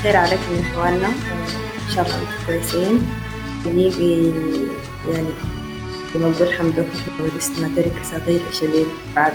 [0.00, 3.06] الخير عليكم يا اخواننا ان شاء الله أنتم كويسين.
[3.64, 4.32] حقيقي
[5.12, 5.28] يعني
[6.14, 8.86] بنقول الحمد لله ورثنا تركة صغيرة شديد
[9.16, 9.32] بعد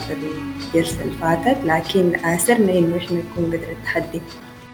[0.73, 1.57] الجلسة اللي فاتت.
[1.65, 4.21] لكن آسرنا إنه إحنا نكون قدر التحدي.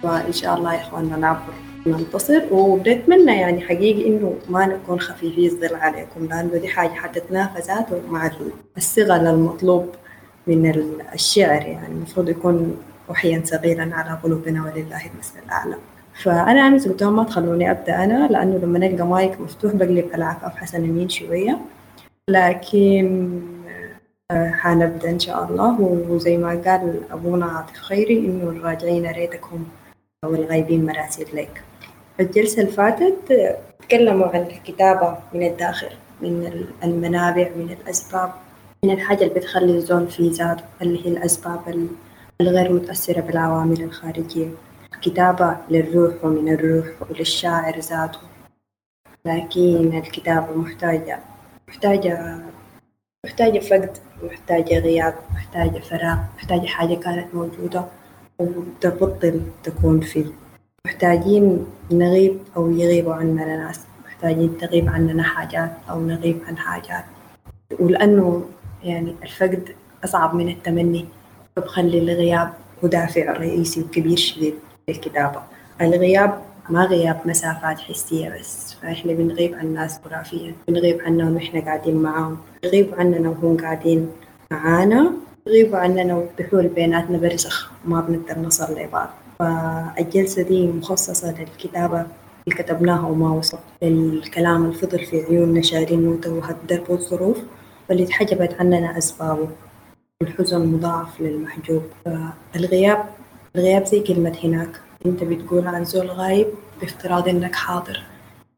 [0.03, 1.53] وإن شاء الله يا إخواننا نعبر
[1.85, 2.41] ننتصر.
[2.51, 6.25] وبنتمنى يعني حقيقي إنه ما نكون خفيفي الظل عليكم.
[6.25, 8.31] لأنه دي حاجة حتتنافسات مع
[8.77, 9.89] الصغل المطلوب
[10.47, 11.61] من الشعر.
[11.61, 12.77] يعني المفروض يكون
[13.11, 15.75] وحيا صغيرا على قلوبنا ولله المثل الأعلى.
[16.23, 20.85] فأنا أمس قلت ما تخلوني أبدأ أنا لأنه لما نلقى مايك مفتوح بقلب العفاف حسن
[20.85, 21.57] يمين شوية.
[22.29, 23.31] لكن
[24.31, 25.81] آه، حنبدأ إن شاء الله.
[26.09, 29.63] وزي ما قال أبونا عاطف خيري إنه الراجعين ريتكم
[30.23, 31.61] أو الغايبين مراسيل لك.
[32.19, 35.89] الجلسة اللي فاتت آه، تكلموا عن الكتابة من الداخل
[36.21, 38.31] من المنابع من الأسباب
[38.85, 41.87] من الحاجة اللي بتخلي الزول في ذاته اللي هي الأسباب
[42.41, 44.49] الغير متأثرة بالعوامل الخارجية.
[44.93, 48.19] الكتابة للروح ومن الروح وللشاعر ذاته.
[49.25, 51.19] لكن الكتابة محتاجة
[51.67, 52.37] محتاجة
[53.25, 57.85] محتاجة فقد محتاجة غياب محتاجة فراغ محتاجة حاجة كانت موجودة
[58.39, 60.25] وتبطل تكون فيه.
[60.85, 67.05] محتاجين نغيب أو يغيبوا عننا ناس محتاجين تغيب عننا حاجات أو نغيب عن حاجات.
[67.79, 68.45] ولأنه
[68.83, 71.05] يعني الفقد أصعب من التمني.
[71.55, 74.53] فبخلي الغياب هو دافع رئيسي وكبير شديد
[74.89, 75.41] للكتابة.
[75.81, 81.95] الغياب ما غياب مسافات حسية بس فإحنا بنغيب عن الناس جغرافيا بنغيب عنهم وإحنا قاعدين
[81.95, 84.09] معاهم بيغيبوا عننا وهم قاعدين
[84.51, 85.11] معانا
[85.45, 89.09] بيغيبوا عننا وبحول بيناتنا برزخ ما بنقدر نصل لبعض.
[89.39, 92.05] فالجلسة دي مخصصة للكتابة
[92.47, 97.37] اللي كتبناها وما وصل الكلام اللي فضل في عيوننا شارين وتوهت درب والظروف
[97.89, 99.47] واللي اتحجبت عننا أسبابه.
[100.21, 101.83] الحزن مضاعف للمحجوب.
[102.05, 103.09] فالغياب
[103.55, 104.81] الغياب زي كلمة هناك.
[105.05, 106.47] انت بتقول عن زول غايب
[106.81, 108.03] بافتراض انك حاضر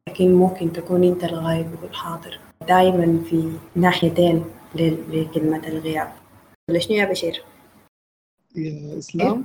[0.09, 2.40] لكن ممكن تكون انت الغايب والحاضر.
[2.68, 6.12] دائما في ناحيتين لكلمة الغياب.
[6.69, 7.44] ولا شنو يا بشير؟
[8.56, 9.44] يا إسلام.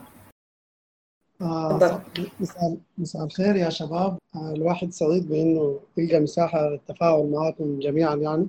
[1.40, 2.02] آه
[2.40, 4.18] مساء مساء الخير يا شباب.
[4.36, 8.14] آه الواحد سعيد بإنه يلقى مساحة للتفاعل معكم جميعا.
[8.14, 8.46] يعني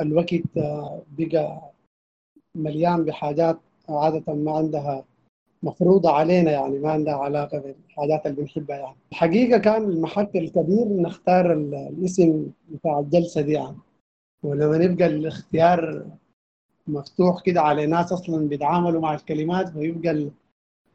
[0.00, 1.70] الوقت آه بقى
[2.54, 5.04] مليان بحاجات عادة ما عندها
[5.62, 8.96] مفروضة علينا يعني ما عندها علاقة بالحاجات اللي بنحبها يعني.
[9.12, 13.76] الحقيقة كان المحك الكبير نختار الاسم بتاع الجلسة دي يعني.
[14.42, 16.06] ولما نبقى الاختيار
[16.86, 20.30] مفتوح كده على ناس أصلا بيتعاملوا مع الكلمات فيبقى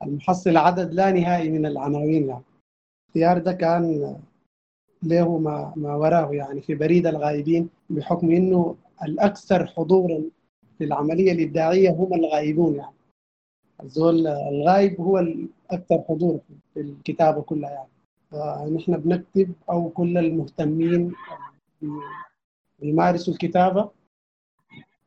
[0.03, 2.43] المحصل عدد لا نهائي من العناوين يعني.
[3.05, 4.15] الاختيار ده كان
[5.03, 10.21] له ما, ما وراه يعني في بريد الغائبين بحكم إنه الأكثر حضورا
[10.79, 12.93] في العملية الإبداعية هم الغائبون يعني.
[13.83, 16.39] الزول الغايب هو الأكثر حضور
[16.73, 17.89] في الكتابة كلها يعني.
[18.31, 21.13] فنحن بنكتب أو كل المهتمين
[22.79, 23.89] بيمارسوا الكتابة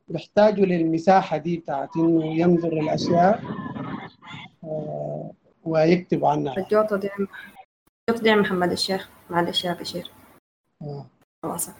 [0.08, 3.42] بيحتاجوا للمساحة دي بتاعت إنه ينظر الأشياء
[4.64, 5.30] آه،
[5.64, 6.54] ويكتب عنها.
[6.54, 6.96] دي الجوطة
[8.22, 9.10] دي محمد الشيخ.
[9.30, 10.10] معلش يا بشير.
[10.82, 11.06] آه.
[11.42, 11.70] خلاص.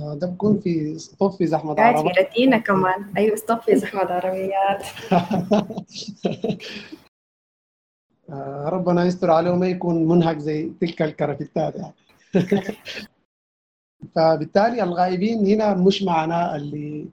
[0.00, 3.12] آه، ده بكون في صفي زحمة قاعد في رتينا كمان.
[3.16, 4.86] أيوة صفي زحمة عربيات.
[8.68, 11.94] ربنا يستر عليه وما يكون منهك زي تلك الكرافتات يعني
[14.14, 17.06] فبالتالي الغائبين هنا مش معناه اللي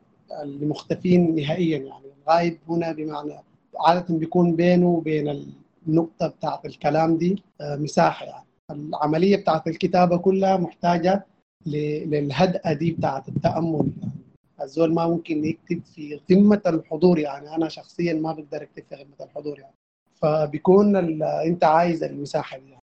[0.43, 2.05] اللي مختفين نهائيا يعني.
[2.23, 3.33] الغائب هنا بمعنى
[3.79, 5.45] عادة بيكون بينه وبين
[5.87, 8.45] النقطة بتاعت الكلام دي مساحة يعني.
[8.71, 11.25] العملية بتاعت الكتابة كلها محتاجة
[11.65, 13.91] للهدأة دي بتاعت التأمل.
[14.01, 14.13] يعني
[14.61, 17.55] الزول ما ممكن يكتب في قمة الحضور يعني.
[17.55, 19.75] أنا شخصيا ما بقدر أكتب في قمة الحضور يعني.
[20.15, 22.81] فبيكون أنت عايز المساحة دي يعني.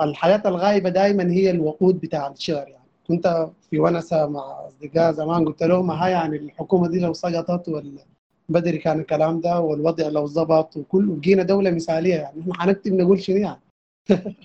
[0.00, 2.86] الحياة الغائبة دائما هي الوقود بتاع الشعر يعني.
[3.08, 8.04] كنت في ونسة مع أصدقاء زمان قلت لهم ها يعني الحكومة دي لو سقطت ولا
[8.48, 12.40] بدري كان الكلام ده والوضع لو ظبط وكل وجينا دولة مثالية يعني.
[12.40, 13.60] إحنا حنكتب نقول شنو يعني؟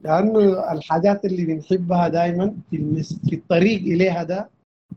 [0.00, 4.48] لأنه الحاجات اللي بنحبها دائما في, في الطريق إليها ده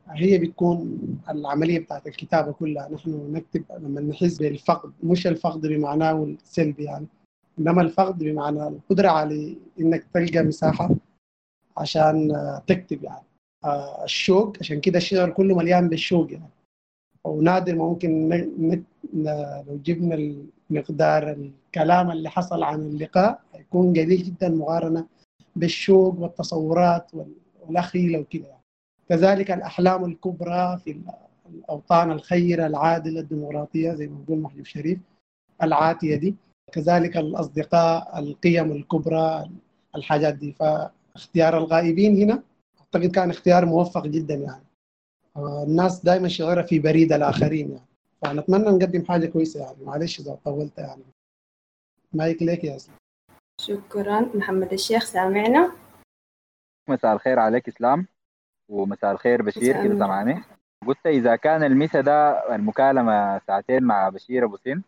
[0.10, 1.00] هي بتكون
[1.30, 2.90] العملية بتاعت الكتابة كلها.
[2.90, 7.06] نحن نكتب لما نحس بالفقد مش الفقد بمعناه السلبي يعني
[7.60, 10.90] إنما الفقد بمعنى القدرة على إنك تلقى مساحة
[11.78, 12.34] عشان
[12.68, 13.26] تكتب يعني.
[14.04, 16.50] الشوق عشان كده الشعر كله مليان بالشوق يعني.
[17.24, 18.30] ونادر ما ممكن
[19.14, 20.36] لو جبنا
[20.70, 25.06] مقدار الكلام اللي حصل عن اللقاء هيكون قليل جدا مقارنة
[25.56, 27.12] بالشوق والتصورات
[27.64, 28.62] والأخيلة وكذا يعني.
[29.10, 31.02] كذلك الأحلام الكبرى في
[31.50, 35.00] الأوطان الخيرة العادلة الديمقراطية زي ما بيقول محجوب شريف
[35.64, 36.36] العاتية دي.
[36.72, 39.50] كذلك الأصدقاء القيم الكبرى
[39.96, 40.52] الحاجات دي.
[40.54, 42.44] فاختيار الغائبين هنا
[42.80, 44.64] أعتقد كان اختيار موفق جدا يعني.
[45.38, 47.86] الناس دائما شغالة في بريد الآخرين يعني.
[48.22, 49.78] فنتمنى نقدم حاجة كويسة يعني.
[49.86, 51.04] معلش إذا طولت يعني.
[52.14, 52.98] مايك ليك يا اسلام
[53.62, 54.20] شكرا.
[54.36, 55.72] محمد الشيخ سامعنا؟
[56.90, 58.08] مساء الخير عليك إسلام.
[58.70, 60.44] ومساء الخير بشير كده سامعني
[60.88, 64.82] قلت إذا كان المسا ده المكالمة ساعتين مع بشير أبو سن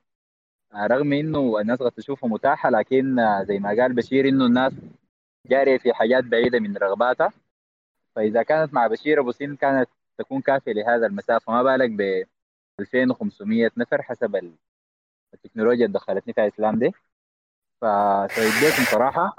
[0.75, 4.73] رغم إنه الناس قد تشوفها متاحة لكن زي ما قال بشير إنه الناس
[5.47, 7.33] جارية في حاجات بعيدة من رغباتها.
[8.15, 12.23] فإذا كانت مع بشير أبو سن كانت تكون كافية لهذا المسافه ما بالك ب
[12.79, 14.51] 2500 نفر حسب
[15.33, 16.91] التكنولوجيا اللي دخلتني فيها إسلام دي.
[17.81, 19.35] فسعيد صراحة.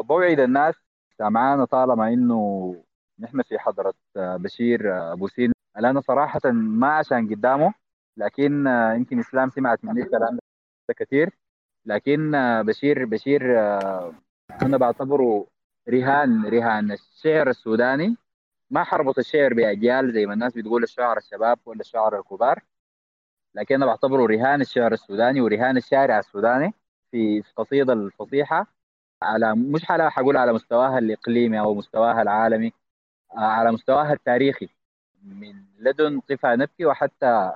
[0.00, 0.74] بوعد الناس
[1.18, 2.76] سامعانا طالما إنه
[3.18, 7.74] نحن في حضرة بشير أبو سين أنا صراحة ما عشان قدامه
[8.16, 10.38] لكن يمكن إسلام سمعت مني الكلام
[10.88, 11.30] ده كثير.
[11.86, 12.32] لكن
[12.66, 13.60] بشير بشير
[14.62, 15.46] أنا بعتبره
[15.88, 16.92] رهان رهان.
[16.92, 18.16] الشعر السوداني
[18.70, 22.62] ما حربط الشعر بأجيال زي ما الناس بتقول الشعر الشباب ولا الشعر الكبار.
[23.54, 26.74] لكن أنا بعتبره رهان الشعر السوداني ورهان الشارع السوداني.
[27.10, 28.66] في القصيده الفصيحة
[29.22, 32.72] على مش حقول على مستواها الإقليمي أو مستواها العالمي
[33.32, 34.68] على مستواها التاريخي.
[35.22, 37.52] من لدن قفا نبكي وحتى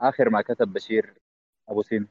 [0.00, 1.14] آخر ما كتب بشير
[1.68, 2.08] أبو سين.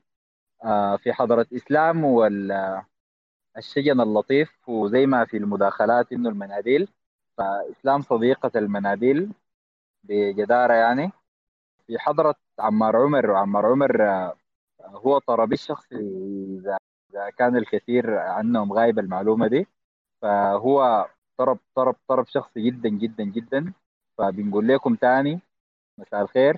[0.97, 6.87] في حضرة إسلام والشجن اللطيف وزي ما في المداخلات إنه المناديل.
[7.37, 9.31] فإسلام صديقة المناديل
[10.03, 11.11] بجدارة يعني.
[11.87, 14.01] في حضرة عمار عمر وعمار عمر
[14.95, 15.95] هو طربي الشخصي
[16.59, 16.77] اذا
[17.11, 19.67] إذا كان الكثير عنهم غايب المعلومة دي.
[20.21, 21.07] فهو
[21.37, 23.73] طرب طرب طرب شخصي جدا جدا جدا.
[24.17, 25.39] فبنقول لكم تاني
[25.97, 26.57] مساء الخير.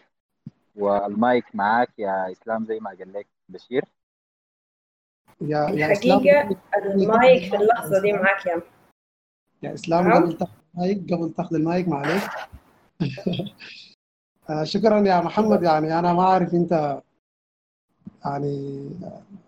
[0.76, 3.86] والمايك معاك يا إسلام زي ما قال لك بشير.
[5.42, 8.62] يا يا الحقيقة المايك في اللحظة دي معاك يا
[9.64, 10.24] يا إسلام نعم.
[10.24, 12.24] قبل تاخذ المايك قبل تاخذ المايك معلش
[14.50, 17.02] آه، شكرا يا محمد يعني أنا ما أعرف أنت
[18.26, 18.90] يعني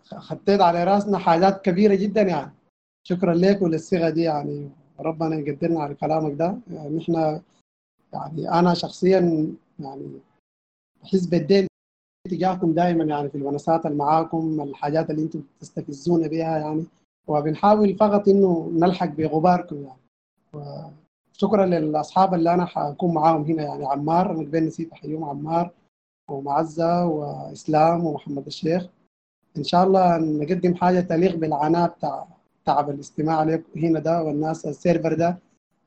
[0.06, 2.52] خطيت على راسنا حاجات كبيرة جدا يعني.
[3.08, 4.70] شكرا لك وللصيغة دي يعني.
[5.00, 6.58] ربنا يقدرنا على كلامك ده.
[6.72, 7.42] يعني إحنا
[8.14, 9.48] يعني أنا شخصيا
[9.80, 10.12] يعني
[11.04, 11.68] بحس بالدين
[12.30, 16.86] تجاهكم دائما يعني في الونسات اللي معاكم الحاجات اللي أنتم تستفزونا بها يعني.
[17.28, 20.00] وبنحاول فقط إنه نلحق بغباركم يعني.
[21.34, 23.86] شكرا للأصحاب اللي أنا حكون معاهم هنا يعني.
[23.86, 25.72] عمار أنا قبل نسيت احييهم عمار.
[26.30, 28.88] ومعزة وإسلام ومحمد الشيخ.
[29.58, 32.28] إن شاء الله نقدم حاجة تليق بالعناء بتاع
[32.66, 35.38] تعب الاستماع لك هنا ده والناس السيرفر ده.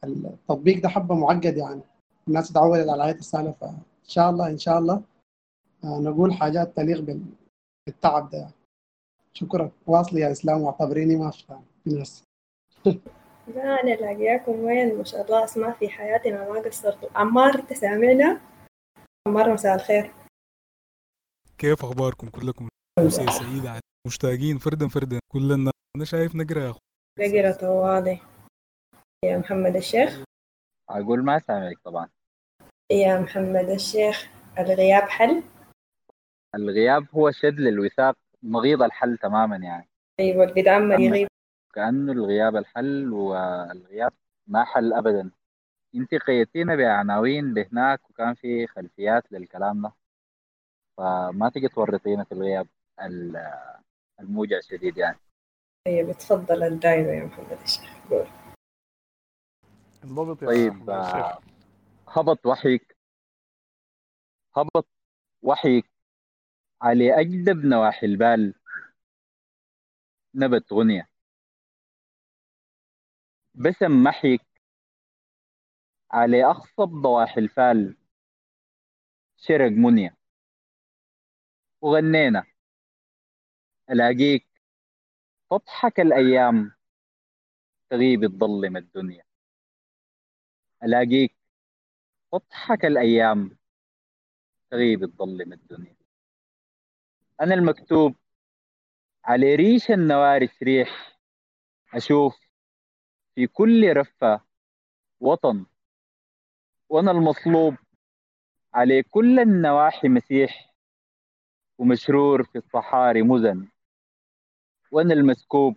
[0.04, 1.80] التطبيق ده حبة معقد يعني.
[2.28, 5.02] الناس اتعودت على آية السنة فإن شاء الله إن شاء الله
[5.84, 7.22] آه، نقول حاجات تليق بال-
[7.86, 8.48] بالتعب ده.
[9.32, 9.70] شكرا.
[9.86, 11.44] واصلي يا إسلام واعتبريني ما في
[11.84, 12.24] في ناس.
[13.54, 18.40] لا أنا لاقياكم وين؟ ما شاء الله أسماء في حياتنا ما قصرتوا عمار أنت سامعنا؟
[19.28, 20.10] عمار مساء الخير.
[21.58, 22.68] كيف أخباركم؟ كلكم
[22.98, 25.18] أمسية سعيدة مشتاقين فردا فردا.
[25.32, 26.78] كلنا أنا شايف نقرا يا اخو
[27.18, 28.20] بقرة طوالي
[29.24, 30.24] يا محمد الشيخ.
[30.90, 32.08] أقول ما سامعك طبعا.
[32.90, 34.28] يا محمد الشيخ
[34.58, 35.42] الغياب حل؟
[36.54, 39.88] الغياب هو شد للوثاق نظير الحل تماما يعني.
[40.20, 41.28] أيوة اللي بيتعمل يغيب.
[41.74, 44.12] كأنه الغياب الحل والغياب
[44.46, 45.30] ما حل أبدا.
[45.94, 49.92] انت قيدتينا بعناوين بهناك وكان في خلفيات للكلام ده.
[50.96, 52.68] فما تجي تورطينا في الغياب
[53.00, 53.52] ال-
[54.20, 55.18] الموجع الشديد يعني.
[55.86, 58.26] أيوة بتفضل الدايرة يا محمد الشيخ قول.
[60.04, 60.90] انضبط يا طيب.
[60.90, 61.38] آه،
[62.08, 62.96] هبط وحيك.
[64.56, 64.86] هبط
[65.42, 65.86] وحيك.
[66.82, 68.54] على أجدب نواحي البال
[70.34, 71.08] نبت غنية.
[73.54, 74.40] بسم محيك.
[76.10, 77.96] على أخصب ضواحي الفال
[79.36, 80.15] شرق منية.
[81.80, 82.44] وغنينا.
[83.90, 84.46] ألاقيك
[85.50, 86.72] تضحك الأيام
[87.90, 89.24] تغيب تظلم الدنيا.
[90.82, 91.36] ألاقيك
[92.32, 93.58] تضحك الأيام
[94.70, 95.96] تغيب تظلم الدنيا.
[97.40, 98.16] أنا المكتوب
[99.24, 101.18] على ريش النوارس ريح
[101.94, 102.36] أشوف
[103.34, 104.40] في كل رفة
[105.20, 105.66] وطن
[106.88, 107.76] وأنا المصلوب
[108.74, 110.74] على كل النواحي مسيح
[111.78, 113.68] ومشرور في الصحاري مزن.
[114.92, 115.76] وأنا المسكوب؟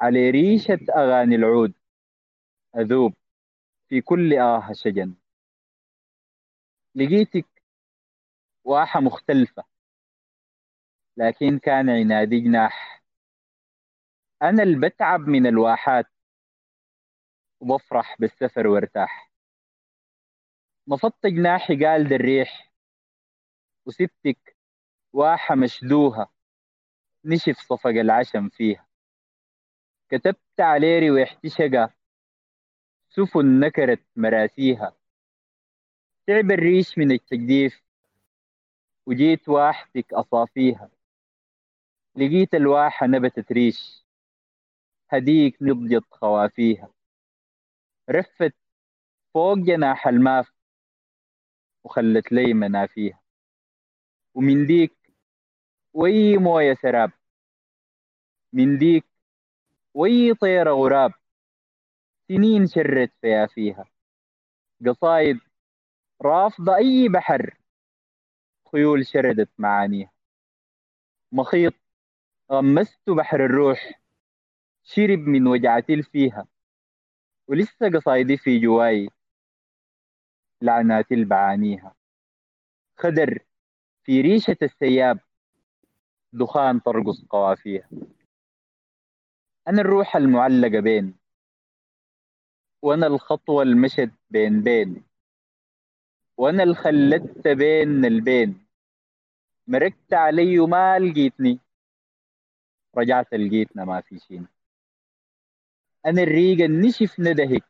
[0.00, 1.74] على ريشة أغاني العود.
[2.76, 3.14] أذوب
[3.88, 5.14] في كل آه شجن.
[6.94, 7.62] لقيتك
[8.64, 9.64] واحة مختلفة
[11.16, 13.04] لكن كان عنادي جناح.
[14.42, 16.06] أنا اللي بتعب من الواحات
[17.60, 19.32] وبفرح بالسفر وارتاح.
[20.88, 22.72] نفضت جناحي قال الريح
[23.86, 24.57] وسبتك
[25.12, 26.28] واحة مشدوها.
[27.24, 28.86] نشف صفق العشم فيها.
[30.08, 31.90] كتبت عليه رواح شقا
[33.08, 34.96] سفن نكرت مراسيها.
[36.26, 37.82] تعب الريش من التجديف.
[39.06, 40.90] وجيت واحتك أصافيها.
[42.16, 44.04] لقيت الواحة نبتت ريش.
[45.10, 46.92] هديك نضجت خوافيها.
[48.10, 48.54] رفت
[49.34, 50.52] فوق جناح الماف.
[51.84, 53.20] وخلت لي منافيها.
[54.34, 54.97] ومن ديك
[55.98, 57.12] وي موية سراب.
[58.52, 59.04] من ديك
[59.94, 61.12] وي طيرة غراب.
[62.28, 63.84] سنين شرت فيها فيها.
[64.86, 65.40] قصايد
[66.22, 67.56] رافضة أي بحر.
[68.72, 70.12] خيول شردت معانيها.
[71.32, 71.74] مخيط
[72.52, 74.00] غمست بحر الروح.
[74.84, 76.46] شرب من وجعتي فيها
[77.48, 79.10] ولسه قصايدي في جواي.
[80.62, 81.94] لعنات بعانيها
[82.96, 83.38] خدر
[84.02, 85.27] في ريشة السياب
[86.32, 87.88] دخان ترقص قوافيها
[89.68, 91.14] أنا الروح المعلقة بين
[92.82, 95.04] وأنا الخطوة المشت بين بين
[96.36, 98.66] وأنا الخلت بين البين.
[99.66, 101.58] مركت علي وما لقيتني
[102.96, 104.46] رجعت لقيتنا ما في شيء
[106.06, 107.64] أنا الريقة النشف ندهك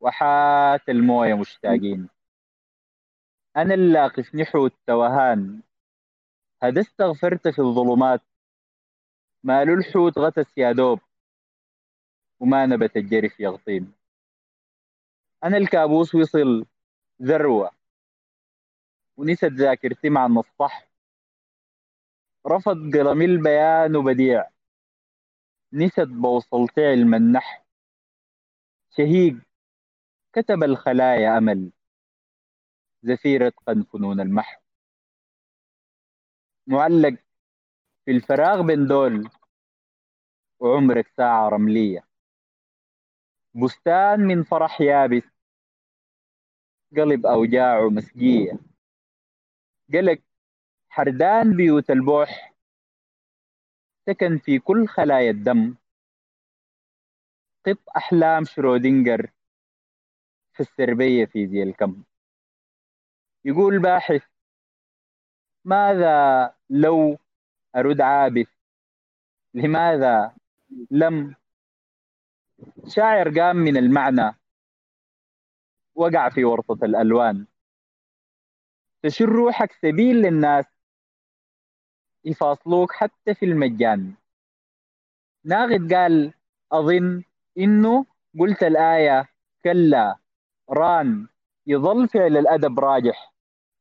[0.00, 2.08] وحات الموية مشتاقين.
[3.56, 5.60] أنا اللاقف نحو التوهان
[6.66, 8.20] هذا استغفرت في الظلمات؟
[9.42, 11.00] مال الحوت غتس يا دوب
[12.40, 13.92] وما نبت الجرف يغطين
[15.44, 16.66] أنا الكابوس وصل
[17.22, 17.70] ذروة
[19.16, 20.88] ونست ذاكرتي مع النصح
[22.46, 24.50] رفض قلمي البيان وبديع
[25.72, 27.62] نست بوصلت علم النحو
[28.90, 29.36] شهيق
[30.32, 31.70] كتب الخلايا أمل
[33.02, 34.65] زفير اتقن فنون المحو
[36.66, 37.18] معلق
[38.04, 39.30] في الفراغ بين دول
[40.60, 42.08] وعمرك ساعة رملية.
[43.54, 45.22] بستان من فرح يابس
[46.96, 48.58] قلب أوجاعه مسقية
[49.92, 50.22] قلق
[50.88, 52.54] حردان بيوت البوح.
[54.06, 55.76] سكن في كل خلايا الدم.
[57.66, 59.30] قط أحلام شرودنجر
[60.52, 62.04] في السربية في ذي الكم.
[63.44, 64.35] يقول باحث
[65.66, 67.18] ماذا لو
[67.76, 68.48] أرد عابث؟
[69.54, 70.34] لماذا
[70.90, 71.34] لم؟
[72.86, 74.36] شاعر قام من المعنى.
[75.94, 77.46] وقع في ورطة الألوان.
[79.02, 80.64] تشر روحك سبيل للناس.
[82.24, 84.14] يفاصلوك حتى في المجان.
[85.44, 86.34] ناغد قال
[86.72, 87.22] أظن
[87.58, 88.06] إنه
[88.40, 89.28] قلت الآية.
[89.64, 90.18] كلا.
[90.70, 91.28] ران.
[91.66, 93.34] يظل فعل الأدب راجح.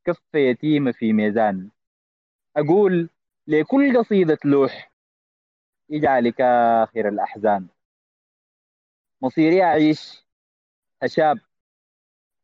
[0.06, 1.75] كف يتيمة في ميزان.
[2.58, 3.10] أقول
[3.48, 4.92] لكل قصيدة لوح
[5.90, 7.68] يجعلك آخر الأحزان.
[9.22, 10.26] مصيري أعيش
[11.04, 11.40] أشاب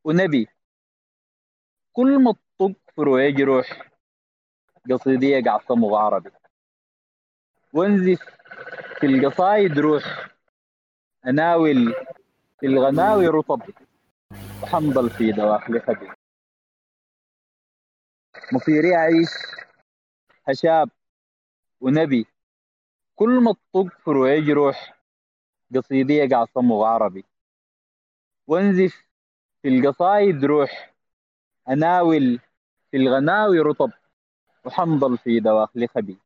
[0.04, 0.48] ونبي.
[1.94, 3.92] كل ما تطق فروع جروح
[4.92, 6.32] قصيدي يقع صمغ عربي.
[7.74, 8.22] وانزف
[9.00, 10.28] في القصايد روح
[11.28, 11.94] أناول
[12.60, 13.62] في الغناوي رطب
[14.64, 16.12] وحنضل في دواخل خدي
[18.54, 19.30] مصيري أعيش
[20.48, 20.90] هشاب
[21.82, 22.26] ونبي.
[23.16, 25.02] كل ما تطق فروع جروح
[25.76, 27.26] قصيدي يقع صمغ عربي.
[28.48, 29.06] وانزف
[29.62, 30.94] في القصايد روح
[31.70, 32.40] أناول
[32.92, 33.92] في الغناوي رطب
[34.66, 36.18] وحنضل في دواخل خبي.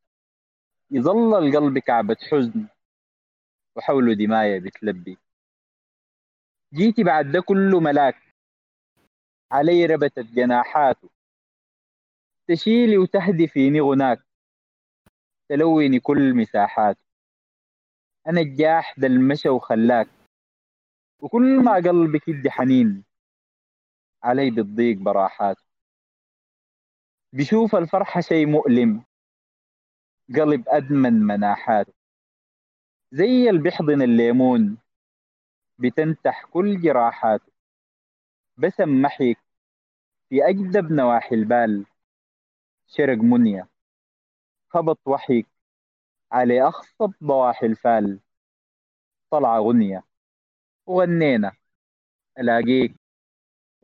[0.92, 2.68] يظل القلب كعبة حزن
[3.76, 5.18] وحوله دماية بتلبي.
[6.74, 8.16] جيتي بعد ده كله ملاك
[9.52, 11.10] علي ربتت جناحاته.
[12.48, 14.26] تشيلي وتهدفيني غناك
[15.50, 16.98] تلوني كل مساحات.
[18.28, 20.08] أنا الجاح ده المشى وخلاك.
[21.20, 23.04] وكل ما قلبك يدي حنين.
[24.24, 25.58] علي بتضيق براحات.
[27.34, 29.04] بشوف الفرحة شيء مؤلم.
[30.36, 31.88] قلب أدمن مناحات.
[33.12, 34.78] زي اللي بيحضن الليمون.
[35.80, 37.52] بتنتح كل جراحاته
[38.58, 39.38] بسم محيك
[40.30, 41.86] في أجدب نواحي البال.
[42.88, 43.68] شرق منية
[44.70, 45.48] خبط وحيك
[46.32, 48.20] على أخصب ضواحي الفال.
[49.32, 50.04] طلع غنية.
[50.88, 51.52] وغنينا
[52.40, 52.96] ألاقيك.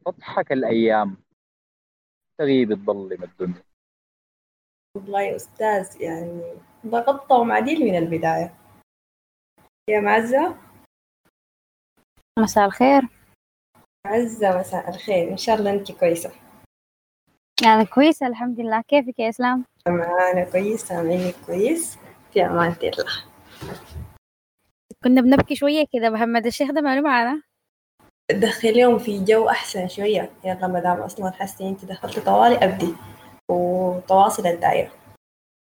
[0.06, 1.18] تضحك الأيام.
[2.38, 3.64] تغيب تظلم الدنيا.
[4.96, 8.58] والله يا أستاذ يعني ضغطت ومعديل من البداية.
[9.90, 10.58] يا معزة؟
[12.40, 13.02] مساء الخير.
[14.06, 15.32] معزة مساء الخير.
[15.32, 16.51] إن شاء الله أنت كويسة.
[17.66, 18.82] أنا كويسة الحمد لله.
[18.82, 21.98] كيفك يا إسلام؟ أنا كويس سامعيني كويس؟
[22.34, 23.24] في أمان الله.
[25.04, 27.42] كنا بنبكي شوية كده محمد الشيخ ده ماله معانا
[28.32, 30.32] دخليهم في جو أحسن شوية.
[30.44, 32.96] يلا مدام أصلا حسي أنت دخلت طوالي أبدي.
[33.52, 34.92] وتواصل الدائرة.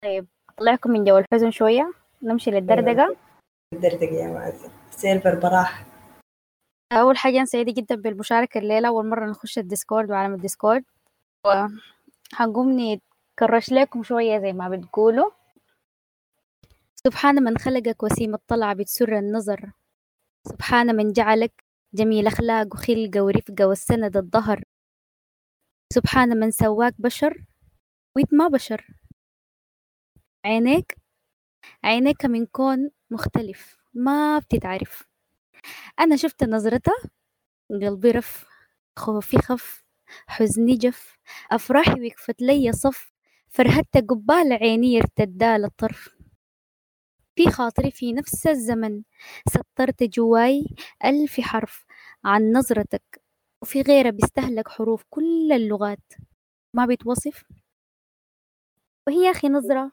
[0.04, 0.26] طيب
[0.56, 1.92] طلعكم من جو الحزن شوية.
[2.22, 3.16] نمشي للدردقة.
[3.74, 4.70] الدردقة يا معزة.
[4.90, 5.84] server براح.
[6.92, 8.88] أول حاجة أنا سعيدة جدا بالمشاركة الليلة.
[8.88, 10.84] أول مرة نخش ال Discord وعالم ال Discord.
[11.44, 15.30] وهنقوم نكرش لكم شوية زي ما بتقولوا.
[16.94, 19.72] سبحان من خلقك وسيم الطلعة بتسر النظر.
[20.48, 21.64] سبحان من جعلك
[21.94, 24.62] جميل أخلاق وخلقة ورفقة والسند الظهر.
[25.92, 27.44] سبحان من سواك بشر
[28.16, 28.86] وإنت ما بشر.
[30.44, 30.96] عينيك
[31.84, 35.08] عينيك من كون مختلف ما بتتعرف.
[36.00, 36.94] أنا شفت نظرتها
[37.70, 38.46] قلبي رف
[38.96, 39.87] خوفي خف.
[40.26, 41.18] حزني جف
[41.52, 43.12] أفراحي وقفت لي صف
[43.48, 46.08] فرهدت قبال عيني ارتدال الطرف
[47.36, 49.02] في خاطري في نفس الزمن
[49.48, 50.64] سطرت جواي
[51.04, 51.86] ألف حرف
[52.24, 53.22] عن نظرتك
[53.62, 56.12] وفي غيرها بيستهلك حروف كل اللغات.
[56.74, 57.44] ما بيتوصف؟
[59.06, 59.92] وهي أخي نظرة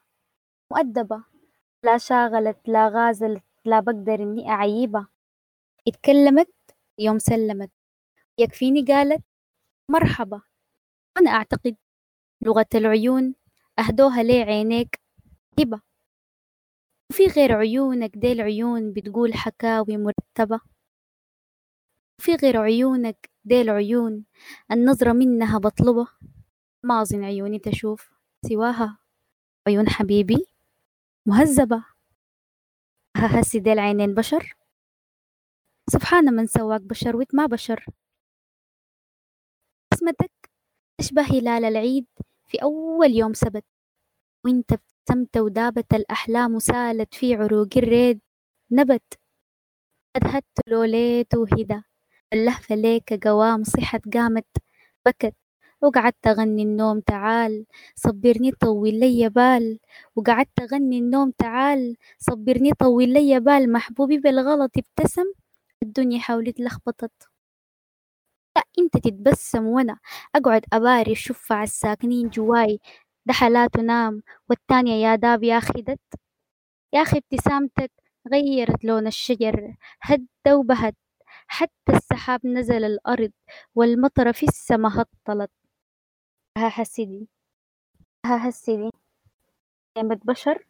[0.72, 1.24] مؤدبة.
[1.84, 5.08] لا شاغلت لا غازلت لا بقدر إني أعيبها.
[5.88, 6.52] اتكلمت
[6.98, 7.70] يوم سلمت.
[8.38, 9.24] يكفيني قالت
[9.88, 10.42] مرحبا.
[11.16, 11.76] أنا أعتقد
[12.42, 13.34] لغة العيون
[13.78, 15.00] أهدوها لي عينيك
[15.60, 15.80] هبة.
[17.10, 20.60] وفي غير عيونك دي العيون بتقول حكاوي مرتبة.
[22.18, 24.24] وفي غير عيونك دي العيون
[24.72, 26.08] النظرة منها بطلبة.
[26.82, 28.10] ما أظن عيوني تشوف
[28.48, 28.98] سواها
[29.66, 30.46] عيون حبيبي
[31.26, 31.84] مهذبة.
[33.16, 34.56] هسي دي العينين بشر.
[35.90, 37.86] سبحان من سواك بشر وإنت ما بشر.
[39.96, 40.50] بسمتك
[41.00, 42.06] تشبه هلال العيد
[42.46, 43.64] في أول يوم سبت.
[44.44, 48.20] وإنت ابتسمت ودابت الأحلام وسالت في عروق الريد.
[48.70, 49.18] نبت.
[50.16, 51.82] أدهت لوليت وهدى.
[52.32, 54.46] اللهفة ليك قوام صحت قامت.
[55.06, 55.34] بكت.
[55.82, 57.66] وقعدت أغني النوم تعال.
[57.96, 59.78] صبرني طول لي بال.
[60.16, 61.96] وقعدت أغني النوم تعال.
[62.18, 63.72] صبرني طول لي بال.
[63.72, 65.32] محبوبي بالغلط ابتسم.
[65.82, 67.35] الدنيا حولي اتلخبطت.
[68.78, 69.98] إنت تتبسم وأنا
[70.34, 72.80] أقعد أباري الشفع الساكنين جواي.
[73.26, 76.00] ده حالات نام والتانية يا داب يا أخي دت
[76.94, 77.92] يا أخي ابتسامتك
[78.32, 79.76] غيرت لون الشجر.
[80.02, 80.96] هد وبهت.
[81.48, 83.32] حتى السحاب نزل الأرض
[83.74, 85.50] والمطر في السما هطلت.
[86.58, 87.28] ها حسيدي
[88.26, 88.90] ها حسيدي
[89.96, 90.66] نعمة بشر.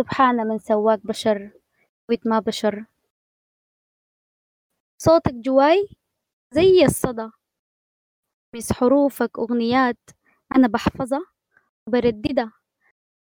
[0.00, 1.50] سبحان من سواك بشر.
[2.08, 2.84] ويت ما بشر.
[4.98, 5.88] صوتك جواي
[6.54, 7.30] زي الصدى.
[8.54, 9.98] مس حروفك أغنيات.
[10.56, 11.26] أنا بحفظها
[11.86, 12.52] وبرددها.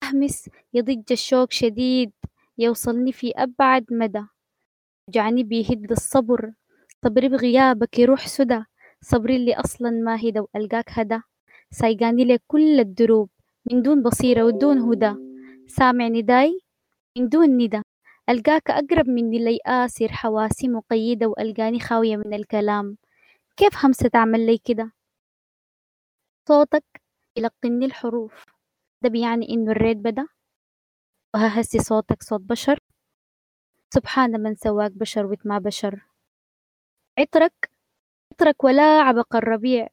[0.04, 2.12] أهمس يضج الشوق شديد
[2.58, 4.24] يوصلني في أبعد مدى.
[5.10, 6.54] جعني بيهد الصبر.
[7.06, 8.64] صبري بغيابك يروح سدى.
[9.02, 11.20] صبري اللي أصلا ما هدى وألقاك هدى.
[11.72, 13.30] سايقاني لك كل الدروب.
[13.72, 15.16] من دون بصيرة ودون هدى.
[15.68, 16.60] سامع نداي
[17.18, 17.82] من دون ندى.
[18.30, 22.98] ألقاك أقرب مني لي آسر حواسي مقيدة وألقاني خاوية من الكلام.
[23.58, 24.92] كيف همسة تعمل لي كده؟
[26.48, 26.84] صوتك
[27.38, 28.46] يلقني الحروف.
[29.04, 30.28] ده بيعني إنه الريد بدأ؟
[31.36, 32.80] وههسي صوتك صوت بشر؟
[33.94, 36.06] سبحان من سواك بشر وإنت ما بشر.
[37.20, 37.72] عطرك؟
[38.34, 39.88] عطرك ولا عبق الربيع.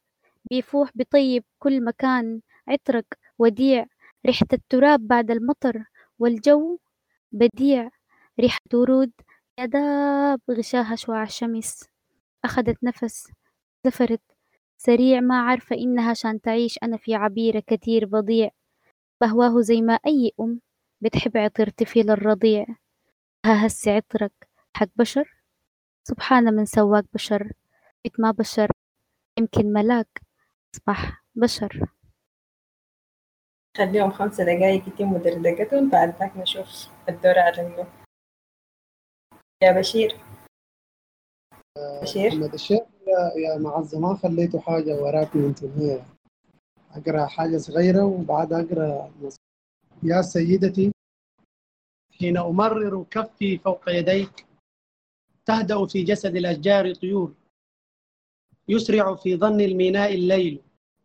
[0.50, 2.40] بيفوح بطيب كل مكان.
[2.68, 3.86] عطرك وديع.
[4.26, 5.84] ريحة التراب بعد المطر.
[6.18, 6.78] والجو
[7.32, 7.90] بديع.
[8.40, 9.12] ريحة ورود.
[9.58, 11.84] يا داب غشاها شعاع الشمس.
[12.44, 13.32] أخذت نفس.
[13.84, 14.20] زفرت
[14.76, 16.78] سريع ما عارفة إنها عشان تعيش.
[16.82, 18.50] أنا في عبيرة كتير بضيع
[19.20, 20.60] بهواه زي ما أي أم
[21.00, 22.66] بتحب عطر طفل الرضيع.
[23.46, 25.36] ها هسي عطرك حق بشر؟
[26.08, 27.52] سبحان من سواك بشر
[28.04, 28.70] بيت ما بشر
[29.38, 30.20] يمكن ملاك
[30.74, 31.86] أصبح بشر.
[33.76, 37.86] خليهم خمسة دقايق يتموا دردقتهم بعد ذاك نشوف الدور على
[39.62, 40.33] يا بشير.
[41.78, 42.82] بشير؟ محمد الشيخ
[43.36, 46.06] يا, معزة ما خليتوا حاجة وراك من تنهية
[46.90, 49.12] أقرأ حاجة صغيرة وبعد أقرأ.
[50.02, 50.92] يا سيدتي
[52.18, 54.46] حين أمرر كفي فوق يديك
[55.46, 57.34] تهدأ في جسد الأشجار طيور.
[58.68, 60.60] يسرع في ظن الميناء الليل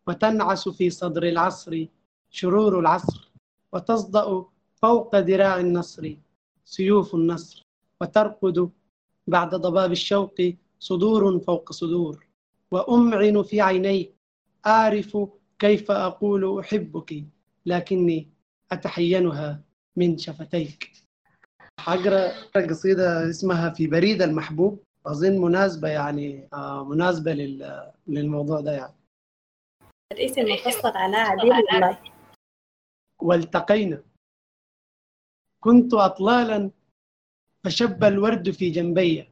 [0.07, 1.85] وتنعس في صدر العصر
[2.29, 3.31] شرور العصر
[3.73, 6.15] وتصدأ فوق ذراع النصر
[6.65, 7.65] سيوف النصر
[8.01, 8.69] وترقد
[9.29, 10.35] بعد ضباب الشوق
[10.79, 12.27] صدور فوق صدور.
[12.71, 14.15] وأمعن في عينيك
[14.65, 15.17] أعرف
[15.59, 17.23] كيف أقول أحبك
[17.65, 18.27] لكني
[18.71, 19.61] أتحينها
[19.95, 20.91] من شفتيك.
[21.79, 27.33] حقرأ قصيدة اسمها في بريد المحبوب أظن مناسبة يعني آه مناسبة
[28.07, 28.93] للموضوع ده يعني.
[30.11, 31.99] الاسم مفصل على عديل والله
[33.21, 34.03] والتقينا.
[35.63, 36.71] كنت أطلالا
[37.63, 39.29] فشب الورد في جنبي.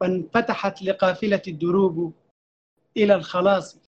[0.00, 2.14] وانفتحت لقافلة الدروب
[2.96, 3.78] إلى الخلاص.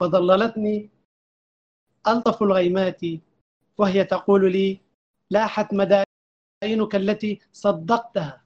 [0.00, 0.90] وظللتني
[2.08, 3.00] ألطف الغيمات
[3.78, 4.80] وهي تقول لي
[5.30, 8.44] لاحت مدائنك التي صدقتها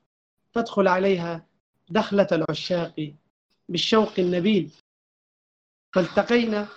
[0.53, 1.47] تدخل عليها
[1.89, 3.15] دخلة العشاق
[3.69, 4.73] بالشوق النبيل.
[5.95, 6.69] فالتقينا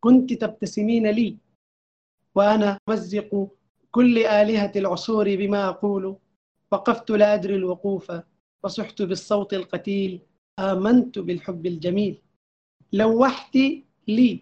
[0.00, 1.38] كنت تبتسمين لي
[2.34, 3.50] وأنا أمزق
[3.92, 6.16] كل آلهة العصور بما أقول
[6.72, 8.12] وقفت لا أدري الوقوف
[8.62, 10.20] وصحت بالصوت القتيل
[10.58, 12.22] آمنت بالحب الجميل.
[12.92, 13.58] لوحت
[14.08, 14.40] لي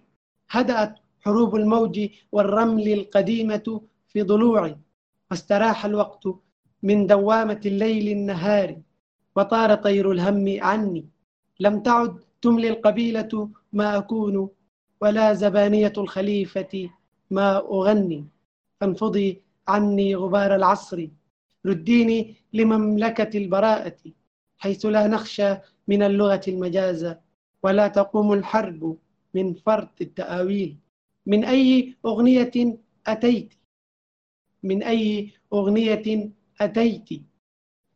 [0.51, 4.77] هدأت حروب الموج والرمل القديمة في ضلوعي.
[5.31, 6.25] واستراح الوقت
[6.83, 8.81] من دوامة الليل النهار
[9.37, 11.05] وطار طير الهم عني.
[11.61, 14.49] لم تعد تملي القبيلة ما أكون
[15.01, 16.91] ولا زبانية الخليفة
[17.31, 18.27] ما أغني.
[18.81, 21.09] فانفضي عني غبار العصر.
[21.67, 23.97] رديني لمملكة البراءة
[24.59, 25.57] حيث لا نخشى
[25.89, 27.15] من اللغة المجاز
[27.63, 28.97] ولا تقوم الحرب
[29.35, 30.77] من فرط التآويل.
[31.27, 33.55] من أي أغنية أتيت؟
[34.63, 37.09] من أي أغنية أتيت؟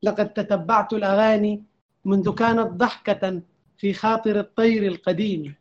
[0.02, 1.62] لقد تتبعت الأغاني
[2.04, 3.42] منذ كانت ضحكة
[3.76, 5.54] في خاطر الطير القديم.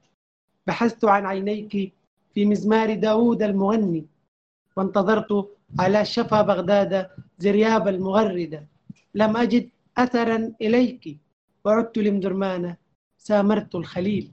[0.68, 1.94] بحثت عن عينيك
[2.34, 4.06] في مزمار داوود المغني.
[4.76, 7.10] وانتظرت على شفا بغداد
[7.40, 8.68] زرياب المغردة
[9.16, 11.18] لم أجد أثرا إليك
[11.66, 12.76] وعدت لمدرمان
[13.18, 14.32] سامرت الخليل.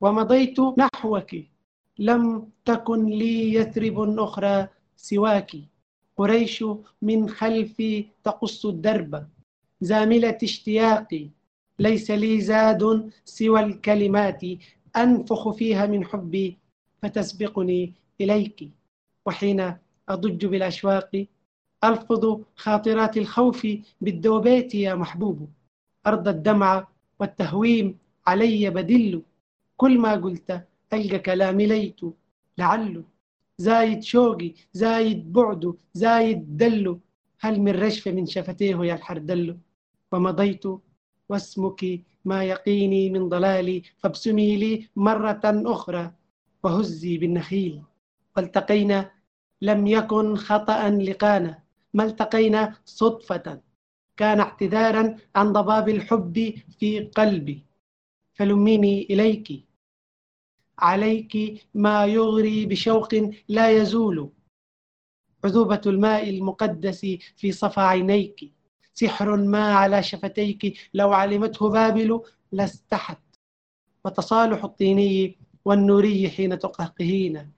[0.00, 1.30] ومضيت نحوك
[1.98, 5.50] لم تكن لي يثرب أخرى سواك.
[6.16, 6.64] قريش
[7.02, 9.28] من خلفي تقص الدرب.
[9.80, 11.28] زاملة اشتياقي
[11.78, 14.42] ليس لي زاد سوى الكلمات.
[14.96, 16.58] أنفخ فيها من حبي
[17.02, 18.70] فتسبقني إليك.
[19.28, 19.60] وحين
[20.08, 21.26] أضج بالأشواق
[21.84, 23.66] ألفظ خاطرات الخوف
[24.00, 25.48] بالدوبات يا محبوب.
[26.06, 26.88] أرض الدمع
[27.20, 29.22] والتهويم علي بدل.
[29.76, 32.00] كل ما قلت ألقى كلامي ليت.
[32.58, 33.04] لعله
[33.58, 36.98] زايد شوقي زايد بعده زايد دله
[37.40, 39.58] هل من رشفة من شفتيه يا الحردل
[40.12, 40.64] ومضيت
[41.28, 46.12] واسمك ما يقيني من ضلالي فابسمي لي مرة أخرى
[46.62, 47.82] وهزي بالنخيل.
[48.36, 49.17] والتقينا
[49.62, 51.62] لم يكن خطأ لقانا
[51.94, 53.60] ما التقينا صدفة
[54.16, 57.64] كان اعتذارا عن ضباب الحب في قلبي.
[58.34, 59.64] فلميني إليك.
[60.78, 63.08] عليك ما يغري بشوق
[63.48, 64.30] لا يزول.
[65.44, 67.00] عذوبة الماء المقدس
[67.36, 68.52] في صفا عينيك.
[68.94, 73.18] سحر ما على شفتيك لو علمته بابل لاستحت.
[74.04, 77.52] وتصالح الطيني والنوري حين تقهقهين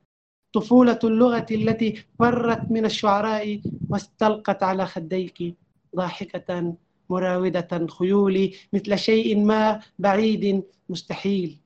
[0.52, 3.60] طفولة اللغة التي فرت من الشعراء
[3.90, 5.54] واستلقت على خديك
[5.96, 6.74] ضاحكة
[7.10, 11.56] مراودة خيولي مثل شيء ما بعيد مستحيل.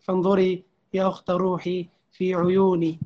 [0.00, 0.62] فانظري
[0.94, 2.98] يا أخت روحي في عيوني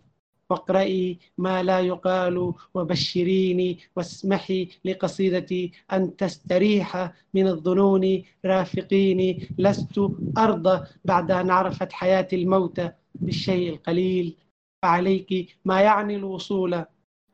[0.51, 8.23] واقرئي ما لا يقال وبشريني واسمحي لقصيدتي أن تستريح من الظنون.
[8.45, 10.01] رافقيني لست
[10.39, 12.81] أرضى بعد أن عرفت حياة الموت
[13.15, 14.37] بالشيء القليل.
[14.83, 16.85] فعليك ما يعني الوصول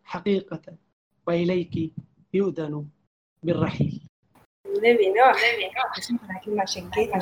[0.04, 0.60] حقيقة
[1.26, 1.92] وإليك
[2.34, 2.86] يؤذن
[3.42, 4.08] بالرحيل.
[4.66, 5.42] نبي نوح.
[6.36, 7.20] لكن ما شكيتنا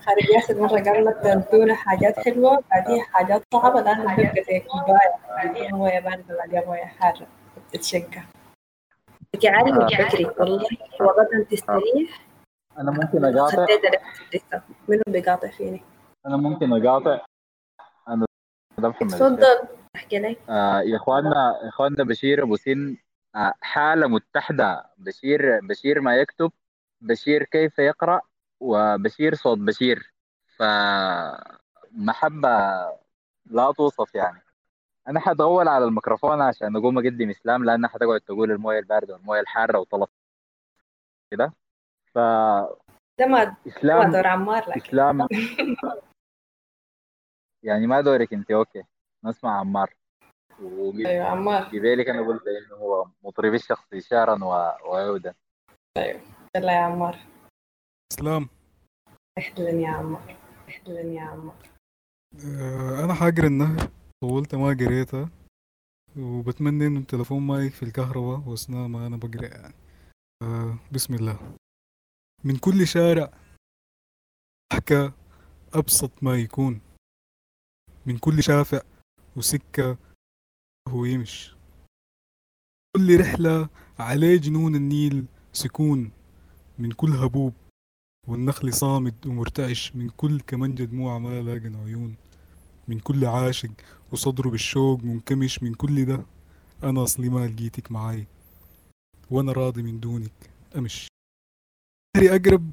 [0.00, 1.14] خارج ياخذ مرة قبل
[1.50, 7.26] تدونا حاجات حلوة بعدين حاجات صعبة الآن بتبقى زي كوباية موية باردة بعدين موية حارة
[7.68, 8.22] بتتشقى
[9.34, 10.66] بكي عارف بكري والله
[11.00, 12.26] وغدا تستريح
[12.78, 13.66] أنا ممكن أقاطع؟
[14.88, 15.82] منو بيقاطع فيني؟
[16.26, 17.20] أنا ممكن أقاطع؟ أنا
[18.78, 20.36] ده محمد تفضل احكي لي.
[20.48, 22.96] آه يا إخواننا إخواننا بشير أبو سن
[23.36, 24.84] آه حالة متحدة.
[24.98, 26.52] بشير بشير ما يكتب
[27.00, 28.20] بشير كيف يقرأ
[28.60, 30.12] وبشير صوت بشير.
[30.56, 32.48] فمحبه
[33.46, 34.42] لا توصف يعني.
[35.08, 39.78] أنا حدغول على الميكروفون عشان أقوم أقدم إسلام لانها حتقعد تقول الموية الباردة والموية الحارة
[39.78, 40.10] وطلط
[41.30, 41.52] كده.
[42.14, 42.18] ف
[43.18, 44.76] ده ما اسلام دور عمار لك.
[44.76, 45.26] اسلام
[47.62, 48.82] يعني ما دورك انت أوكي.
[49.24, 49.94] نسمع عمار.
[51.06, 51.64] أيوه عمار.
[51.64, 55.34] قبيلك أنا قلت إنه هو مطرب الشخصي شعرا وعودا.
[55.96, 56.20] أيوه.
[56.56, 57.18] يلا يا عمار.
[58.12, 58.48] اسلام
[59.38, 60.36] أحلى يا عمار.
[60.68, 61.68] أحلى يا عمار.
[62.34, 63.90] آه، أنا حاجر النهر.
[64.22, 65.30] طولت ما قريتها
[66.18, 69.74] وبتمنى إنه التليفون ما يكفي الكهرباء وأثناء ما أنا بقرأ يعني.
[70.42, 71.56] آه بسم الله.
[72.44, 73.30] من كل شارع
[74.72, 75.12] حكى
[75.74, 76.80] أبسط ما يكون.
[78.06, 78.80] من كل شافع
[79.36, 79.98] وسكة
[80.88, 81.54] هو يمش
[82.96, 86.10] كل رحلة عليه جنون النيل سكون
[86.78, 87.54] من كل هبوب
[88.28, 92.16] والنخل صامد ومرتعش من كل كمنجة دموع ما لاقن عيون.
[92.88, 93.70] من كل عاشق
[94.12, 96.26] وصدره بالشوق منكمش من كل ده.
[96.82, 98.26] أنا أصلي ما لقيتك معاي
[99.30, 101.08] وأنا راضي من دونك أمش
[102.16, 102.70] هري أقرب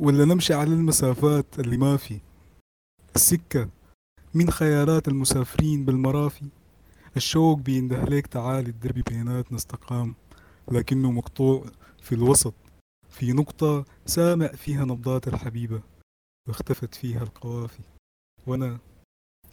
[0.00, 2.20] ولا نمشي على المسافات اللي ما في؟
[3.16, 3.68] السكة
[4.34, 6.46] من خيالات المسافرين بالمرافي.
[7.16, 10.14] الشوق بينده ليك تعالي الدرب بيناتنا استقام
[10.72, 11.64] لكنه مقطوع
[12.02, 12.54] في الوسط.
[13.10, 15.82] في نقطة سامع فيها نبضات الحبيبة.
[16.48, 17.82] واختفت فيها القوافي.
[18.46, 18.78] وأنا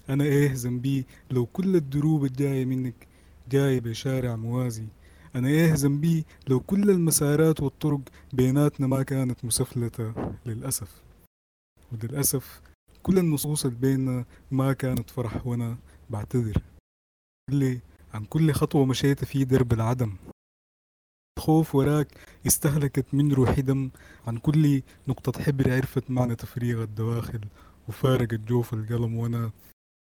[0.09, 3.07] أنا إيه ذنبي؟ لو كل الدروب الجاية منك
[3.49, 4.87] جاية بشارع موازي.
[5.35, 8.01] أنا إيه ذنبي؟ لو كل المسارات والطرق
[8.33, 10.13] بيناتنا ما كانت مسفلتة
[10.45, 11.01] للأسف.
[11.91, 12.61] وللأسف
[13.05, 15.77] كل النصوص بيننا ما كانت فرح وأنا
[16.09, 16.61] بعتذر.
[17.51, 17.81] لي
[18.13, 20.15] عن كل خطوة مشيت في درب العدم.
[21.39, 22.07] خوف وراك
[22.47, 23.89] استهلكت من روحي دم.
[24.27, 27.41] عن كل نقطة حبر عرفت معنى تفريغ الدواخل
[27.87, 29.15] وفارقت جوف القلم.
[29.15, 29.51] وأنا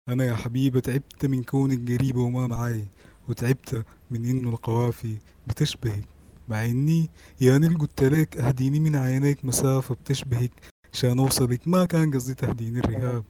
[0.09, 2.85] أنا يا حبيبة تعبت من كونك قريبة وما معاي
[3.29, 6.07] وتعبت من إنه القوافي بتشبهك.
[6.49, 7.09] مع إني
[7.41, 10.72] يعني قلت لك أهديني من عينيك مسافة بتشبهك.
[10.93, 13.23] عشان اوصلك ما كان قصدي تهديني الرهاب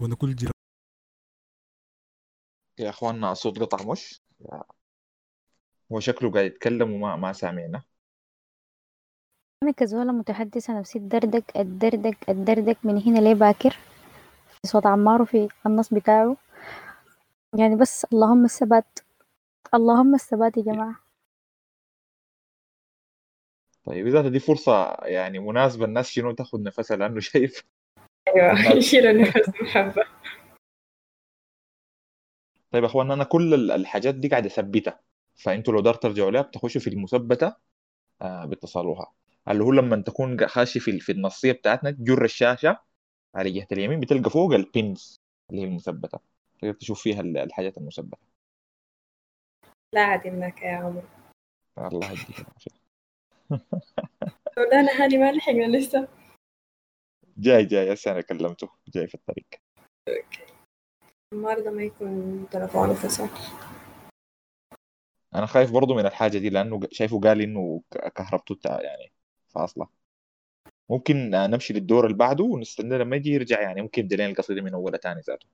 [0.00, 0.50] وأنا كل جرا
[2.78, 4.22] يا إخواننا الصوت قطع مش؟
[5.92, 7.82] هو شكله قاعد يتكلم وما ما سامعنا.
[9.62, 13.70] أنا كزولة متحدثة نفسي الدردك الدردك الدردك من هنا ليه باكر؟
[14.48, 16.36] في صوت عمار وفي النص بتاعه.
[17.58, 18.98] يعني بس اللهم الثبات
[19.74, 21.09] اللهم الثبات يا جماعة.
[23.84, 27.62] طيب إذا دي فرصة يعني مناسبة الناس شنو تاخذ نفسها لأنه شايف
[28.28, 30.04] أيوه يشيل النفس محبة
[32.70, 35.00] طيب يا إخوان أنا كل ال- الحاجات دي قاعد أثبتها.
[35.34, 37.56] فأنتوا لو دار ترجعوا لها بتخشوا في المثبتة
[38.22, 39.12] آه بتصلوها.
[39.48, 42.80] اللي هو لما تكون خاشي في في النصية بتاعتنا تجر الشاشة
[43.34, 45.16] على جهة اليمين بتلقى فوق البينز
[45.50, 46.18] اللي هي المثبتة.
[46.62, 48.18] تقدر تشوف فيها ال- الحاجات المثبتة.
[49.94, 51.02] لا عادي منك يا عمر.
[51.78, 52.89] الله يديك العافيه
[54.58, 56.08] مولانا هاني ما لحقنا لسه.
[57.38, 58.68] جاي جاي هسه أنا كلمته.
[58.88, 59.46] جاي في الطريق.
[61.34, 63.28] عمار ده ما يكون تلفونه فصل.
[65.34, 67.82] أنا خايف برضو من الحاجة دي لأنه شايفه قال إنه
[68.14, 69.12] كهربته بتاع يعني
[69.48, 69.88] فاصلة.
[70.90, 74.62] ممكن آه، نمشي للدور اللي بعده ونستنى لما يجي يرجع يعني ممكن يبدا لنا القصيدة
[74.62, 75.46] من اولها تاني ذاته.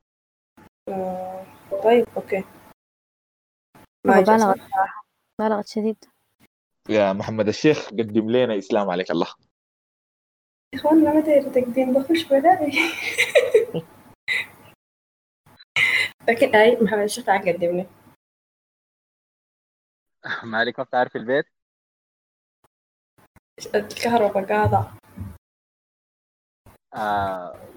[0.89, 1.47] آه،
[1.85, 2.45] طيب أوكي.
[4.07, 4.55] ما مبالغة
[5.41, 6.05] مبالغة شديد.
[6.89, 9.27] يا محمد الشيخ قدم لنا إسلام عليك الله.
[10.75, 12.73] يا اخوانا ما داير تقديم؟ بخش بلاقي
[16.29, 17.87] لكن أي محمد الشيخ تعال قدمني.
[20.45, 21.47] مالك ما بتعرف البيت؟
[23.75, 24.93] الكهرباء قاطع
[26.95, 27.69] آه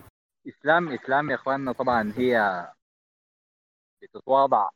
[0.48, 2.68] إسلام إسلام يا إخواننا طبعا هي
[4.02, 4.70] بتتواضع.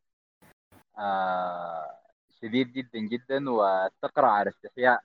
[0.98, 2.03] آه
[2.43, 5.03] شديد جدا جدا وتقرا على استحياء.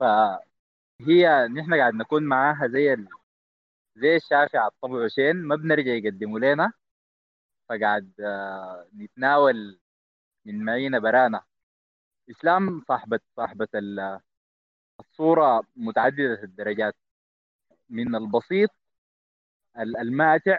[0.00, 3.08] فهي نحن قاعد نكون معاها زي ال...
[3.96, 6.72] زي الشافع الطبع عشين ما بنرجع يقدموا لنا.
[7.68, 8.12] فقاعد
[8.96, 9.80] نتناول
[10.44, 11.44] من معينا برانا.
[12.30, 14.20] إسلام صاحبة صاحبة ال-
[15.00, 16.96] الصورة متعددة الدرجات.
[17.90, 18.70] من البسيط
[19.78, 20.58] ال- الماتع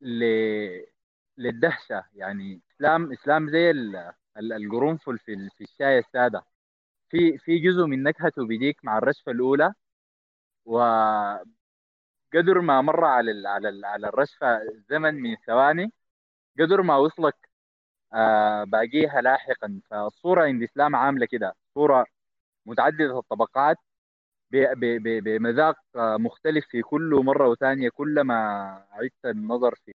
[0.00, 0.24] ل...
[1.38, 2.04] للدهشة.
[2.14, 6.44] يعني إسلام إسلام زي ال- القرنفل في في الشاي السادة.
[7.10, 9.74] في في جزء من نكهته بيجيك مع الرشفة الأولى
[10.66, 11.44] وقدر
[12.60, 13.46] ما مر على ال...
[13.46, 13.84] على ال...
[13.84, 15.92] على الرشفة زمن من ثواني
[16.60, 17.36] قدر ما وصلك
[18.14, 19.80] آه باقيها لاحقا.
[19.90, 21.54] فالصورة عند إسلام عاملة كده.
[21.74, 22.06] صورة
[22.66, 23.76] متعددة الطبقات
[24.52, 28.34] بمذاق آه، مختلف في كل مرة وثانية كلما
[28.92, 29.94] عدت النظر في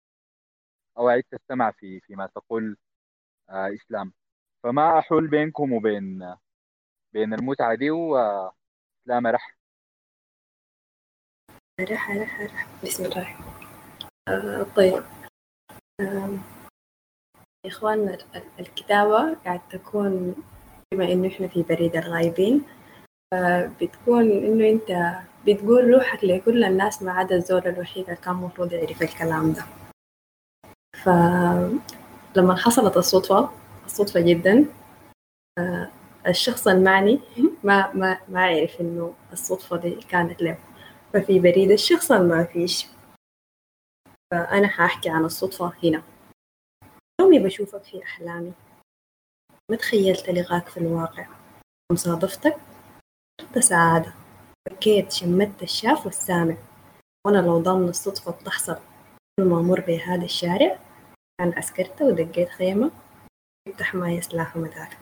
[0.97, 2.77] أو عدت السمع في فيما تقول
[3.49, 4.13] آه، إسلام.
[4.63, 6.35] فما أحول بينكم وبين
[7.13, 9.57] بين المتعة دي وإسلام رح
[11.81, 13.37] رح رح رح بسم الله.
[14.27, 15.03] آه طيب.
[16.01, 16.37] آه
[17.65, 18.17] يا إخواننا
[18.59, 20.35] الكتابة قاعد تكون
[20.93, 22.63] بما إنه إحنا في بريد الغايبين
[23.81, 29.01] بتكون إنه أنت بتقول روحك لكل الناس ما عدا الزول الوحيد اللي كان المفروض يعرف
[29.01, 29.65] الكلام ده.
[31.03, 33.60] فلما حصلت الصدفة
[33.91, 34.65] الصدفة جدا.
[36.27, 37.19] الشخص المعني
[37.63, 40.57] ما ما ما عرف إنه الصدفة دي كانت له.
[41.13, 42.87] ففي بريد الشخص ما فيش.
[44.31, 46.03] فأنا حأحكي عن الصدفة هنا.
[47.21, 48.53] يومي بشوفك في أحلامي.
[49.71, 51.27] ما تخيلت لقاك في الواقع.
[51.91, 52.55] مصادفتك
[53.41, 54.13] صرت سعادة.
[54.69, 56.57] بكيت شمت الشاف والسامع.
[57.27, 58.77] وأنا لو ضمن الصدفة بتحصل.
[59.39, 60.79] كل ما أمر بهذا الشارع
[61.39, 62.91] كان أسكرت ودقيت خيمة.
[63.81, 64.97] حماية سلاح ومدافع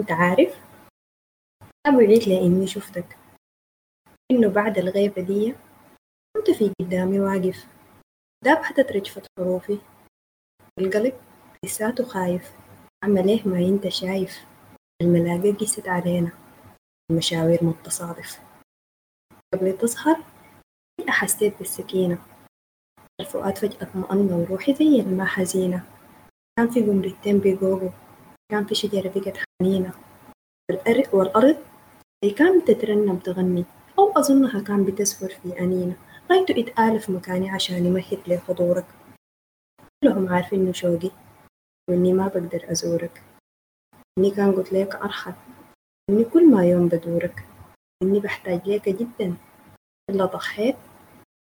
[0.00, 0.60] أنت عارف؟
[1.86, 3.18] ما بعيد لإني شفتك.
[4.30, 5.54] إنه بعد الغيبة دي
[6.36, 7.66] كنت في قدامي واقف.
[8.44, 9.78] دابحة رجفة حروفي.
[10.78, 11.20] القلب
[11.64, 12.52] لساته خايف.
[13.04, 14.46] عمل إيه ما أنت شايف؟
[15.02, 16.32] الملاقة قست علينا.
[17.10, 18.40] المشاوير متصادف.
[19.54, 20.24] قبل تظهر
[21.08, 22.18] حسيت بالسكينة.
[23.20, 25.93] الفؤاد فجأة اطمأن وروحي زي الماء حزينة.
[26.58, 27.90] كان في قمرتين بيقوقوا
[28.50, 29.92] كان في شجرة بقت حنينة.
[31.12, 31.56] والأرض
[32.24, 33.64] اللي كانت تترنم تغني.
[33.98, 35.96] أو أظنها كان بتسفر في أنينة.
[36.30, 38.86] غايته اتقال في مكاني عشان يمهد لي حضورك.
[40.02, 41.10] كلهم عارفين شوقي
[41.90, 43.22] وإني ما بقدر أزورك.
[44.18, 45.34] إني كان قلت لك أرحب.
[46.10, 47.46] إني كل ما يوم بدورك.
[48.02, 49.36] إني بحتاج ليك جدا.
[50.10, 50.76] إلا ضحيت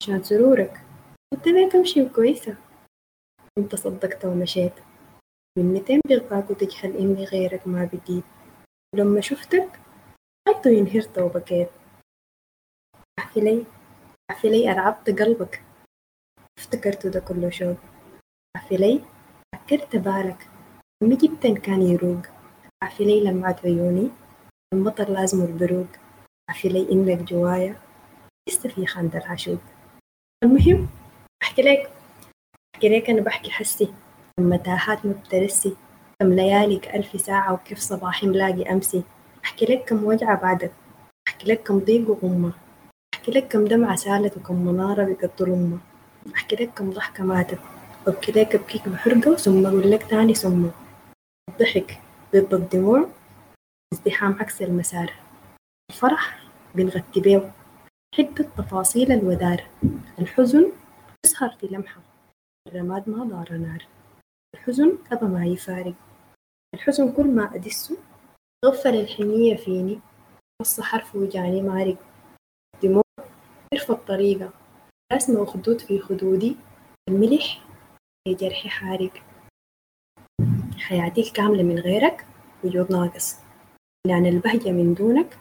[0.01, 0.81] عشان سرورك
[1.33, 2.55] قلت لك أمشي كويسة
[3.57, 4.73] أنت صدقت ومشيت.
[5.57, 8.23] من ميتين بغباك وتجهل إني غيرك ما بديت.
[8.93, 9.79] ولما شفتك
[10.47, 11.69] حتى ينهرت وبكيت
[13.19, 13.65] أحكي لي
[14.31, 15.63] أحكي لي أرعبت قلبك.
[16.59, 17.77] افتكرت ده كله شوق.
[18.55, 19.01] أحكي لي
[19.55, 20.47] فكرت بالك.
[21.03, 22.21] لما جبتن كان يروق.
[22.83, 24.09] أحكي لي لمعت عيوني.
[24.73, 25.87] المطر لازم البروق.
[26.49, 27.75] أحكي لي إنك جوايا
[28.49, 29.61] لسه في خند العشوق
[30.43, 30.89] المهم
[31.43, 31.91] أحكي لك.
[32.75, 33.93] أحكي لك أنا بحكي حسي.
[34.39, 35.75] لما تاهات مبترسي
[36.19, 39.03] كم ليالك ألف ساعة وكيف صباحي ملاقي أمسي.
[39.45, 40.71] أحكي لك كم وجعة بعدك.
[41.27, 42.51] أحكي لك كم ضيق وغمة.
[43.13, 45.77] أحكي لك كم دمعة سالت وكم منارة بقت ظلمة
[46.35, 47.59] أحكي لك كم ضحكة ماتت.
[48.07, 50.65] وأبكي لك أبكيك بحرقة ثم أقول لك تاني ثم.
[51.49, 51.99] الضحك
[52.35, 53.09] ضد الدموع.
[53.93, 55.13] ازدحام عكس المسار.
[55.91, 56.39] الفرح
[56.75, 57.51] بنغطي بيه
[58.15, 59.63] حتة تفاصيل الودار.
[60.19, 60.71] الحزن
[61.23, 62.01] تسهر في لمحة.
[62.67, 63.96] الرماد ما دار نار.
[64.57, 65.93] الحزن أبا ما يفارق.
[66.73, 67.97] الحزن كل ما أدسه
[68.65, 69.99] غفل الحنية فيني.
[70.61, 71.97] قص حرف وجاني مارق.
[72.83, 73.03] دموع
[73.73, 74.49] عرف الطريقة
[75.13, 76.55] رسمة وخدود في خدودي.
[77.09, 77.61] الملح
[78.23, 79.13] في جرحي حارق.
[80.77, 82.27] حياتي الكاملة من غيرك
[82.63, 83.35] وجود ناقص.
[84.07, 85.37] يعني البهجة من دونك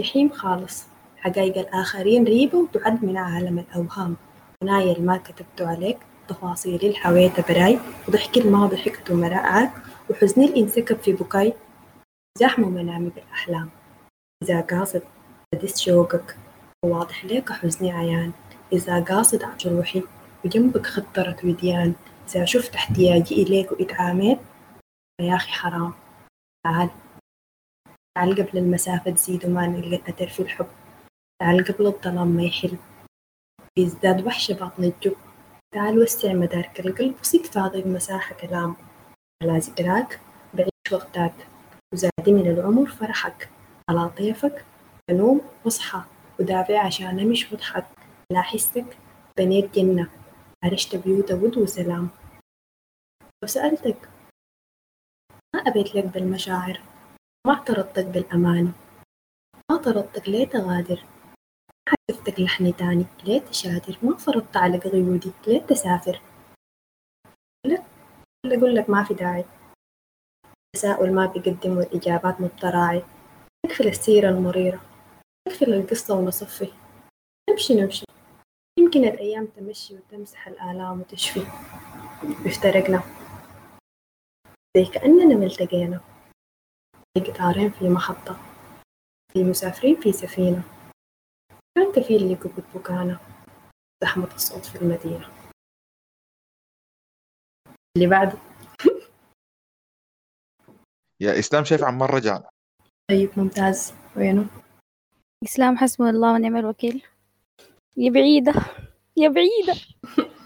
[0.00, 0.86] جحيم خالص.
[1.16, 4.16] حقايق الآخرين ريبة وتعد من عالم الأوهام.
[4.62, 5.98] ونايل ما كتبت عليك.
[6.28, 9.72] تفاصيل الحويت براي وضحك ما ضحكت مرأعك
[10.10, 11.52] وحزني اللي انسكب في بكاي
[12.38, 13.70] زحمة منامي بالأحلام.
[14.42, 15.02] إذا قاصد
[15.54, 16.36] أدس شوقك.
[16.84, 18.32] وواضح ليك حزني عيان.
[18.72, 20.02] إذا قاصد جروحي
[20.44, 21.94] وجنبك خطرت وديان.
[22.28, 24.38] إذا شفت احتياجي إليك وإدعامات
[25.20, 25.92] فيا أخي حرام.
[26.64, 26.90] تعال.
[28.14, 30.66] تعال قبل المسافة تزيد وما نلقى الأثر في الحب.
[31.40, 32.76] تعال قبل الظلام ما يحل.
[33.76, 35.16] بيزداد وحشة باطن الجب.
[35.74, 38.76] تعال وسع مدارك القلب وسيب فاضي بمساحة كلام.
[39.42, 40.20] على ذكراك
[40.54, 41.46] بعيش وقتك.
[41.92, 43.50] وزادي من العمر فرحك.
[43.90, 44.64] على طيفك
[45.10, 46.02] بنوم واصحى
[46.40, 47.86] ودافع عشان أمش واضحك
[48.30, 48.96] على حسك
[49.38, 50.10] بنيت جنة.
[50.64, 52.08] عرشت بيوت ود وسلام.
[53.44, 54.08] وسألتك
[55.54, 56.80] ما أبيت لك بالمشاعر؟
[57.46, 58.72] ما اعترضتك بالأماني
[59.70, 61.04] ما طردتك ليه تغادر؟
[61.88, 66.20] حذفتك لحني تاني ليه تشادر ما فرضت على قيودي ليه تسافر.
[67.66, 67.82] لا
[68.46, 69.44] أقول لك ما في داعي.
[70.76, 73.02] تساؤل ما بيقدم والإجابات مبتراعي
[73.66, 74.80] اقفل السيرة المريرة.
[75.48, 76.72] اقفل القصة ونصفي.
[77.50, 78.06] نمشي نمشي.
[78.78, 81.40] يمكن الأيام تمشي وتمسح الآلام وتشفي.
[82.44, 83.02] وافترقنا
[84.76, 86.00] زي كأننا ملتقينا.
[87.14, 88.38] في قطارين في محطة.
[89.32, 90.75] في مسافرين في سفينة.
[91.76, 93.18] كان كفيل لقبة بكانا
[94.02, 95.28] زحمة الصوت في المدينة.
[97.96, 98.38] اللي بعده
[101.20, 102.40] يا إسلام شايف عمار رجع
[103.10, 103.94] طيب ممتاز.
[104.16, 104.46] وينه؟
[105.44, 107.02] إسلام حسبنا الله ونعم الوكيل.
[107.96, 108.52] يا بعيدة
[109.16, 109.74] يا بعيدة.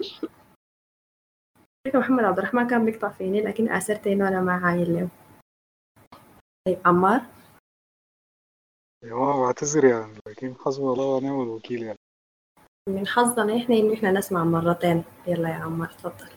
[1.95, 5.09] محمد عبد الرحمن كان بيقطع فيني لكن آثرت إنه أنا ما عاين له
[6.67, 7.40] طيب عمار؟
[9.05, 11.99] أيوه بعتذر يعني لكن حسبي الله ونعم الوكيل يعني.
[12.89, 15.05] من حظنا إحنا إنه إحنا نسمع مرتين.
[15.27, 16.31] يلا يا عمار تفضل.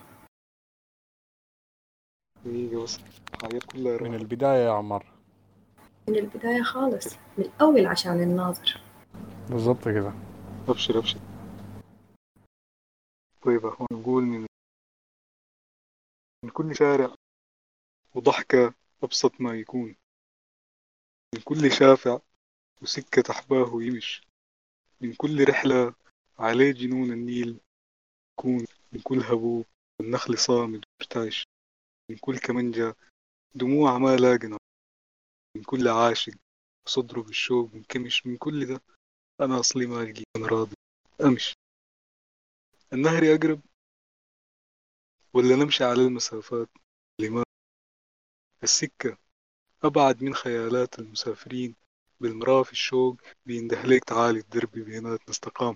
[2.46, 3.00] دقيقة بس
[3.34, 4.16] الحاجات كلها من.
[4.16, 5.14] البداية يا عمار
[6.10, 8.82] من البداية خالص من الأول عشان الناظر.
[9.50, 10.14] بالظبط كده.
[10.68, 11.20] ابشر ابشر
[13.42, 14.46] طيب اهو نقول من
[16.44, 17.16] من كل شارع
[18.16, 19.96] وضحكة أبسط ما يكون.
[21.36, 22.20] من كل شافع
[22.84, 24.22] وسكة تحباه يمش.
[25.02, 25.94] من كل رحلة
[26.40, 27.60] عليه جنون النيل.
[28.40, 29.66] يكون من كل هبوب
[30.00, 31.44] والنخل صامد وارتعش
[32.10, 32.96] من كل كمنجة
[33.56, 34.58] دموع ما لاقنا
[35.58, 36.34] من كل عاشق
[36.88, 38.26] وصدره بالشوق منكمش.
[38.26, 38.82] من كل ده
[39.42, 40.76] أنا أصلي ما ألقي أنا راضي.
[41.22, 41.54] أمشي
[42.94, 43.62] النهر أقرب
[45.34, 46.70] ولا نمشي على المسافات؟
[47.22, 47.44] لما
[48.64, 49.18] السكة
[49.84, 51.76] أبعد من خيالات المسافرين.
[52.24, 55.76] بالمرأة في الشوق بيندهليك تعالي الدرب بيناتنا استقام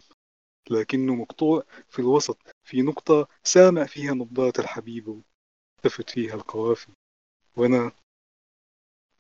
[0.70, 5.22] لكنه مقطوع في الوسط في نقطة سامع فيها نبضات الحبيبة
[5.78, 6.92] والتفت فيها القوافي
[7.56, 7.92] وأنا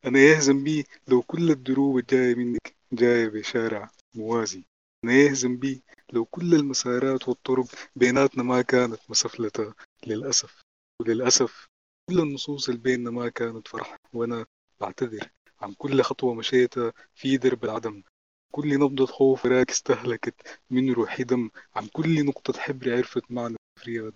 [0.05, 4.63] أنا يهزم بي لو كل الدروب الجاية منك جاية بشارع موازي.
[5.03, 7.65] أنا يهزم بي لو كل المسارات والطرق
[7.95, 9.73] بيناتنا ما كانت مسفلتة
[10.07, 10.61] للأسف.
[11.01, 11.67] وللأسف
[12.09, 13.95] كل النصوص اللي بيننا ما كانت فرح.
[14.13, 14.45] وأنا
[14.81, 18.03] بعتذر عن كل خطوة مشيتها في درب العدم.
[18.51, 21.49] كل نبضة خوف راك استهلكت من روحي دم.
[21.75, 24.13] عن كل نقطة حبر عرفت معنى فرياد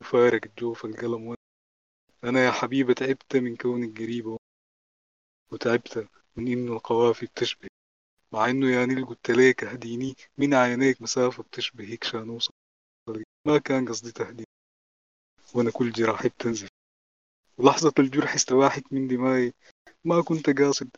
[0.00, 1.36] وفارقت جوف القلم وأنا
[2.24, 4.38] أنا يا حبيبة تعبت من كونك قريبة
[5.52, 7.68] وتعبت من إنه القوافي بتشبه.
[8.32, 11.84] مع إنه يا نيل قلت ليك أهديني من عينيك مسافة بتشبه.
[11.84, 12.52] هيك شان أوصل
[13.46, 14.46] ما كان قصدي تهديني.
[15.54, 16.68] وأنا كل جراحي بتنزف.
[17.58, 19.52] ولحظة الجرح استواحت من دماغي.
[20.04, 20.90] ما كنت قاصد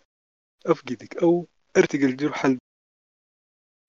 [0.67, 2.59] أفقدك أو أرتقي اللي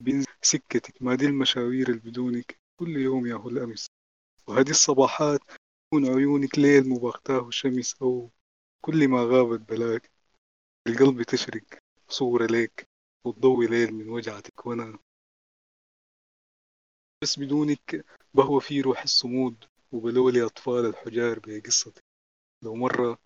[0.04, 2.60] بين سكتك ما دي المشاوير اللي بدونك.
[2.80, 3.88] كل يوم يا هو الأمس.
[4.48, 5.40] وهذه الصباحات
[5.88, 8.30] تكون عيونك ليل مباغتاه الشمس أو
[8.82, 10.12] كل ما غابت بلاك.
[10.88, 11.64] القلب تشرق
[12.10, 12.88] صورة ليك
[13.26, 14.66] وتضوي ليل من وجعتك.
[14.66, 15.00] وأنا
[17.24, 22.04] بس بدونك بهوى في روح الصمود وبلولي أطفال الحجار بقصتك
[22.64, 23.20] لو مرة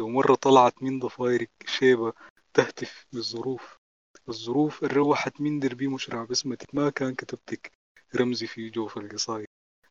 [0.00, 2.12] لو مرة طلعت من ضفايرك شيبة
[2.54, 3.76] تهتف بالظروف.
[4.28, 6.74] الظروف اللي روحت من دربي مشرع باسمتك.
[6.74, 7.72] ما كان كتبتك
[8.16, 9.46] رمزي في جوف القصايد.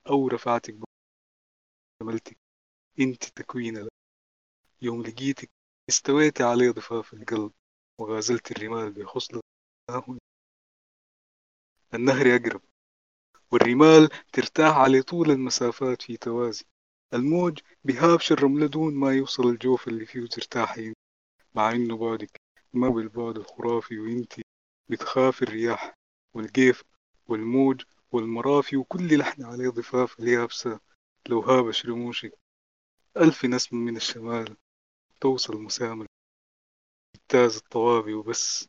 [0.10, 0.76] أو رفعتك
[2.02, 2.38] عملتك
[3.00, 3.88] أنت تكوين
[4.82, 5.50] يوم لقيتك
[5.90, 7.52] استويت عليه ضفاف القلب
[8.00, 9.42] وغازلت الرمال بخصلة
[11.94, 12.62] النهر يقرب.
[13.52, 16.66] والرمال ترتاح على طول المسافات في توازي.
[17.14, 20.94] الموج بهابش الرملة دون ما يوصل الجوف اللي فيه ترتاحي
[21.56, 22.42] مع إنه بعدك
[22.74, 24.42] ما بالبعد الخرافي وإنتي
[24.90, 25.94] بتخاف الرياح
[26.34, 26.84] والقيف
[27.28, 27.82] والموج
[28.12, 30.80] والمرافي وكل لحن عليه ضفاف اليابسة.
[31.30, 32.34] لو هابش رموشك
[33.18, 34.58] ألف نسم من الشمال
[35.22, 36.06] توصل مسامر
[37.16, 38.68] اجتاز الطوابي وبس.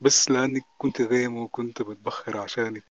[0.00, 2.84] بس لأنك كنت غيمة وكنت بتبخر عشانك.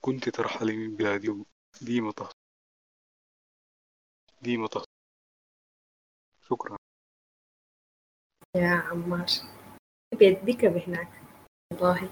[0.00, 1.44] كنت ترحلي من بلادي
[1.82, 2.39] ديما تحت
[4.42, 4.84] ديما تحت
[6.40, 6.76] شكرا.
[8.56, 9.26] يا عمار.
[10.18, 11.08] بيديك هناك.
[11.72, 12.10] والله.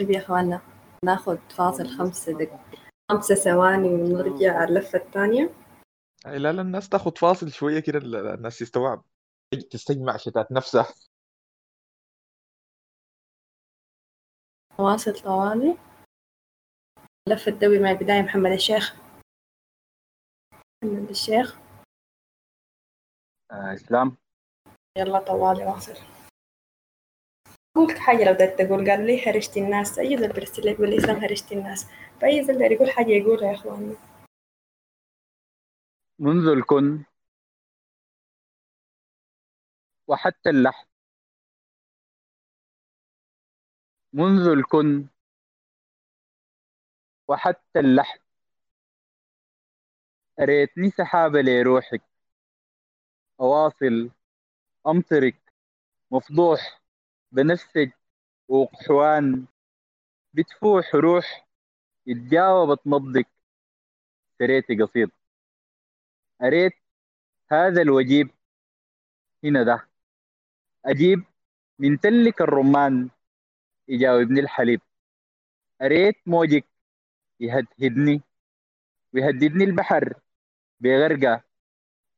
[0.00, 0.60] طيب يا اخوانا
[1.04, 2.60] ناخد فاصل خمسة دق
[3.12, 5.54] خمسة ثواني ونرجع على اللفة الثانية.
[6.26, 9.04] أي لا لا الناس تاخد فاصل شوية كده ال- الناس تستوعب
[9.70, 10.94] تستجمع شتات نفسها.
[14.78, 15.78] واصل طوالي
[17.28, 19.03] لفة دوي مع بداية محمد الشيخ.
[21.14, 21.58] الشيخ.
[23.50, 24.16] آه إسلام.
[24.98, 25.94] يلا طوالي واصل.
[27.76, 28.90] قلت حاجة لو بدأت تقول.
[28.90, 29.98] قالوا لي هرشت الناس.
[29.98, 31.86] أي زول برسل لي يقول لي إسلام هرشت الناس.
[32.20, 33.96] فأي زول يقول حاجة يقولها يا إخواني.
[36.18, 37.04] منذ الكن
[40.08, 40.86] وحتى اللحن
[44.12, 45.08] منذ الكن
[47.28, 48.23] وحتى اللحن
[50.40, 52.02] أريتني سحابة لروحك
[53.40, 54.10] أواصل
[54.86, 55.36] أمطرك.
[56.10, 56.82] مفضوح.
[57.32, 57.92] بنفسك.
[58.48, 59.46] وقحوان.
[60.34, 61.48] بتفوح روح.
[62.08, 63.26] اتجاوبت نبضك.
[64.38, 65.10] سريتي قصيد.
[66.42, 66.72] أريت
[67.52, 68.30] هذا الوجيب.
[69.44, 69.88] هنا ده.
[70.84, 71.24] أجيب
[71.78, 73.10] من تلك الرمان.
[73.88, 74.80] يجاوبني الحليب.
[75.82, 76.64] أريت موجك.
[77.40, 78.22] يهدهدني.
[79.14, 80.23] ويهددني البحر.
[80.80, 81.42] بغرقة.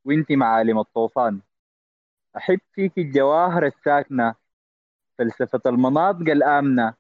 [0.04, 1.40] وانت معالم الطوفان.
[2.36, 4.34] أحب فيك الجواهر الساكنة.
[5.18, 6.94] فلسفة المناطق الآمنة.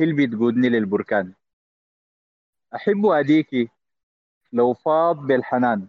[0.00, 1.32] هي اللي بتقودني للبركان.
[2.74, 3.68] أحب أديكي
[4.52, 5.86] لو فاض بالحنان.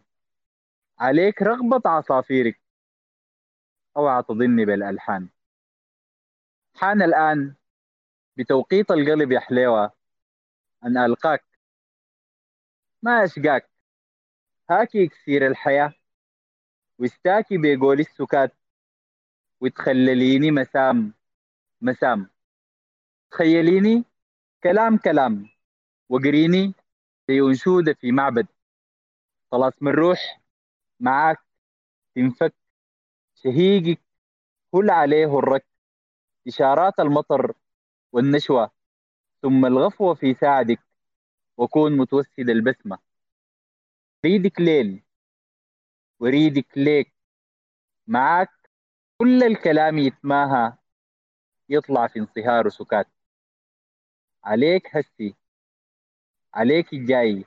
[0.99, 2.59] عليك رغبة عصافيرك.
[3.97, 5.30] أوعى تضني بالألحان.
[6.76, 7.53] حان الآن
[8.38, 9.91] بتوقيت القلب يا حليوة.
[10.86, 11.43] أن ألقاك.
[13.03, 13.76] ما أشقاك.
[14.70, 15.93] هاكي إكسير الحياة
[16.99, 18.53] واستاكي بقول السكات
[19.61, 21.13] وتخلليني مسام
[21.82, 22.30] مسام.
[23.32, 24.03] تخيليني
[24.63, 25.49] كلام كلام
[26.09, 26.74] وقريني
[27.30, 28.47] زي أنشودة في معبد.
[29.51, 30.41] خلاص من روح
[30.99, 31.39] معاك
[32.15, 32.53] تنفك
[33.36, 34.01] شهيقك
[34.72, 35.65] كل عليه الرك.
[36.47, 37.53] إشارات المطر
[38.11, 38.72] والنشوة
[39.41, 40.80] ثم الغفوة في ساعدك
[41.57, 43.07] وكون متوسد البسمة.
[44.28, 45.03] ريدك ليل
[46.19, 47.13] وريدك ليك
[48.07, 48.49] معاك
[49.17, 50.73] كل الكلام يتماهى
[51.69, 53.07] يطلع في انصهار وسكات.
[54.43, 55.36] عليك هسي
[56.53, 57.45] عليك الجاي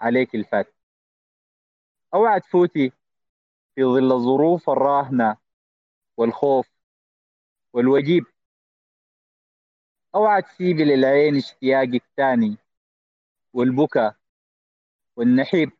[0.00, 0.74] عليك الفات.
[2.14, 2.92] أوعى تفوتي
[3.74, 5.36] في ظل الظروف الراهنة
[6.16, 6.68] والخوف
[7.72, 8.24] والوجيب.
[10.14, 12.56] أوعى تسيبي للعين اشتياقك تاني
[13.52, 14.14] والبكا
[15.16, 15.70] والنحيب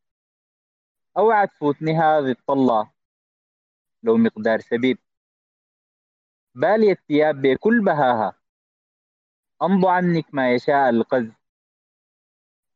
[1.18, 2.90] أوعى تفوتني هذه الطلة
[4.02, 4.98] لو مقدار سبيب
[6.54, 8.34] بالي الثياب بكل بهاها.
[9.62, 11.30] أمضوا عنك ما يشاء القز.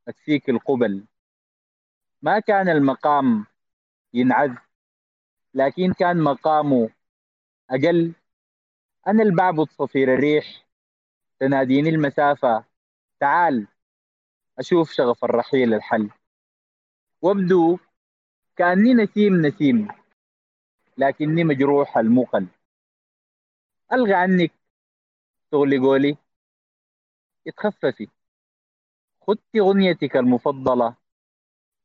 [0.08, 1.06] أكفيك القبل.
[2.22, 3.46] ما كان المقام
[4.14, 4.50] ينعز
[5.54, 6.90] لكن كان مقامه
[7.70, 8.14] أقل
[9.06, 10.66] أنا البعبد صفير الريح.
[11.40, 12.64] تناديني المسافة.
[13.20, 13.66] تعال
[14.58, 16.10] أشوف شغف الرحيل الحل.
[17.22, 17.78] وابدو
[18.56, 19.88] كأني نسيم نسيم
[20.98, 22.46] لكني مجروح المقل.
[23.92, 24.52] ألغى عنك
[25.50, 26.16] شغلي قولي.
[27.46, 28.08] اتخففي.
[29.20, 30.94] خدتي غنيتك المفضلة.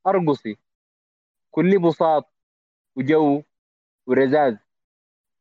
[0.08, 0.58] أرقصي.
[1.52, 2.34] كل بساط
[2.96, 3.44] وجو
[4.08, 4.58] ورزاز.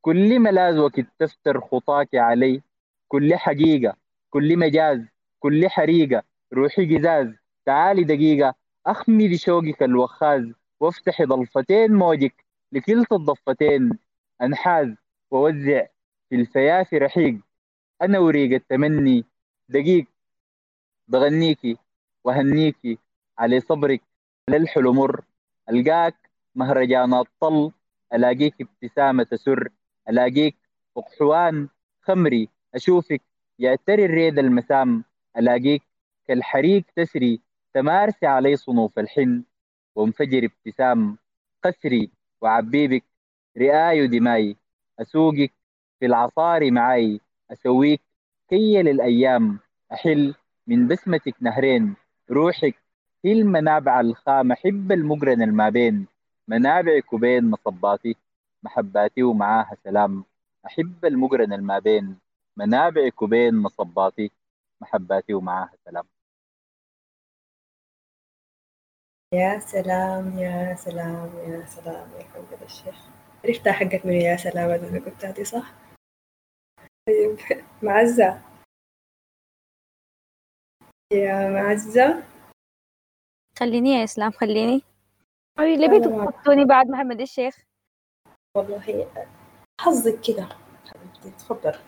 [0.00, 2.62] كل ملاذ وقت تفتر خطاك علي.
[3.08, 3.96] كل حقيقة
[4.30, 5.00] كل مجاز
[5.38, 6.22] كل حريقة.
[6.52, 7.34] روحي قزاز.
[7.66, 8.61] تعالي دقيقة.
[8.86, 13.98] أخمدي شوقك الوخاز وافتحي ضلفتين موجك لكلتا الضفتين
[14.42, 14.94] أنحاز
[15.30, 15.86] ووزع
[16.28, 17.38] في الفيافي رحيق.
[18.02, 19.24] أنا وريق التمني
[19.68, 20.06] دقيق
[21.08, 21.76] بغنيكي
[22.24, 22.98] وهنيكي
[23.38, 24.02] على صبرك.
[24.50, 25.24] للحلو مر
[25.70, 27.72] ألقاك مهرجانات طل
[28.14, 29.68] ألاقيك ابتسامة تسر
[30.08, 30.56] ألاقيك
[30.96, 31.68] أقحوان
[32.00, 32.48] خمري.
[32.74, 33.22] أشوفك
[33.58, 35.04] يأتري الريد المسام
[35.36, 35.82] ألاقيك
[36.28, 37.40] كالحريق تسري.
[37.74, 39.42] تمارسي علي صنوف الحن
[39.94, 41.18] وانفجر ابتسام
[41.64, 42.10] قسري
[42.40, 43.04] وعبيبك
[43.58, 44.56] رئاي ودماي
[45.00, 45.52] أسوقك
[46.00, 47.20] في العصار معاي
[47.52, 48.00] أسويك
[48.48, 49.58] كي للأيام
[49.92, 50.34] أحل
[50.66, 51.94] من بسمتك نهرين.
[52.30, 52.74] روحك
[53.24, 56.06] هي المنابع الخام حب المقرن الما بين
[56.48, 58.16] منابعك وبين مصباتي
[58.62, 60.24] محباتي ومعاها سلام.
[60.66, 62.18] أحب المقرن الما بين
[62.56, 64.30] منابعك وبين مصباتي
[64.80, 66.11] محباتي ومعاها سلام.
[69.32, 72.96] يا سلام يا سلام يا سلام يا حمد الشيخ
[73.44, 75.74] عرفتها حقت من يا سلام اللي قلتها دي صح؟
[77.08, 77.38] طيب
[77.82, 78.42] معزة.
[81.12, 82.22] يا معزة.
[83.58, 84.82] خليني يا إسلام خليني.
[85.60, 87.56] أي ليه بتحطوني بعد محمد الشيخ؟
[88.56, 89.08] والله
[89.80, 90.48] حظك كده.
[90.86, 91.78] حبيبتي تفضل.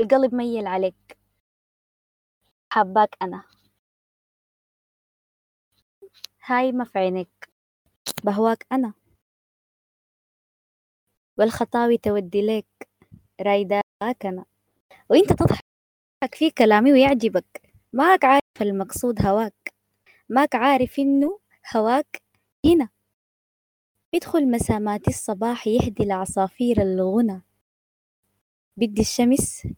[0.00, 1.18] القلب ميل عليك.
[2.72, 3.57] حباك أنا.
[6.48, 7.48] هايمة في عينك
[8.24, 8.92] بهواك أنا.
[11.38, 12.88] والخطاوي تودي لك
[13.40, 14.44] رايداك أنا.
[15.10, 17.62] وإنت تضحك في كلامي ويعجبك.
[17.92, 19.74] ماك عارف المقصود هواك.
[20.28, 21.40] ماك عارف إنه
[21.76, 22.22] هواك
[22.66, 22.88] هنا.
[24.12, 27.42] بيدخل مسامات الصباح يهدي العصافير الغنى.
[28.76, 29.68] بدي الشمس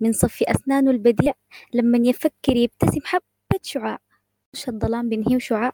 [0.00, 1.32] من صف أسنانه البديع.
[1.74, 3.98] لما يفكر يبتسم حبة شعاع.
[4.54, 5.72] مش الظلام بنهيه شعاع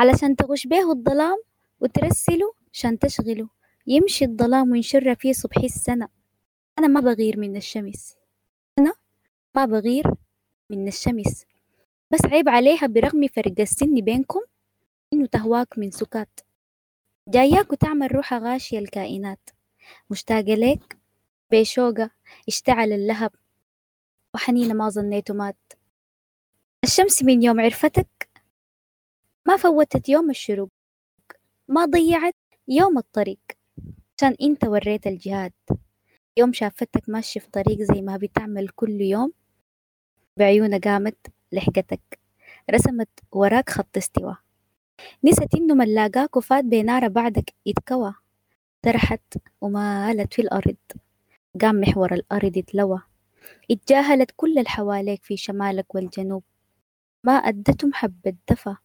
[0.00, 1.42] علشان تغش بيه الظلام
[1.80, 3.48] وترسله عشان تشغله
[3.86, 6.08] يمشي الظلام وينشر فيه صبح السنة.
[6.78, 8.16] أنا ما بغير من الشمس.
[8.78, 8.94] أنا
[9.54, 10.14] ما بغير
[10.70, 11.44] من الشمس.
[12.10, 14.40] بس عيب عليها برغم فرق السن بينكم
[15.12, 16.40] إنه تهواك من سكات.
[17.28, 19.50] جاياك وتعمل روحها غاشية الكائنات.
[20.10, 20.98] مشتاقة ليك؟
[21.52, 22.10] بشوقة
[22.48, 23.32] اشتعل اللهب.
[24.34, 25.72] وحنينة ما ظنيته مات.
[26.84, 28.29] الشمس من يوم عرفتك؟
[29.48, 30.68] ما فوتت يوم الشروق
[31.68, 32.34] ما ضيعت
[32.68, 33.40] يوم الطريق.
[34.18, 35.52] عشان أنت وريت الجهاد.
[36.36, 39.32] يوم شافتك ماشي في طريق زي ما بتعمل كل يوم
[40.36, 42.18] بعيونها قامت لحقتك.
[42.70, 44.36] رسمت وراك خط استوى
[45.24, 48.14] نسيت إنه من لاقاك وفات بنارة بعدك يتكوى.
[48.82, 50.76] ترحت ومالت في الأرض.
[51.60, 53.02] قام محور الأرض اتلوى
[53.70, 56.42] اتجاهلت كل الحواليك في شمالك والجنوب.
[57.24, 58.76] ما أدتهم حبة دفا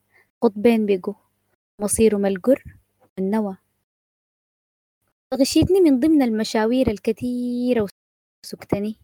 [0.46, 1.14] قطبين بقوا
[1.82, 2.64] مصيرهم القر
[3.18, 3.58] والنوى.
[5.34, 7.88] غشيتني من ضمن المشاوير الكثيرة
[8.44, 9.00] وسكتني.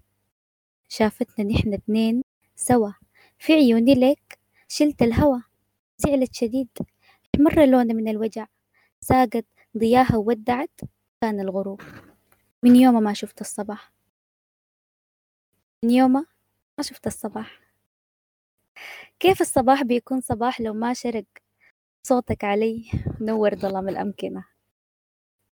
[0.89, 2.23] شافتنا نحن اتنين
[2.55, 2.91] سوا.
[3.39, 5.43] في عيوني لك شلت الهوى.
[5.97, 6.69] زعلت شديد.
[7.35, 8.47] احمر لونها من الوجع.
[8.99, 9.45] ساقت
[9.77, 10.81] ضياها وودعت.
[11.21, 11.81] كان الغروب.
[12.63, 13.93] من يوم ما شفت الصباح.
[15.83, 16.13] من يوم
[16.77, 17.61] ما شفت الصباح.
[19.21, 21.25] كيف الصباح بيكون صباح لو ما شرق
[22.07, 22.91] صوتك علي
[23.21, 24.45] نور ظلام الأمكنة؟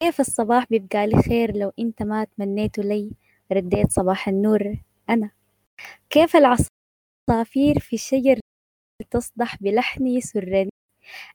[0.04, 3.12] كيف الصباح بيبقى لي خير لو إنت ما تمنيته لي
[3.52, 4.78] رديت صباح النور
[5.10, 5.32] أنا؟
[6.10, 8.40] كيف العصافير في الشجر
[9.12, 10.70] تصدح بلحني يسرني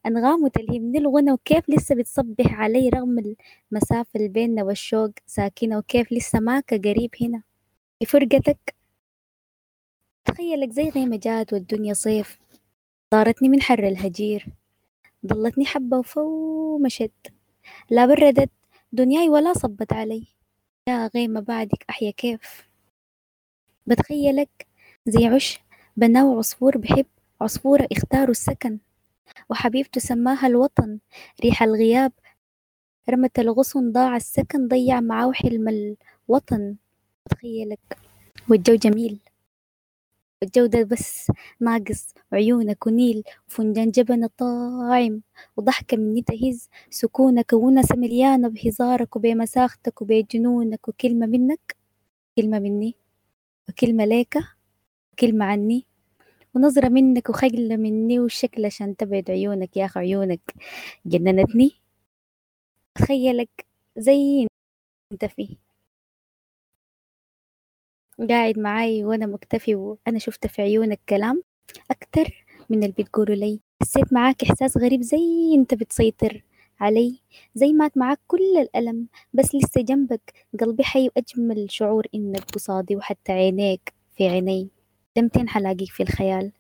[0.06, 3.34] أنغام تلهمني الغنى وكيف لسه بتصبح علي رغم
[3.72, 7.42] المسافة اللي بيننا والشوق ساكنة وكيف لسه ماك قريب هنا؟
[8.02, 8.75] بفرقتك
[10.26, 12.38] تخيلك زي غيمة جات والدنيا صيف
[13.10, 14.46] طارتني من حر الهجير
[15.26, 17.12] ضلتني حبة وفو مشت
[17.90, 18.50] لا بردت
[18.92, 20.26] دنياي ولا صبت علي.
[20.88, 22.68] يا غيمة بعدك أحيا كيف؟
[23.86, 24.66] بتخيلك
[25.06, 25.60] زي عش
[25.96, 27.06] بناو عصفور بحب
[27.40, 28.78] عصفورة اختاروا السكن.
[29.50, 30.98] وحبيبته سماها الوطن
[31.44, 32.12] ريح الغياب
[33.10, 35.96] رمت الغصن ضاع السكن ضيع معاه حلم
[36.28, 36.76] الوطن
[37.30, 37.98] تخيلك
[38.48, 39.20] والجو جميل.
[40.42, 45.22] الجو ده بس ناقص عيونك ونيل وفنجان جبن طاعم
[45.56, 50.88] وضحكة مني تهز سكونك ونس مليانة بهزارك وبمساختك وبجنونك.
[50.88, 51.76] وكلمة منك
[52.36, 52.94] كلمة مني
[53.68, 54.34] وكلمة ليك
[55.12, 55.86] وكلمة عني.
[56.54, 60.40] ونظرة منك وخجلة مني وشكل عشان تبعد عيونك يا أخي عيونك
[61.06, 61.72] جننتني.
[62.94, 63.66] تخيلك
[63.98, 64.46] زي
[65.12, 65.56] انت فيه.
[68.20, 71.42] قاعد معاي وأنا مكتفي وأنا شفت في عيونك كلام
[71.90, 73.60] أكتر من اللي بتقوله لي.
[73.82, 76.42] حسيت معاك إحساس غريب زي أنت بتسيطر
[76.80, 77.20] علي
[77.54, 83.32] زي ما معاك كل الألم بس لسه جنبك قلبي حي وأجمل شعور إنك قصادي وحتى
[83.32, 84.68] عينيك في عيني.
[85.16, 86.52] لمتين حلاقيك في الخيال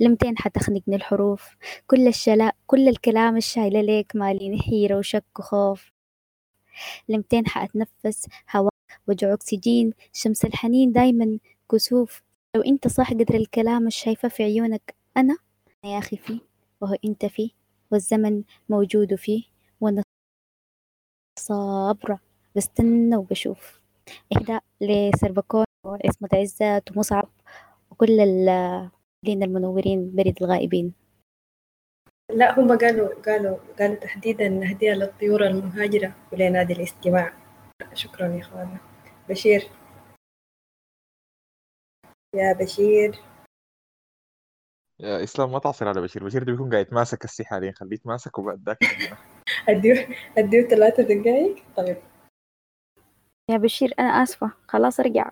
[0.00, 1.56] لمتين حتخنقني الحروف.
[1.86, 5.92] كل الشلاء كل الكلام الشايلة ليك ماليني حيرة وشك وخوف.
[7.08, 8.26] لمتين حأتنفس
[8.56, 8.75] هواء
[9.08, 11.38] وجع أكسجين شمس الحنين دايما
[11.72, 12.22] كسوف.
[12.56, 14.94] لو أنت صح قدر الكلام الشايفة في عيونك.
[15.16, 15.36] أنا؟
[15.84, 16.40] يا أخي فيه
[16.80, 17.50] وهو أنت فيه
[17.90, 19.44] والزمن موجود فيه
[19.80, 20.02] وأنا
[21.38, 22.20] صابرة
[22.56, 23.80] بستنى وبشوف.
[24.36, 27.28] إهداء لسربكون وعصمة عزت ومصعب
[27.90, 30.92] وكل الذين المنورين بريد الغائبين.
[32.32, 37.32] لا هم قالوا قالوا قالوا تحديدا نهديها للطيور المهاجرة ولنادي الاستماع.
[37.94, 38.78] شكرا يا اخوانا
[39.28, 39.70] بشير.
[42.34, 43.14] يا بشير.
[45.00, 46.24] يا إسلام ما تعصر على بشير.
[46.24, 48.78] بشير ده بيكون قاعد ماسك السي حاليا خليه يتماسك وبعد ذاك
[49.68, 50.08] اديه
[50.38, 51.64] اديه ثلاثة دقايق.
[51.76, 51.96] طيب.
[53.50, 54.52] يا بشير أنا آسفة.
[54.68, 55.30] خلاص أرجع.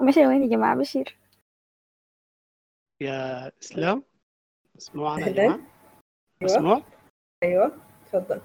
[0.00, 1.16] مشي وين يا جماعة؟ بشير.
[3.00, 4.04] يا إسلام
[4.76, 5.44] مسموعنا يا أهلاً.
[5.44, 5.60] جماعة.
[6.42, 6.82] مسموع
[7.42, 8.40] أيوه تفضل.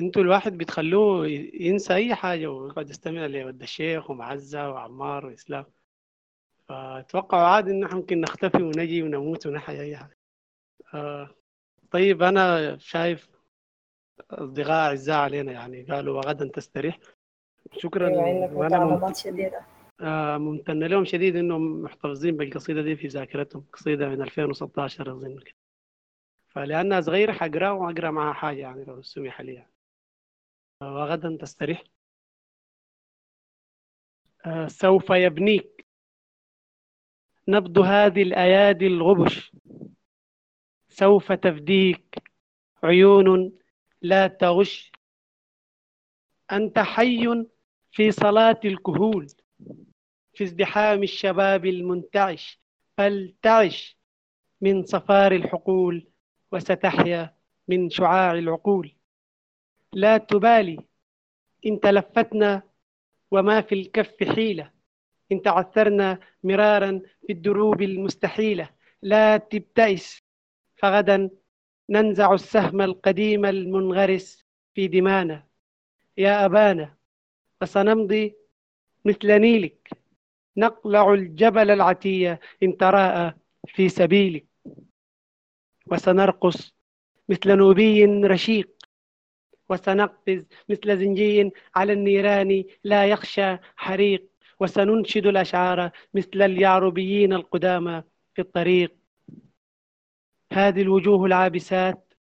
[0.00, 5.64] أنتوا الواحد بتخلوه ينسى أي حاجة ويقعد يستمع لود الشيخ ومعزة وعمار وإسلام.
[6.68, 10.18] فاتوقعوا عادي إن إحنا ممكن نختفي ونجي ونموت ونحيا أي حاجة.
[10.94, 11.30] آه
[11.90, 13.28] طيب أنا شايف
[14.30, 16.98] أصدقاء أعزاء علينا يعني قالوا وغدا تستريح.
[17.78, 19.16] شكرا عندك وأنا ممت-
[20.00, 25.54] آه، ممتن لهم شديد إنهم محتفظين بالقصيدة دي في ذاكرتهم قصيدة من 2016 أظن كده.
[26.48, 29.73] فلأنها صغيرة حقراها وأقرأ معها حاجة يعني لو سمح لي يعني.
[30.80, 31.82] وغدا تستريح.
[34.46, 35.86] آه، سوف يبنيك.
[37.48, 39.52] نبض هذه الأيادي الغبش.
[40.88, 42.22] سوف تفديك.
[42.82, 43.58] عيون
[44.02, 44.92] لا تغش.
[46.52, 47.46] أنت حي
[47.90, 49.26] في صلاة الكهول.
[50.34, 52.60] في ازدحام الشباب المنتعش.
[52.96, 53.98] فلتعش
[54.60, 56.08] من صفار الحقول
[56.52, 57.36] وستحيا
[57.68, 58.96] من شعاع العقول.
[59.94, 60.78] لا تبالي.
[61.66, 62.62] إن تلفتنا
[63.30, 64.70] وما في الكف حيلة.
[65.32, 68.68] إن تعثرنا مرارا في الدروب المستحيلة.
[69.02, 70.22] لا تبتئس.
[70.76, 71.30] فغدا
[71.90, 75.46] ننزع السهم القديم المنغرس في دمانا.
[76.18, 76.96] يا أبانا
[77.62, 78.34] وسنمضي
[79.04, 79.90] مثل نيلك.
[80.56, 83.34] نقلع الجبل العتية إن تراءى
[83.66, 84.46] في سبيلك.
[85.86, 86.74] وسنرقص
[87.28, 88.73] مثل نوبي رشيق.
[89.68, 94.28] وسنقفز مثل زنجي على النيران لا يخشى حريق
[94.60, 98.02] وسننشد الأشعار مثل اليعربيين القدامى
[98.34, 98.94] في الطريق.
[100.52, 102.14] هذه الوجوه العابسات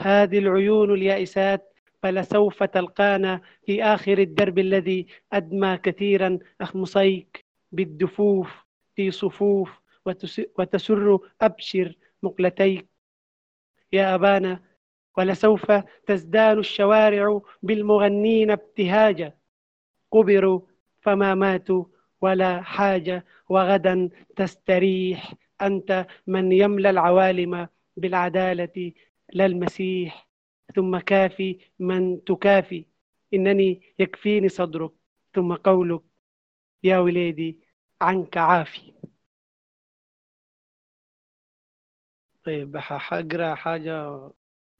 [0.00, 9.70] هذه العيون اليائسات فلسوف تلقانا في آخر الدرب الذي أدمى كثيرا أخمصيك بالدفوف في صفوف
[10.58, 12.86] وتسر أبشر مقلتيك.
[13.92, 14.62] يا أبانا
[15.16, 15.72] ولسوف
[16.06, 19.38] تزدان الشوارع بالمغنين ابتهاجا.
[20.10, 20.60] قبروا
[21.00, 21.84] فما ماتوا
[22.20, 28.92] ولا حاجة وغدا تستريح أنت من يملى العوالم بالعدالة
[29.32, 30.28] لا المسيح.
[30.74, 32.84] ثم كافي من تكافي
[33.34, 34.92] إنني يكفيني صدرك.
[35.34, 36.02] ثم قولك
[36.82, 37.58] يا وليدي
[38.00, 38.92] عنك عافي.
[42.44, 44.30] طيب حقرا حاجة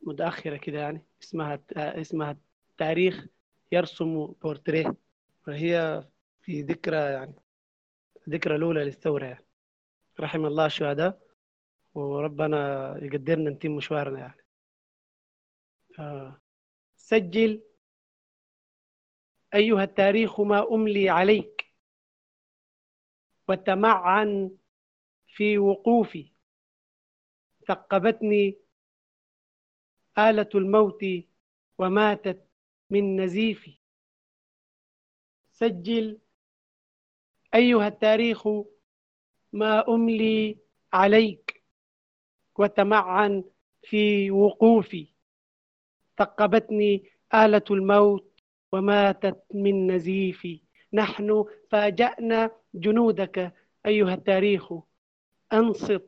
[0.03, 2.37] متأخرة كده يعني اسمها اسمها
[2.79, 3.27] تاريخ
[3.73, 4.95] يرسم بورتريه
[5.49, 6.05] وهي
[6.43, 7.35] في ذكرى يعني
[8.29, 9.47] ذكرى الأولى للثورة يعني
[10.21, 11.21] رحم الله الشهداء
[11.95, 14.43] وربنا يقدرنا نتم مشوارنا يعني
[15.99, 16.41] آه.
[16.97, 17.63] سجل
[19.55, 21.75] أيها التاريخ ما أملي عليك
[23.49, 24.57] وتمعن
[25.27, 26.33] في وقوفي
[27.69, 28.62] ثقبتني
[30.19, 31.05] آلة الموت
[31.79, 32.49] وماتت
[32.91, 33.79] من نزيفي
[35.53, 36.19] سجل.
[37.55, 38.49] أيها التاريخ
[39.53, 40.59] ما أملي
[40.93, 41.65] عليك
[42.59, 43.45] وتمعن
[43.83, 45.09] في وقوفي.
[46.19, 47.05] ثقبتني
[47.35, 48.41] آلة الموت
[48.73, 50.61] وماتت من نزيفي
[50.93, 53.55] نحن فاجأنا جنودك
[53.87, 54.73] أيها التاريخ.
[55.53, 56.03] أنصت.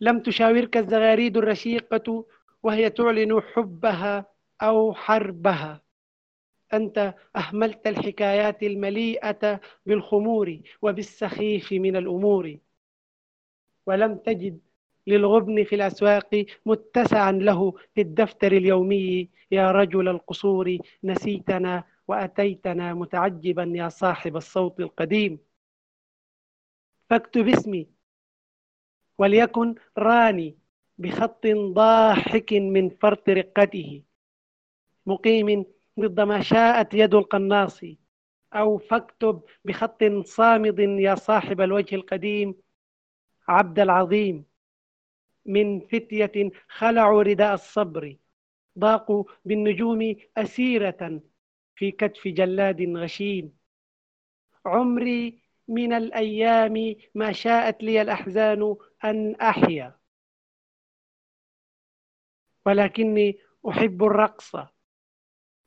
[0.00, 2.26] لم تشاورك الزغاريد الرشيقة
[2.64, 4.26] وهي تعلن حبها
[4.62, 5.82] أو حربها.
[6.72, 12.58] أنت أهملت الحكايات المليئة بالخمور وبالسخيف من الأمور.
[13.86, 14.60] ولم تجد
[15.06, 19.28] للغبن في الأسواق متسعا له في الدفتر اليومي.
[19.50, 25.38] يا رجل القصور نسيتنا وأتيتنا متعجبا يا صاحب الصوت القديم.
[27.10, 27.86] فاكتب اسمي
[29.18, 30.63] وليكن راني.
[30.98, 34.02] بخط ضاحك من فرط رقته
[35.06, 35.64] مقيم
[36.00, 37.80] ضد ما شاءت يد القناص
[38.52, 42.54] أو فاكتب بخط صامد يا صاحب الوجه القديم
[43.48, 44.44] عبد العظيم
[45.46, 48.16] من فتية خلعوا رداء الصبر
[48.78, 51.20] ضاقوا بالنجوم أسيرة
[51.76, 53.52] في كتف جلاد غشيم.
[54.66, 55.38] عمري
[55.68, 59.98] من الأيام ما شاءت لي الأحزان أن أحيا.
[62.66, 63.38] ولكني
[63.68, 64.56] أحب الرقص.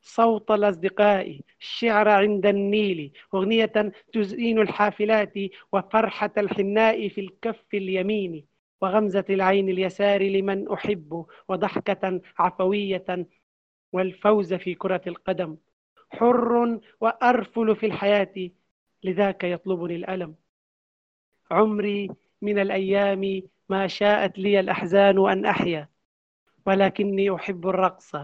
[0.00, 5.32] صوت الأصدقاء الشعر عند النيل أغنية تزين الحافلات
[5.72, 8.46] وفرحة الحناء في الكف اليمين
[8.80, 13.26] وغمزة العين اليسار لمن أحب وضحكة عفوية
[13.92, 15.56] والفوز في كرة القدم.
[16.10, 18.50] حر وأرفل في الحياة
[19.04, 20.34] لذاك يطلبني الألم.
[21.50, 22.10] عمري
[22.42, 25.88] من الأيام ما شاءت لي الأحزان أن أحيا.
[26.68, 28.16] ولكني أحب الرقص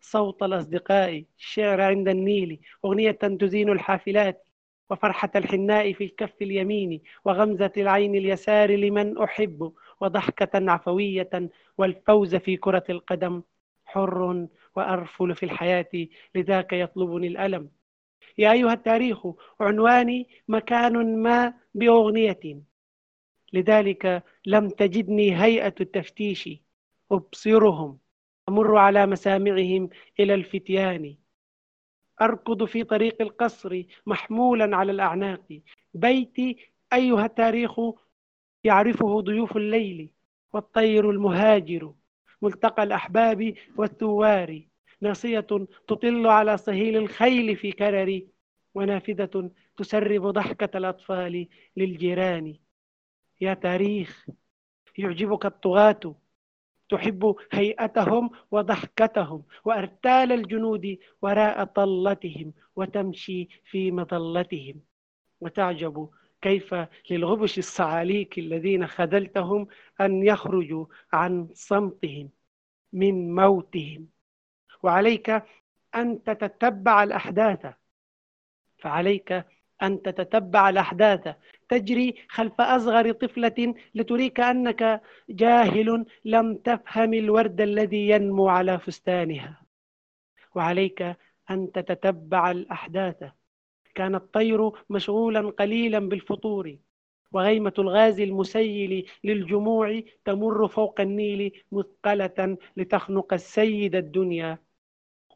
[0.00, 4.48] صوت الأصدقاء الشعر عند النيل أغنية تزين الحافلات
[4.90, 12.84] وفرحة الحناء في الكف اليمين وغمزة العين اليسار لمن أحب وضحكة عفوية والفوز في كرة
[12.90, 13.42] القدم
[13.84, 14.46] حر
[14.76, 17.70] وأرفل في الحياة لذاك يطلبني الألم.
[18.38, 19.26] يا أيها التاريخ
[19.60, 22.62] عنواني مكان ما بأغنية.
[23.52, 26.48] لذلك لم تجدني هيئة التفتيش.
[27.12, 27.98] أبصرهم
[28.48, 29.88] أمر على مسامعهم
[30.20, 31.16] إلى الفتيان.
[32.22, 35.60] أركض في طريق القصر محمولا على الأعناق.
[35.94, 36.56] بيتي
[36.92, 37.80] أيها التاريخ
[38.64, 40.10] يعرفه ضيوف الليل
[40.52, 41.94] والطير المهاجر.
[42.42, 44.62] ملتقى الأحباب والثوار.
[45.00, 45.40] ناصية
[45.88, 48.20] تطل على صهيل الخيل في كرر
[48.74, 52.56] ونافذة تسرب ضحكة الأطفال للجيران.
[53.40, 54.26] يا تاريخ
[54.98, 56.14] يعجبك الطغاة.
[56.92, 64.80] تحب هيئتهم وضحكتهم وأرتال الجنود وراء طلتهم وتمشي في مظلتهم.
[65.40, 66.08] وتعجب
[66.42, 66.74] كيف
[67.10, 69.66] للغبش الصعاليك الذين خذلتهم
[70.00, 72.30] أن يخرجوا عن صمتهم
[72.92, 74.08] من موتهم.
[74.82, 75.42] وعليك
[75.94, 77.66] أن تتتبع الأحداث
[78.78, 79.44] فعليك
[79.82, 81.34] أن تتتبع الأحداث.
[81.68, 89.62] تجري خلف أصغر طفلة لتريك أنك جاهل لم تفهم الورد الذي ينمو على فستانها.
[90.54, 91.16] وعليك
[91.50, 93.24] أن تتتبع الأحداث.
[93.94, 96.76] كان الطير مشغولا قليلا بالفطور
[97.32, 104.58] وغيمة الغاز المسيل للجموع تمر فوق النيل مثقلة لتخنق السيد الدنيا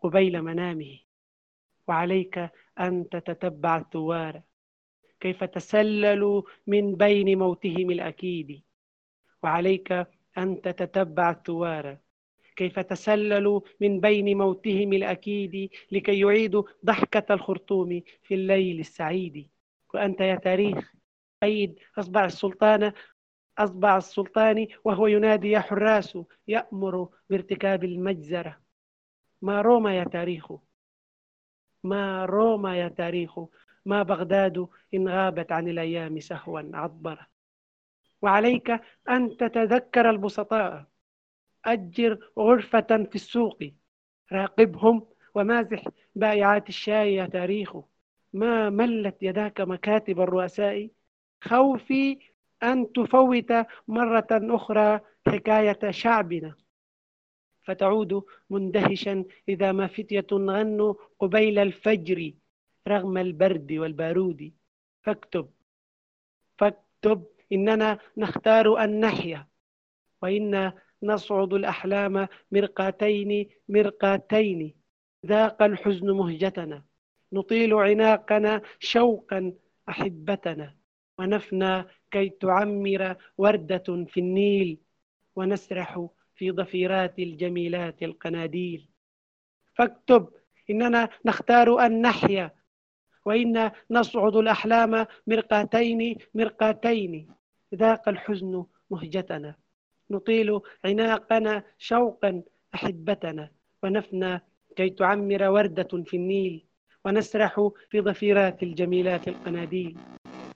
[0.02, 0.98] قبيل منامه.
[1.88, 2.50] وعليك
[2.80, 4.42] أن تتتبع الثوار.
[5.20, 8.62] كيف تسللوا من بين موتهم الأكيد.
[9.42, 9.92] وعليك
[10.38, 11.98] أن تتتبع الثوار.
[12.56, 19.48] كيف تسللوا من بين موتهم الأكيد لكي يعيدوا ضحكة الخرطوم في الليل السعيد.
[19.94, 20.92] وأنت يا تاريخ
[21.42, 22.92] أيد أصبع السلطان
[23.58, 26.18] أصبع السلطان وهو ينادي يا حراس
[26.48, 28.60] يأمر بارتكاب المجزرة.
[29.42, 30.52] ما روما يا تاريخ؟
[31.86, 33.40] ما روما يا تاريخ
[33.86, 37.26] ما بغداد إن غابت عن الأيام سهوا عطبرة
[38.22, 38.80] وعليك
[39.10, 40.86] أن تتذكر البسطاء
[41.64, 43.58] أجر غرفة في السوق
[44.32, 45.84] راقبهم ومازح
[46.14, 47.76] بائعات الشاي يا تاريخ.
[48.32, 50.90] ما ملت يداك مكاتب الرؤساء؟
[51.40, 52.18] خوفي
[52.62, 53.52] أن تفوت
[53.88, 56.54] مرة أخرى حكاية شعبنا.
[57.66, 62.32] فتعود مندهشا إذا ما فتية غنوا قبيل الفجر
[62.88, 64.52] رغم البرد والبارود.
[65.02, 65.50] فاكتب
[66.58, 69.46] فاكتب إننا نختار أن نحيا
[70.22, 74.74] وإن نصعد الأحلام مرقاتين مرقاتين.
[75.26, 76.84] ذاق الحزن مهجتنا
[77.32, 79.52] نطيل عناقنا شوقا
[79.88, 80.76] أحبتنا.
[81.18, 84.78] ونفنى كي تعمر وردة في النيل
[85.36, 88.88] ونسرح في ضفيرات الجميلات القناديل.
[89.74, 90.28] فاكتب
[90.70, 92.50] إننا نختار أن نحيا
[93.24, 97.28] وإن نصعد الأحلام مرقاتين مرقاتين.
[97.74, 99.54] ذاق الحزن مهجتنا.
[100.10, 102.42] نطيل عناقنا شوقا
[102.74, 103.50] أحبتنا.
[103.82, 104.40] ونفنى
[104.76, 106.64] كي تعمر وردة في النيل.
[107.04, 109.98] ونسرح في ضفيرات الجميلات القناديل.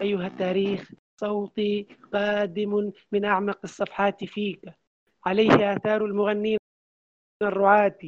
[0.03, 4.65] أيها التاريخ صوتي قادم من أعمق الصفحات فيك.
[5.27, 6.59] عليه آثار المغنين
[7.43, 7.99] الرعاة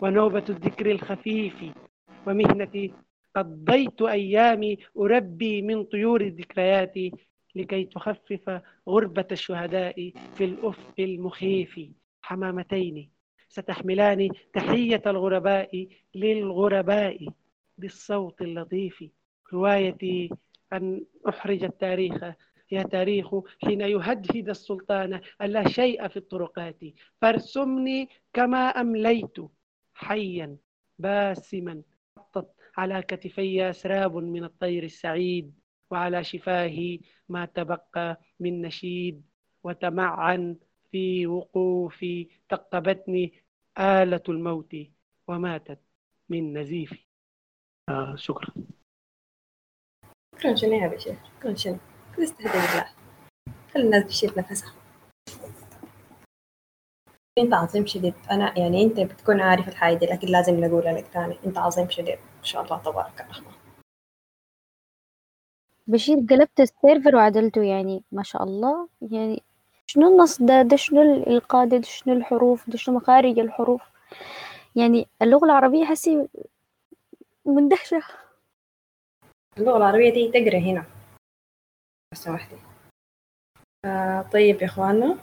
[0.00, 1.54] ونوبة الذكر الخفيف
[2.26, 2.94] ومهنتي
[3.36, 6.94] قضيت أيامي أربي من طيور الذكريات
[7.54, 11.80] لكي تخفف غربة الشهداء في الأفق المخيف.
[12.22, 13.10] حمامتين
[13.48, 17.28] ستحملان تحية الغرباء للغرباء
[17.78, 19.04] بالصوت اللطيف.
[19.52, 20.30] روايتي
[20.72, 22.24] أن أحرج التاريخ
[22.72, 26.80] يا تاريخ حين يهدهد السلطان ألا شيء في الطرقات.
[27.20, 29.36] فارسمني كما أمليت
[29.94, 30.56] حيا
[30.98, 31.82] باسما
[32.16, 35.54] حطت على كتفي أسراب من الطير السعيد
[35.90, 36.98] وعلى شفاه
[37.28, 39.22] ما تبقى من نشيد.
[39.64, 40.56] وتمعن
[40.90, 43.32] في وقوفي تقبتني
[43.78, 44.76] آلة الموت
[45.28, 45.78] وماتت
[46.28, 47.06] من نزيفي.
[47.88, 48.54] آه شكرا.
[50.38, 51.16] شكرا يا بشير.
[51.38, 51.78] شكرا شنو
[52.18, 52.86] استهدى بالله
[53.74, 54.72] خلي الناس تشيل نفسها.
[57.38, 58.14] انت عظيم شديد.
[58.30, 61.38] أنا يعني انت بتكون عارف الحاجة دي لكن لازم نقولها لك تاني.
[61.46, 62.18] انت عظيم شديد.
[62.18, 63.52] ما شاء الله تبارك الرحمن.
[65.86, 68.02] بشير قلبت السيرفر وعدلته يعني.
[68.12, 68.88] ما شاء الله.
[69.02, 69.42] يعني
[69.86, 73.82] شنو النص ده؟ ده شنو الإلقاء ده, ده شنو الحروف؟ ده شنو مخارج الحروف؟
[74.76, 76.28] يعني اللغة العربية حسي
[77.44, 78.02] مندهشة.
[79.58, 80.84] اللغة العربية دي تقرأ هنا.
[82.12, 82.56] لو سمحتي
[83.84, 85.18] آه طيب يا اخوانا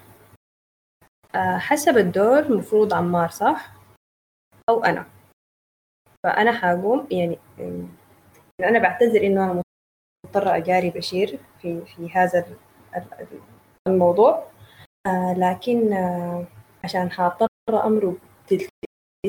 [1.35, 3.71] آه حسب الدور مفروض عمار صح؟
[4.69, 5.05] أو أنا.
[6.23, 7.39] فأنا حقوم يعني
[8.63, 9.63] أنا بعتذر إنه أنا
[10.25, 12.57] مضطرة أجاري بشير في في هذا
[13.87, 14.47] الموضوع.
[15.07, 16.45] آه لكن آه
[16.83, 18.15] عشان حاضطر امره
[18.47, 18.69] تلت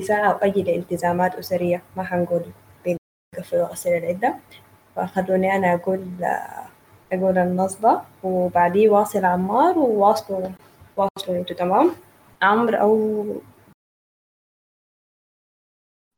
[0.06, 2.52] ساعة واجي لالتزامات أسرية ما حنقول
[2.84, 4.38] بقفل واغسل العدة.
[4.96, 6.69] فخلوني أنا أقول آه
[7.12, 10.48] أقول النص ده وبعديه واصل عمار وواصلوا
[10.96, 11.90] واصلوا أنتوا تمام؟
[12.42, 13.24] عمرو أو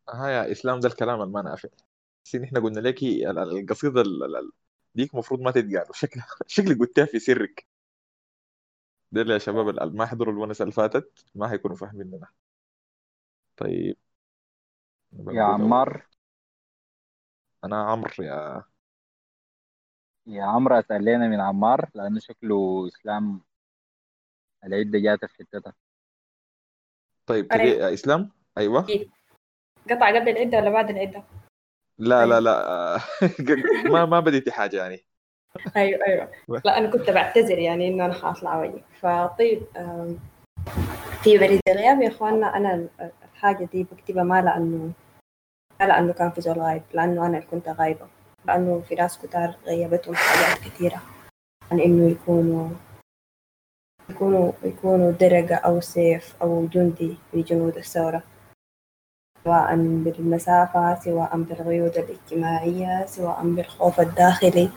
[0.08, 1.68] ها يا إسلام ده الكلام اللي ما نافع
[2.24, 4.02] بس إحنا قلنا لك القصيدة
[4.94, 5.90] ديك المفروض ما تتقال.
[5.90, 7.66] وشكل شكلك قلتها في سرك.
[9.12, 12.32] دول يا شباب اللي ما حضروا الونسه اللي فاتت ما هيكونوا فاهمين منها.
[13.56, 13.96] طيب.
[15.32, 16.06] يا عمار.
[17.64, 18.64] أنا عمرو يا
[20.26, 23.40] يا عمرو اسال لنا من عمار لأنه شكله إسلام.
[24.64, 25.72] العده جات في حتتها
[27.26, 27.88] طيب كده أيوة.
[27.88, 28.88] يا إسلام؟ أيوه.
[28.88, 29.08] إيه.
[29.90, 31.24] قطع قبل العدة ولا بعد العدة؟
[31.98, 32.98] لا لا لا
[33.92, 35.04] ما ما بديتي حاجة يعني.
[35.76, 36.32] أيوه أيوه.
[36.64, 39.62] لا أنا كنت بعتذر يعني إنه أنا حاطلع وجهي فطيب
[41.22, 42.56] في بريد الغياب يا إخواننا.
[42.56, 42.88] أنا
[43.32, 44.92] الحاجة دي بكتبها ما لأنه
[45.80, 48.06] ما لأنه كان في زول غايب لأنه أنا اللي كنت غايبة.
[48.44, 51.02] لأنه في ناس كتار غيبتهم حاجات كثيرة
[51.72, 52.70] عن إنه يكونوا
[54.10, 58.22] يكونوا يكونوا درجة أو سيف أو جندي في جنود الثورة.
[59.44, 64.70] سواء بالمسافة سواء بالقيود الاجتماعية سواء بالخوف الداخلي.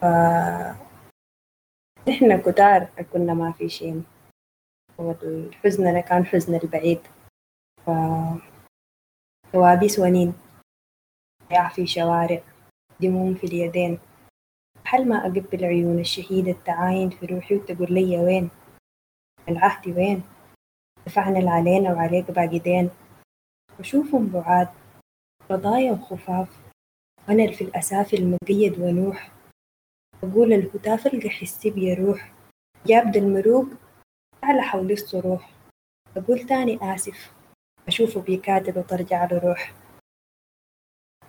[0.00, 0.04] ف
[2.08, 4.02] نحن كتار كنا ما في شيء.
[4.98, 7.00] والحزن كان حزن البعيد.
[7.86, 7.90] ف
[9.52, 10.34] كوابيس ونين.
[11.74, 12.42] في شوارع.
[13.00, 13.98] دموم في اليدين.
[14.86, 18.50] هل ما أقبل عيون الشهيدة التعاين في روحي وتقول لي وين؟
[19.48, 20.22] العهد وين؟
[21.06, 22.90] دفعنا اللي علينا وعليك باقي دين
[23.80, 24.68] وشوفهم بعاد.
[25.50, 26.48] رضايا وخفاف.
[27.28, 29.32] وأنا اللي في الأسافل المقيد ونوح.
[30.24, 32.32] أقول الهتاف القى حسي بيروح
[32.86, 33.66] جاب المروق
[34.42, 35.50] على حول الصروح.
[36.16, 37.32] أقول تاني آسف.
[37.88, 39.74] أشوفه بيكادر وترجع له روح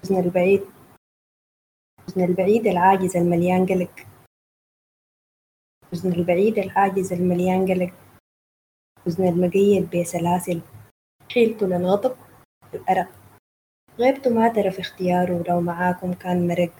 [0.04, 0.62] حزن البعيد
[2.08, 4.08] حزن البعيد العاجز المليان قلق.
[5.92, 7.94] حزن البعيد العاجز المليان قلق.
[9.06, 10.62] حزن المقيد بسلاسل.
[11.34, 12.18] حيلته للغضب
[12.74, 13.10] والأرق
[14.00, 16.74] غيبته ما ترى اختياره ولو معاكم كان مرق.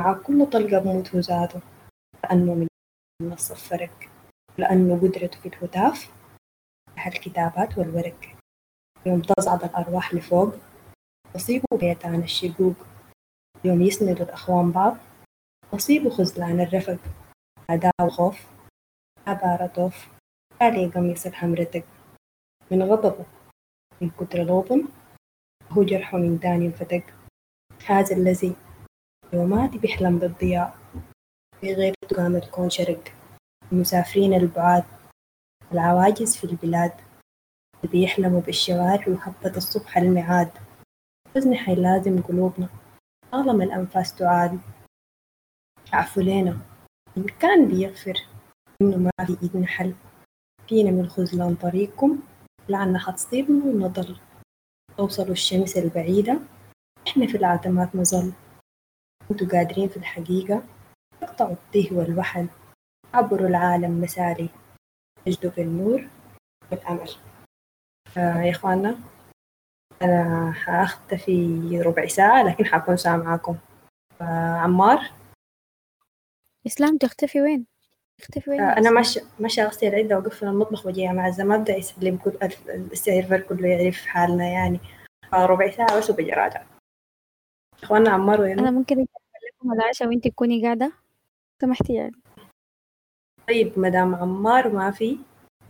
[0.00, 1.60] مع كل طلقة بموت هو ذاته
[2.24, 2.68] لأنه من
[3.22, 4.10] نص الفرق.
[4.58, 6.12] لأنه قدرته في الهتاف
[7.06, 8.36] الكتابات والورق.
[9.06, 10.54] يوم تصعد الأرواح لفوق.
[11.34, 12.74] تصيبه بيتان الشقوق
[13.64, 14.96] يوم يسند الأخوان بعض
[15.72, 16.98] تصيبه خذلان الرفق.
[17.68, 18.46] عداء وخوف
[19.26, 20.08] عبارة طوف
[20.60, 21.84] عليه قميص الحمرتك
[22.70, 23.24] من غضبه
[24.00, 24.88] من كتر الغضن
[25.70, 27.02] هو جرحه من داني انفتق
[27.86, 28.56] هذا الذي
[29.32, 30.78] يوماتي بيحلم بالضياء.
[31.60, 33.04] في غيبته قام الكون شرق.
[33.72, 34.84] المسافرين البعاد
[35.72, 36.92] العواجز في البلاد.
[37.84, 40.50] بيحلموا بالشوارع وهبة الصبح الميعاد
[41.34, 42.68] حزن حيلازم قلوبنا.
[43.32, 44.60] طالما الأنفاس تعاد
[45.92, 46.58] عفو لينا.
[47.16, 48.14] إن كان بيغفر
[48.82, 49.94] إنه ما في إيدنا حل.
[50.68, 52.18] فينا من خذلان طريقكم.
[52.68, 54.20] لعنا حتصيبنا ونضل.
[54.96, 56.40] توصلوا الشمس البعيدة.
[57.08, 58.32] إحنا في العتمات نظل.
[59.30, 60.62] أنتوا قادرين في الحقيقة.
[61.20, 62.48] تقطعوا التيه والوحل.
[63.14, 64.50] عبروا العالم مساري.
[65.26, 66.08] اجدوا بالنور
[66.72, 67.10] والأمل.
[68.16, 68.96] آه يا إخواننا
[70.02, 73.56] أنا حأختفي ربع ساعة لكن حكون ساعة معاكم.
[74.20, 75.10] آه عمار؟
[76.66, 77.66] إسلام تختفي وين؟
[78.18, 82.16] تختفي وين؟ آه أنا ماشي ماشي أغسل العدة وأقفل المطبخ وأجي مع الزمان أبدأ يسلم
[82.16, 82.32] كل
[82.68, 84.80] السيرفر كله يعرف حالنا يعني.
[85.32, 86.62] فربع ساعة بس وبجي راجع.
[87.82, 90.92] إخواننا عمار وين أنا ممكن لكم العشاء وأنتي تكوني قاعدة؟
[91.60, 92.16] سمحتي يعني.
[93.48, 95.18] طيب مدام عمار ما في؟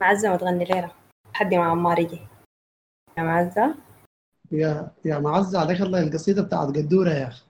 [0.00, 0.90] معزة ما تغني ليلة.
[1.34, 2.20] حد مع عمار يجي.
[3.18, 3.74] يا معزة.
[4.52, 7.44] يا يا معزة عليك الله القصيدة بتاعت قدورة يا أخي.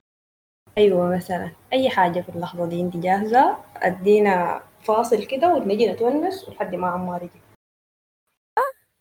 [0.77, 1.51] أيوة مثلا.
[1.73, 7.23] أي حاجة في اللحظة دي أنت جاهزة؟ أدينا فاصل كده ونجي نتونس ولحد ما عمار
[7.23, 7.43] يجي.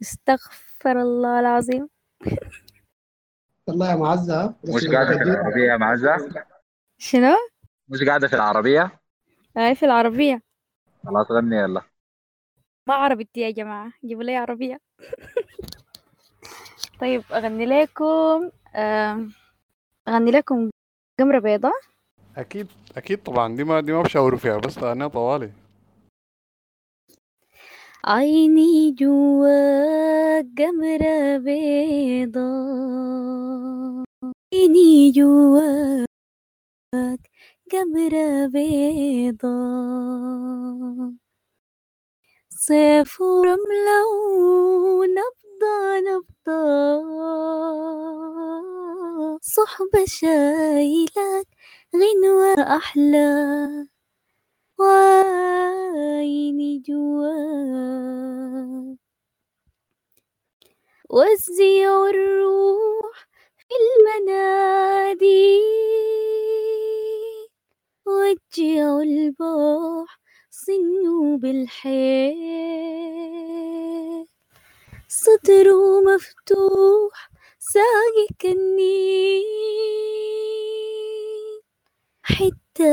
[0.02, 1.88] أستغفر الله العظيم.
[3.68, 6.16] والله يا معزة مش قاعدة في العربية يا معزة
[6.98, 7.36] شنو؟
[7.88, 9.00] مش قاعدة في العربية؟
[9.56, 10.42] هاي في العربية.
[11.06, 11.82] خلاص غني يلا.
[12.88, 13.92] ما عربيتي يا جماعة.
[14.04, 14.80] جيبوا لي عربية.
[17.02, 19.32] طيب أغني لكم آم،
[20.08, 20.70] أغني لكم
[21.20, 21.72] قمرة بيضاء
[22.36, 23.56] أكيد أكيد طبعا.
[23.56, 25.50] دي ما دي ما بشاوروا فيها بس أنا طوالي.
[28.04, 32.42] عيني جواك قمرة بيضاء
[34.54, 36.08] عيني جواك
[37.72, 39.52] قمرة بيضاء
[42.50, 44.06] صيف ورملة
[44.98, 45.41] ونبضة
[46.00, 46.62] نبضة
[49.42, 51.48] صحبة شايلك
[51.96, 53.86] غنوة أحلى.
[54.78, 58.98] وعيني جواك
[61.10, 65.60] وزع الروح في المنادي.
[68.06, 70.18] وجعوا البوح
[70.50, 72.32] صنوا بالحيل.
[75.14, 79.44] صدره مفتوح ساقي كالنيل
[82.22, 82.92] حتى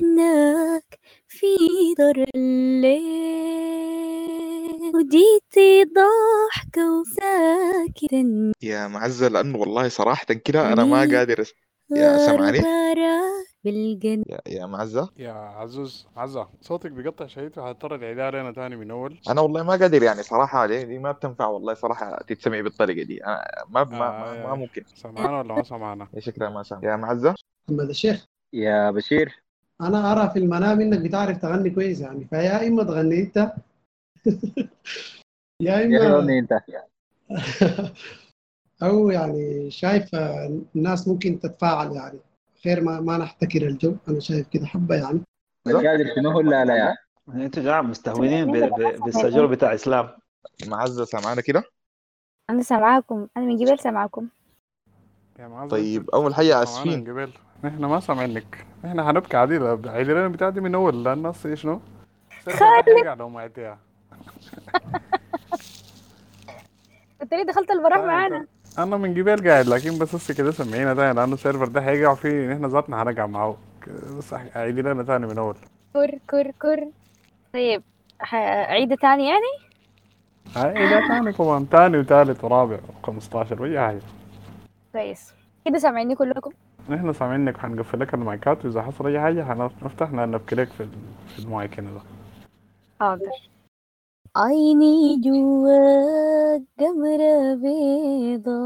[0.00, 0.98] هناك
[1.28, 1.46] في
[1.98, 3.00] دار الليل.
[4.94, 11.44] وديتي ضحكة وساكتا يا معزة لأنه والله صراحة كده أنا ما قادر.
[11.90, 12.58] يا سمعني
[13.64, 15.10] بالجنة يا, يا معزة.
[15.16, 19.20] يا عزوز عزة صوتك بيقطع شديد فهضطر العيدها لنا تاني من أول.
[19.28, 23.24] أنا والله ما قادر يعني صراحة دي, دي ما بتنفع والله صراحة تتسمع بالطريقة دي.
[23.24, 24.84] أنا ما ما, ما, آه، ما ممكن.
[24.94, 26.90] سمعنا ولا ما سمعنا يا شكلها ما سامع.
[26.90, 27.34] يا معزة.
[27.68, 29.42] محمد الشيخ يا بشير.
[29.80, 33.36] أنا أرى في المنام إنك بتعرف تغني كويس يعني فيا إما تغني أنت.
[35.60, 36.52] يا يا اما غني أنت.
[38.82, 40.14] أو يعني شايف
[40.76, 42.18] الناس ممكن تتفاعل يعني.
[42.64, 43.96] خير ما ما نحتكر الجو.
[44.08, 45.20] أنا شايف كده حبة يعني.
[45.66, 46.96] قادر شنو ولا لا يا
[47.28, 48.52] أنتوا جماعة مستهونين
[49.00, 50.08] بالسجل بتاع إسلام.
[50.66, 51.62] معزة سامعانا كده.
[52.50, 53.26] أنا سامعاكم.
[53.36, 54.28] أنا من جبال سامعاكم.
[55.70, 56.98] طيب سمعنا آسفين.
[56.98, 57.32] من قبل
[57.66, 61.04] إحنا ما سامعينك إحنا هنبكي عديد عيد لنا بتاع دي من أول.
[61.04, 61.80] لأن الناس إيه شنو؟
[62.44, 63.18] خالد.
[63.18, 63.78] لو ما عديها
[67.20, 68.46] قلت لي دخلت البراح معانا.
[68.78, 72.46] أنا من جبال قاعد لكن بس كده سمعينا تاني لأنه ال server ده هيقع فيه
[72.52, 73.56] نحن ذاتنا هنقع معاه.
[74.18, 75.56] بس عيد لنا تاني من أول.
[75.94, 76.86] كر كر كر.
[77.52, 77.82] طيب
[78.22, 79.70] عيدة تاني يعني؟
[80.56, 84.00] عيد تاني كمان تاني وتالت ورابع و15 واي حاجة
[84.92, 85.32] كويس.
[85.64, 86.50] كده سامعيني كلكم؟
[86.88, 91.90] نحن سامعينك هنقفل لك المايكات وإذا حصل أي حاجة هنفتح نبكي لك في المايك هنا
[91.90, 92.00] ده.
[93.00, 93.30] حاضر.
[94.36, 98.60] عيني جواك جمرة بيضا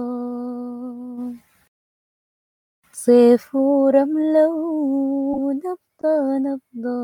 [2.93, 6.95] صيف ورملة ونبضة نبضة.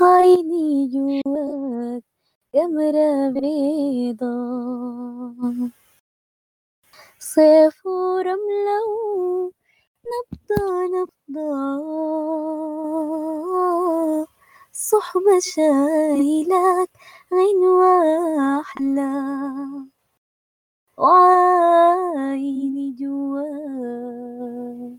[0.00, 2.02] عيني جواك
[2.54, 4.34] جمرة بيضا
[7.18, 8.84] صيف ورملة
[10.06, 11.92] ونبضة نبضة.
[14.74, 16.90] صحبة شايلك
[17.34, 19.12] غنوة أحلى
[20.98, 24.98] وعيني جواك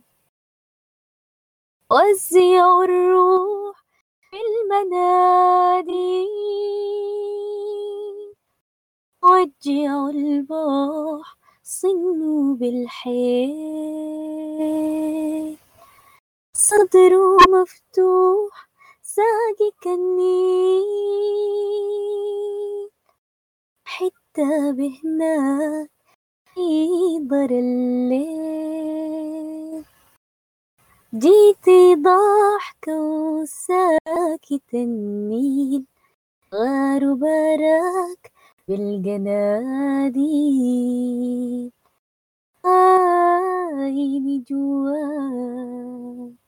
[1.91, 3.86] وزع الروح
[4.30, 6.28] في المنادي
[9.24, 13.93] وجعوا البحر صنوا بالحيل.
[16.53, 18.69] صدره مفتوح
[19.16, 20.89] ساقي كالنيل
[23.86, 25.91] حتى بهناك
[26.57, 28.74] يقدر الليل.
[31.14, 35.86] جيتي ضحكة وساكت النيل.
[36.53, 38.32] غار براك
[38.68, 39.32] بالجناديل.
[42.66, 46.43] عيني جواك.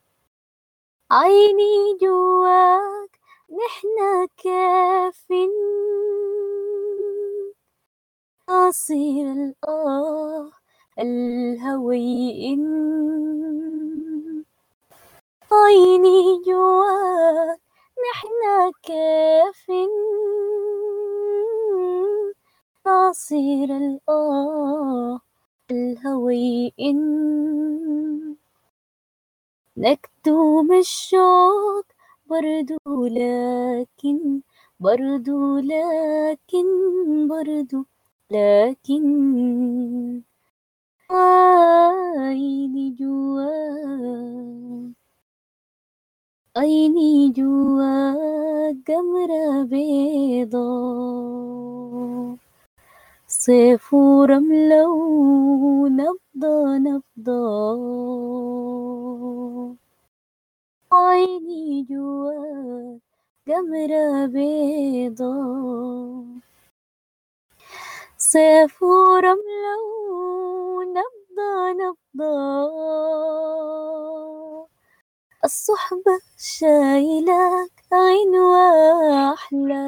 [1.10, 3.10] عيني جواك
[3.50, 5.50] نحنا كافين
[8.48, 10.50] عصير الآه
[10.98, 14.44] الهوي إن
[15.52, 17.60] عيني جواك
[18.10, 19.88] نحنا كافين
[22.86, 25.20] عصير الآه
[25.70, 27.85] الهوي إن
[29.76, 31.84] نكتم الشوق
[32.26, 34.40] برضو لكن
[34.80, 36.66] برضو لكن
[37.28, 37.84] برضو
[38.30, 40.22] لكن.
[41.10, 44.96] عيني جواك
[46.56, 50.66] عيني جواك جمرة بيضا
[53.46, 57.42] صيف ورملة ونبضة نبضة
[60.92, 63.00] عيني جواك
[63.48, 65.34] جمرة بيضا
[68.18, 69.76] صيف ورملة
[70.76, 72.26] ونبضة نبضة
[75.44, 79.86] الصحبة شايلك غنوة أحلى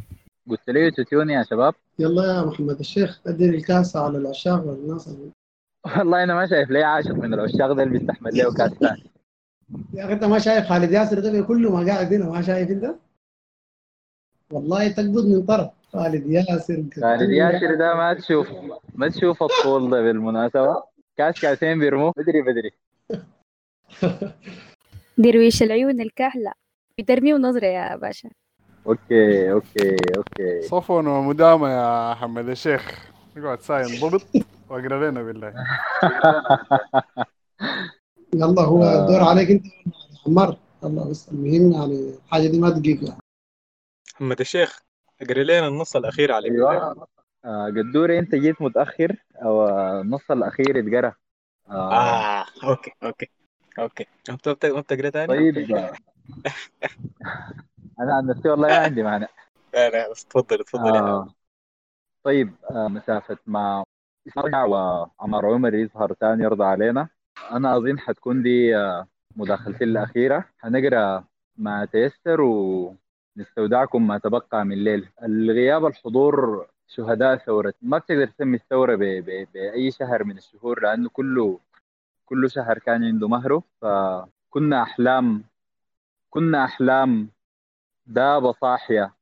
[0.51, 1.74] قلت لي تتوني يا شباب.
[1.98, 2.78] يلا يا محمد.
[2.78, 5.16] الشيخ اديني الكاسة على العشاق والناس.
[5.97, 9.10] والله أنا ما شايف لي عاشق من العشاق ده اللي بيستحمل له كاس ثاني.
[9.94, 12.94] يا أخي أنت ما شايف خالد ياسر ده كله ما قاعد هنا ما شايف أنت؟
[14.52, 15.70] والله تقبض من طرف.
[15.92, 18.48] خالد ياسر خالد ياسر ده ما تشوف
[18.94, 20.82] ما تشوف الطول ده بالمناسبة.
[21.16, 22.12] كاس كاسين بيرموه.
[22.16, 22.70] بدري بدري.
[25.18, 26.52] درويش العيون الكحلة.
[26.98, 28.30] بترميه نظرة يا باشا.
[28.86, 30.62] أوكي أوكي أوكي.
[30.62, 34.26] صفون ومدامة يا محمد الشيخ اقعد ساين ضبط
[34.68, 35.54] وأقرأ لنا بالله.
[38.34, 39.02] يلا هو آه.
[39.02, 39.66] الدور عليك أنت.
[39.66, 39.70] يا
[40.26, 43.20] عمار يلا بس المهم يعني الحاجة دي ما دقيقه يعني.
[44.14, 44.82] محمد الشيخ
[45.22, 46.52] اقرا لنا النص الأخير عليك.
[46.52, 47.06] أيوه.
[47.44, 49.68] آه قدوري أنت جيت متأخر أو
[50.01, 51.14] النص الأخير اتقرا
[51.70, 51.92] آه.
[51.92, 53.30] آه okay okay
[53.78, 54.06] okay.
[54.28, 55.56] ما بت- ما بتقرا تاني؟ طيب.
[58.01, 59.26] أنا عن نفسي والله ما عندي معنى
[59.74, 61.34] لا لا بس تفضل تفضل آه.
[62.24, 63.84] طيب آه مسافة ما
[64.36, 67.09] نرجع وعمر عمر يظهر تاني يرضى علينا.
[67.51, 69.06] أنا أظن حتكون دي آه،
[69.36, 70.44] مداخلتي الأخيرة.
[70.59, 71.24] حنقرأ
[71.56, 72.40] ما تيسر
[73.36, 77.74] ونستودعكم ما تبقى من الليل الغياب الحضور شهداء ثورة.
[77.82, 79.02] ما بتقدر تسمي الثورة ب...
[79.02, 79.48] ب...
[79.55, 81.61] بأي شهر من الشهور لأنه كله
[82.27, 83.62] كل شهر كان عنده مهره.
[83.81, 85.44] فكنا أحلام
[86.31, 87.31] كنا أحلام
[88.07, 89.15] دابة صاحية.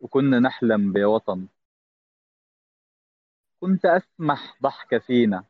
[0.00, 1.46] وكنا نحلم بوطن.
[3.60, 5.44] كنت أسمح ضحكة فينا.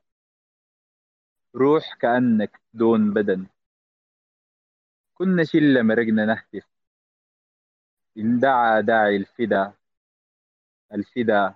[1.55, 3.47] روح كأنك دون بدن.
[5.19, 6.67] كنا شلة مرقنا نهتف
[8.19, 9.75] إن دعا داعي الفدا.
[10.93, 11.55] الفدا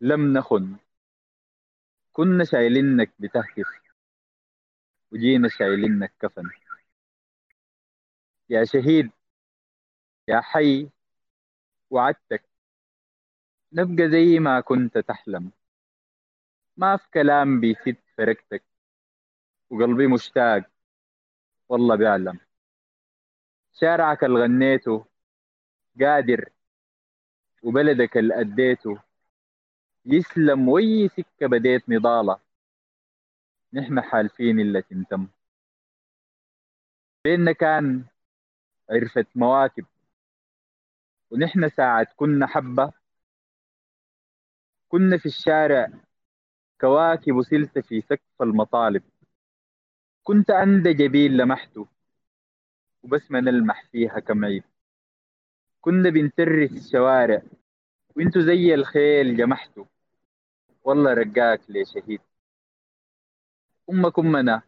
[0.00, 0.76] لم نخن.
[2.12, 3.68] كنا شايلينك بتهتف
[5.12, 6.50] وجينا شايلينك كفن.
[8.50, 9.10] يا شهيد
[10.28, 10.90] يا حي
[11.90, 12.44] وعدتك.
[13.72, 15.52] نبقى زي ما كنت تحلم.
[16.76, 18.64] ما في كلام بيفيد فرقتك.
[19.70, 20.70] وقلبي مشتاق
[21.70, 22.38] والله بيعلم.
[23.72, 25.04] شارعك اللي غنيته
[26.00, 26.50] قادر
[27.62, 28.98] وبلدك اللي أديته.
[30.06, 32.38] يسلم وي سكة بديت نضالة.
[33.72, 35.28] نحن حالفين اللي تنتم.
[37.24, 38.04] بيننا كان
[38.90, 39.86] عرفة مواكب.
[41.30, 42.92] ونحن ساعة كنا حبة.
[44.88, 45.88] كنا في الشارع
[46.80, 49.02] كواكب وسلت في سقف المطالب.
[50.24, 51.86] كنت عند جبين لمحته
[53.02, 54.64] وبس ما نلمح فيها كم عيب
[55.80, 57.42] كنا بنترس الشوارع
[58.16, 59.84] وانتو زي الخيل جمحتوا.
[60.84, 62.20] والله رقاك ليه شهيد.
[63.90, 64.62] أمك أمنا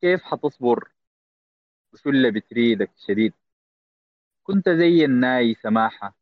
[0.00, 0.88] كيف حتصبر؟
[2.06, 3.32] اللي بتريدك شديد؟
[4.42, 6.16] كنت زي الناي سماحة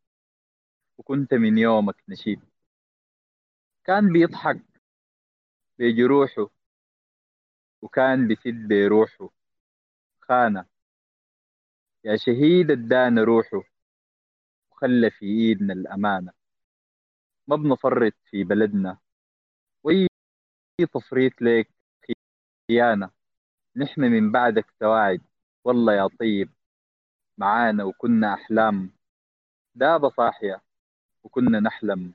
[0.98, 2.40] وكنت من يومك نشيد.
[3.84, 4.60] كان بيضحك
[5.78, 6.50] بجروحه
[7.84, 9.30] وكان بسد بروحه
[10.20, 10.66] خانة.
[12.04, 13.62] يا شهيد ادانا روحه.
[14.70, 16.32] وخلى في إيدنا الأمانة.
[17.48, 18.98] ما بنفرط في بلدنا.
[19.82, 20.06] واي
[20.94, 21.68] تفريط لك
[22.70, 23.10] خيانة.
[23.76, 25.22] نحن من بعدك سواعد.
[25.64, 26.50] والله يا طيب.
[27.38, 28.90] معانا وكنا أحلام.
[29.74, 30.62] دابة صاحية.
[31.24, 32.14] وكنا نحلم.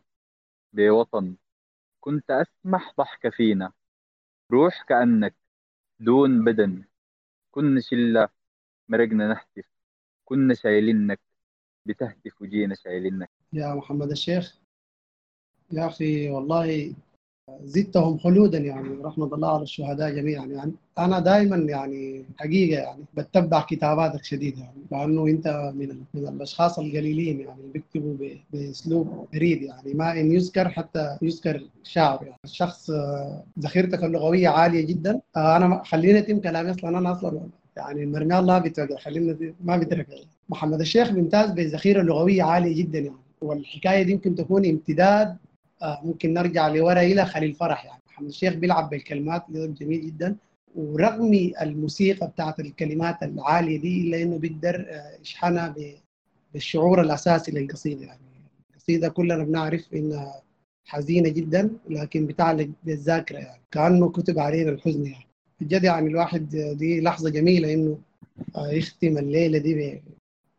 [0.73, 1.37] بوطن.
[1.99, 3.71] كنت أسمح ضحكة فينا.
[4.51, 5.38] روح كأنك
[5.99, 6.83] دون بدن.
[7.51, 8.29] كنا شلة
[8.87, 9.69] مرقنا نهتف
[10.25, 11.19] كنا شايلينك.
[11.85, 13.29] بتهتف وجينا شايلينك.
[13.53, 14.59] يا محمد الشيخ.
[15.71, 16.95] يا أخي والله
[17.63, 20.71] زدتهم خلودا يعني رحمة الله على الشهداء جميعا يعني.
[20.97, 27.39] أنا دائما يعني حقيقة يعني بتبع كتاباتك شديد يعني لأنه أنت من من الأشخاص القليلين
[27.39, 28.15] يعني بيكتبوا
[28.53, 29.93] بأسلوب بريد يعني.
[29.93, 32.35] ما إن يذكر حتى يذكر شعر يعني.
[32.45, 35.21] الشخص آه، ذخيرتك اللغوية عالية جدا.
[35.37, 36.97] آه، أنا خليني أتم كلامي أصلا.
[36.97, 37.39] أنا أصلا
[37.77, 40.07] يعني مرمي الله بتوقع خلينا ما بترك
[40.49, 43.17] محمد الشيخ بيمتاز بذخيرة لغوية عالية جدا يعني.
[43.41, 45.37] والحكاية دي يمكن تكون امتداد
[45.83, 48.01] ممكن نرجع لورا إلى خليل فرح يعني.
[48.07, 50.35] محمد الشيخ بيلعب بالكلمات بلعب جميل جدا.
[50.75, 55.75] ورغم الموسيقى بتاعت الكلمات العالية دي إلا إنه بيقدر آه، يشحنها
[56.53, 58.19] بالشعور الأساسي للقصيدة يعني.
[58.75, 60.41] القصيدة كلنا بنعرف إنها
[60.85, 63.61] حزينة جدا لكن بتعلق بالذاكرة يعني.
[63.71, 65.25] كأنه كتب علينا الحزن يعني.
[65.61, 67.97] بجد يعني الواحد آه، دي لحظة جميلة إنه
[68.55, 70.01] آه، يختم الليلة دي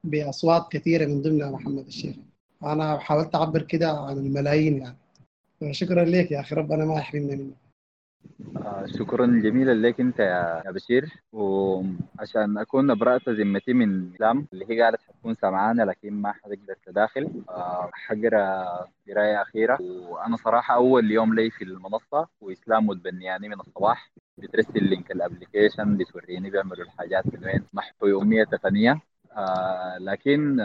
[0.04, 2.16] بأصوات كثيرة من ضمنها محمد الشيخ.
[2.62, 4.96] أنا حاولت أعبر كده عن الملايين يعني.
[5.70, 7.54] شكرا لك يا أخي ربنا ما يحرمنا منك.
[8.56, 10.18] آه شكرا جميلا لك أنت
[10.66, 11.22] يا بشير.
[11.32, 17.30] وعشان أكون ابرأت ذمتي من اسلام اللي هي قالت حتكون سمعانة لكن ما حتقدر تداخل
[17.48, 18.64] آه حقرأ
[19.08, 19.78] قراية أخيرة.
[19.82, 24.12] وأنا صراحة أول يوم لي في المنصة وإسلام متبنياني من الصباح.
[24.38, 29.00] بترسل لينك الابلكيشن بتوريني بيعملوا الحاجات من وين محو يومية تقنية
[29.32, 30.60] آه لكن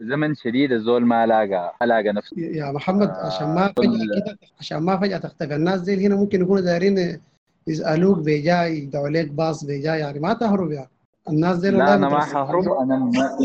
[0.00, 2.40] زمن شديد الزول ما لاقى ما لاقى نفسه.
[2.40, 5.54] يا محمد عشان ما فجأة كده عشان ما فجأة تختفي.
[5.54, 7.20] الناس دي هنا ممكن يكونوا دايرين
[7.66, 10.90] يسألوك بجاي يدعوا لك باص بجاي يعني ما تهرب يعني.
[11.28, 12.68] الناس دي لا أنا ما حهرب.
[12.68, 13.38] أنا ما,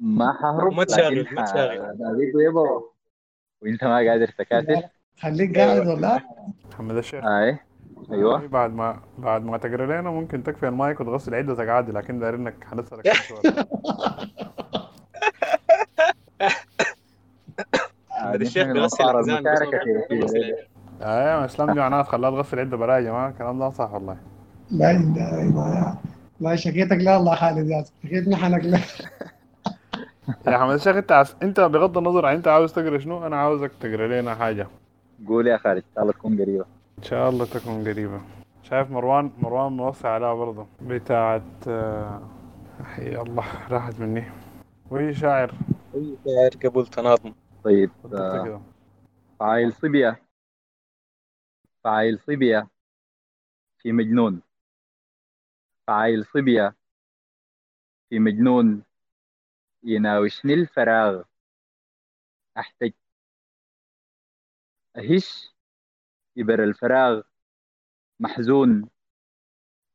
[0.00, 1.96] ما حهرب ما تشاغل ما تشاغل
[2.34, 2.82] ويبا
[3.62, 4.82] وأنت ما قادر تكاتل.
[5.20, 6.20] خليك قاعد ولا
[6.70, 7.24] محمد الشيخ.
[7.24, 7.58] اي
[8.12, 8.46] أيوه.
[8.46, 12.84] بعد ما بعد ما تقرا لنا ممكن تكفي المايك وتغسل عدتك عادي لكن دايرينك كم
[12.84, 14.00] سؤال آه، الشيخ نحن بيغسل
[14.80, 16.31] نصارى الميزان بس المشاركة ما في
[18.34, 20.56] بيغسل في العدة.
[21.02, 24.16] أيوه اسلام دي معناها تخليها تغسل عده برا يا جماعة الكلام ده صح والله.
[24.70, 25.96] لا اله الا الله
[26.40, 28.78] لا شكيتك لا الله خالد يا شكيت نحنك لا.
[30.46, 31.36] يا حمد الشيخ انت عس...
[31.42, 34.66] انت بغض النظر عن انت عاوز تقرأ شنو أنا عاوزك تقرأ لنا حاجة.
[35.28, 36.64] قول يا خالد إن شاء الله تكون قريبة.
[36.98, 38.20] إن شاء الله تكون قريبة.
[38.62, 40.66] شايف مروان؟ مروان موسع عليها برضه.
[40.82, 42.20] بتاعت آه،
[42.84, 44.24] حي الله راحت مني.
[44.90, 45.54] وهي شاعر.
[45.92, 48.62] شاعر قبل تناظم طيب آه، كده
[49.40, 50.22] فعايل صبية.
[51.84, 52.68] فعايل صبية
[53.78, 54.42] في مجنون.
[55.86, 56.76] فعايل صبية
[58.08, 58.84] في مجنون.
[59.82, 61.22] يناوشني الفراغ.
[62.58, 62.92] أحتج.
[64.96, 65.54] أهش.
[66.36, 67.22] يبر الفراغ.
[68.20, 68.88] محزون.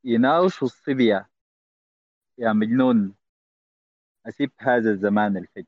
[0.03, 1.29] يناوش الصبية.
[2.37, 3.15] يا مجنون.
[4.25, 5.65] أسيب هذا الزمان الفج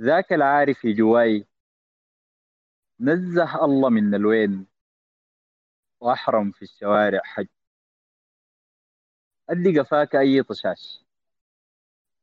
[0.00, 1.46] ذاك العارف جواي.
[3.00, 4.66] نزه الله من الوين.
[6.00, 7.46] وأحرم في الشوارع حج.
[9.50, 11.04] أدي قفاك أي طشاش.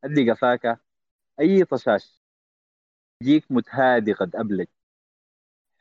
[0.04, 0.80] أدي قفاك
[1.40, 2.20] أي طشاش.
[3.22, 4.66] جيك متهادي قد أبلج.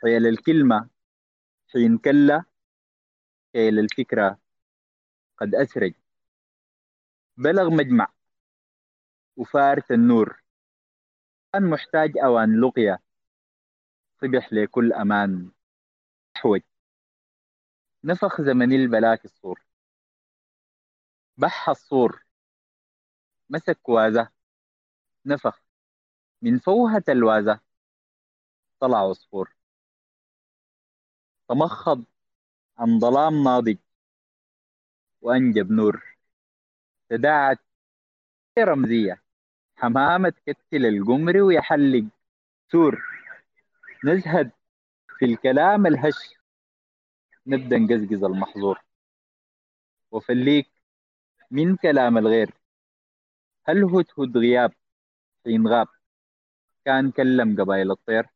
[0.02, 0.90] حيل الكلمة
[1.74, 2.44] حين كلا
[3.54, 4.40] حيل الفكرة
[5.38, 5.94] قد أسرج.
[7.38, 8.14] بلغ مجمع.
[9.38, 10.41] وفارت النور.
[11.60, 13.00] محتاج أوان لقيا
[14.22, 15.52] صبح لكل أمان
[16.36, 16.62] أحوج
[18.04, 19.62] نفخ زمن البلاك الصور.
[21.38, 22.26] بح الصور.
[23.50, 24.32] مسك وازة
[25.26, 25.62] نفخ.
[26.42, 27.60] من فوهة الوازة.
[28.80, 29.56] طلع عصفور.
[31.50, 32.06] تمخض
[32.78, 33.78] عن ظلام ناضج.
[35.22, 36.18] وأنجب نور.
[37.10, 37.60] تداعت
[38.60, 39.24] رمزية.
[39.82, 42.06] حمامة تكتل القمر ويحلق.
[42.72, 43.04] سور.
[44.06, 44.52] نزهد
[45.20, 46.36] في الكلام الهش.
[47.48, 48.80] نبدأ نقزقز المحظور.
[50.12, 50.72] وفليك
[51.52, 52.54] من كلام الغير.
[53.66, 54.74] هل هدهد غياب؟
[55.46, 55.88] حين غاب.
[56.86, 58.28] كان كلم قبائل الطير.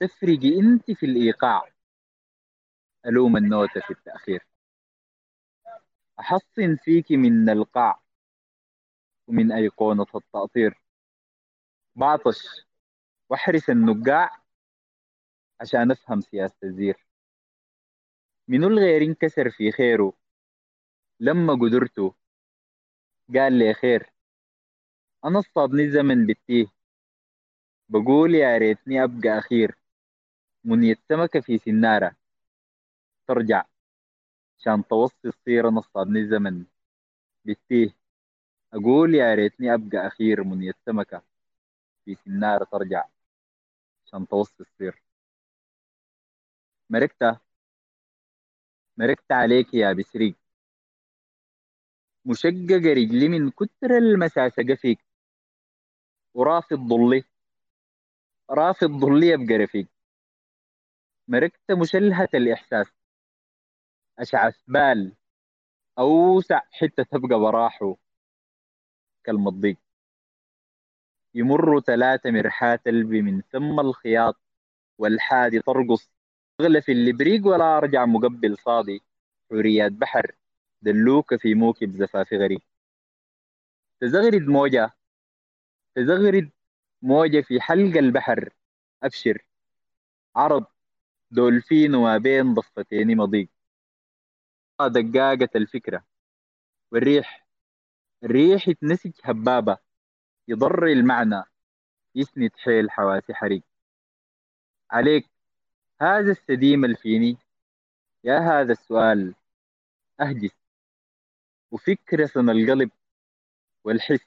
[0.00, 1.62] تفرقي انت في الإيقاع.
[3.06, 4.46] ألوم النوتة في التأخير.
[6.20, 8.03] أحصن فيك من القاع.
[9.26, 10.80] ومن أيقونة التأطير.
[11.96, 12.66] بعطش
[13.30, 14.30] واحرس النقاع
[15.60, 17.06] عشان أفهم سياسة الزير.
[18.48, 20.12] منو الغير انكسر في خيره.
[21.20, 22.14] لما قدرته
[23.34, 24.12] قال لي خير.
[25.24, 26.66] أنا اصطادني الزمن بالتيه.
[27.88, 29.78] بقول يا ريتني أبقى أخير.
[30.64, 32.16] منية سمكة في سنارة.
[33.28, 33.64] ترجع.
[34.58, 36.64] عشان توصي الصيرة نصطادني الزمن
[37.44, 38.03] بالتيه.
[38.74, 41.22] أقول يا ريتني أبقى أخير منية سمكة
[42.04, 43.04] في سنارة ترجع
[44.06, 45.02] عشان توصي الصير
[46.90, 47.40] مركتة.
[48.96, 50.34] مركت عليك يا بسريق
[52.24, 54.98] مشققة رجلي من كتر المساسقة فيك.
[56.34, 57.24] ورافض ضلي
[58.50, 59.86] رافض ضلي يبقى رفيق.
[61.28, 62.86] مركت مشلهة الإحساس.
[64.18, 65.16] أشعث بال.
[65.98, 67.96] أوسع حتة تبقى براحه.
[69.24, 69.76] كالمضيق.
[71.34, 74.36] يمر ثلاثة مرحاة قلبي من ثم الخياط
[74.98, 76.10] والحادي ترقص.
[76.60, 79.02] أغلف اللبريق ولا أرجع مقبل صادي.
[79.50, 80.32] حوريات بحر
[80.82, 82.60] دلوك في موكب زفاف غريب
[84.00, 84.90] تزغرد موجة
[85.94, 86.50] تزغرد
[87.02, 88.50] موجة في حلق البحر.
[89.02, 89.44] أبشر.
[90.36, 90.64] عرض.
[91.30, 93.48] دولفين وما بين ضفتين مضيق.
[94.80, 96.04] دقاقة الفكرة.
[96.92, 97.43] والريح.
[98.24, 99.78] الريح يتنسج هبابة
[100.48, 101.42] يضر المعنى
[102.14, 103.62] يسند حيل حواسي حريق.
[104.90, 105.26] عليك
[106.00, 107.36] هذا السديم الفيني
[108.24, 109.34] يا هذا السؤال
[110.20, 110.50] أهجس.
[111.70, 112.90] وفكرة سن القلب
[113.84, 114.26] والحس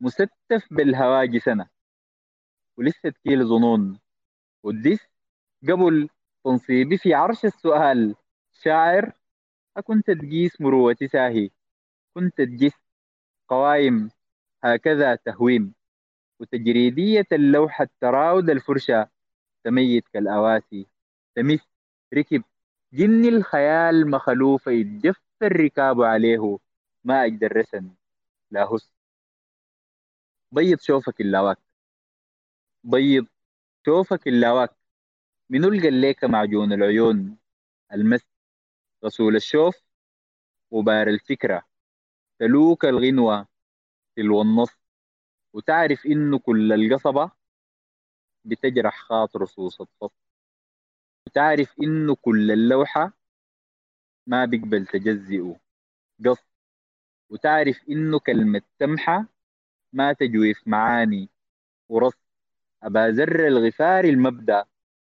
[0.00, 1.68] مستف بالهواجس أنا
[2.76, 4.00] ولسه تكيل ظنون.
[4.62, 5.00] والدس
[5.62, 6.08] قبل
[6.44, 8.14] تنصيبي في عرش السؤال
[8.62, 9.12] شاعر
[9.76, 11.50] أكنت تقيس مروتي ساهي.
[12.14, 12.87] كنت تجس
[13.48, 14.10] قوايم
[14.64, 15.74] هكذا تهويم.
[16.40, 19.08] وتجريدية اللوحة تراود الفرشة
[19.64, 20.86] تميت كالأواسي
[21.36, 21.60] تمس
[22.14, 22.44] ركب.
[22.92, 26.58] جن الخيال مخلوفة يتجف الركاب عليه.
[27.04, 27.90] ما أجدر رسن.
[28.50, 28.90] لا هس.
[30.52, 31.58] بيض شوفك اللاواك
[32.84, 33.26] بيض
[33.86, 34.70] شوفك اللاواك
[35.50, 37.38] من ألقى معجون العيون.
[37.92, 38.26] المس.
[39.04, 39.76] غسول الشوف.
[40.70, 41.67] وبار الفكرة.
[42.38, 43.46] تلوك الغنوة
[44.16, 44.70] تلو النص
[45.54, 47.30] وتعرف إنه كل القصبة
[48.44, 50.12] بتجرح خاطر رصوص الفص
[51.26, 53.12] وتعرف إنه كل اللوحة
[54.26, 55.56] ما بيقبل تجزئه
[56.26, 56.44] قص
[57.30, 59.26] وتعرف إنه كلمة سمحة
[59.92, 61.30] ما تجويف معاني
[61.90, 62.14] ورص
[62.82, 64.64] أبا زر الغفار المبدأ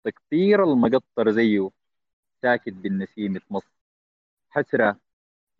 [0.04, 1.70] تكتير المقطر زيه
[2.42, 3.64] ساكت بالنسيم تمص
[4.50, 5.00] حسرة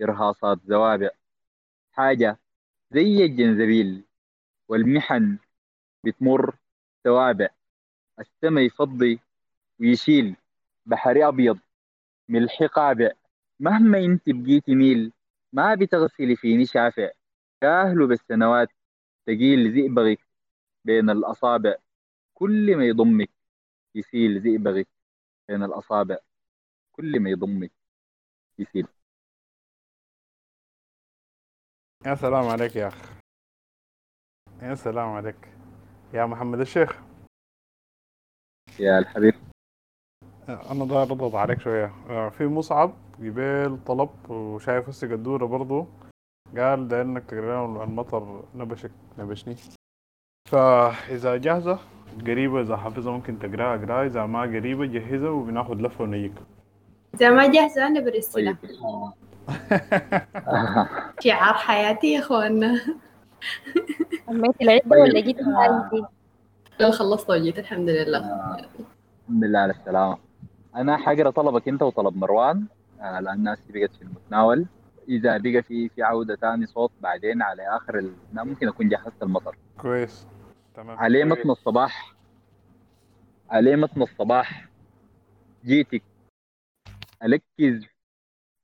[0.03, 1.11] إرهاصات زوابع.
[1.93, 2.39] حاجة
[2.91, 4.05] زي الجنزبيل
[4.69, 5.39] والمحن
[6.05, 6.57] بتمر
[7.05, 7.49] توابع.
[8.21, 9.21] السما يفضي
[9.81, 10.37] ويشيل
[10.87, 11.59] بحر أبيض
[12.29, 13.11] ملح قابع.
[13.61, 15.13] مهما انت بقيتي ميل
[15.53, 17.11] ما بتغسلي فيني شافع.
[17.61, 18.69] كاهله بالسنوات
[19.27, 20.21] تقيل زئبغك
[20.85, 21.77] بين الأصابع.
[22.35, 23.31] كل ما يضمك
[23.95, 24.89] يسيل زئبغك
[25.49, 26.19] بين الأصابع.
[26.93, 27.73] كل ما يضمك
[28.59, 29.00] يسيل.
[32.07, 33.13] يا سلام عليك يا أخ
[34.63, 35.49] يا سلام عليك.
[36.15, 36.97] يا محمد الشيخ.
[38.79, 39.35] يا الحبيب.
[40.49, 41.93] أنا ده رضض عليك شوية.
[42.11, 45.87] آه، في مصعب جبال طلب وشايف هسه قدورة برضو.
[46.57, 49.57] قال ده إنك تقرأ له المطر نبشك نبشني.
[50.49, 51.79] فإذا جاهزة
[52.27, 56.35] قريبة إذا حافظة ممكن تقرأها اقراها إذا ما قريبة جهزها وبناخد لفة ونجيك.
[57.15, 58.59] إذا ما جاهزة أنا برسلها.
[58.63, 59.30] طيب.
[61.21, 62.81] شعار حياتي يا إخوانا.
[64.27, 66.05] سميت العدة ولا جيت؟ عادي؟
[66.81, 68.19] لا خلصت وجيت الحمد لله.
[69.29, 70.19] الحمد لله على السلامة.
[70.77, 72.67] أنا حقرا طلبك أنت وطلب مروان
[73.01, 74.67] آه، لأن الناس بقت في المتناول.
[75.09, 78.13] إذا بقى في في عودة تاني صوت بعدين على آخر ال...
[78.33, 79.57] لا، ممكن أكون جهزت المطر.
[79.79, 80.27] كويس.
[80.75, 82.15] تمام عليه متن الصباح.
[83.51, 84.69] عليه متن الصباح.
[85.65, 86.03] جيتك.
[87.23, 87.87] أركز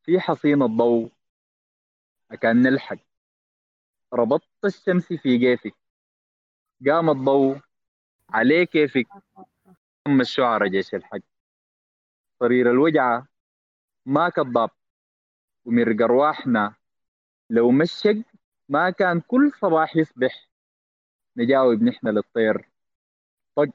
[0.06, 1.12] في حصين الضوء.
[2.30, 2.98] أكان نلحق
[4.12, 5.74] ربطت الشمس في جيفك.
[6.86, 7.60] قام الضوء
[8.30, 9.06] عليه كيفك.
[10.04, 11.20] ثم الشعر جيش الحق.
[12.40, 13.28] صرير الوجعة
[14.06, 14.70] ما كذاب
[15.64, 16.74] ومرق أرواحنا
[17.50, 18.22] لو مشق
[18.68, 20.48] ما كان كل صباح يصبح.
[21.36, 22.68] نجاوب نحن للطير.
[23.56, 23.68] طق.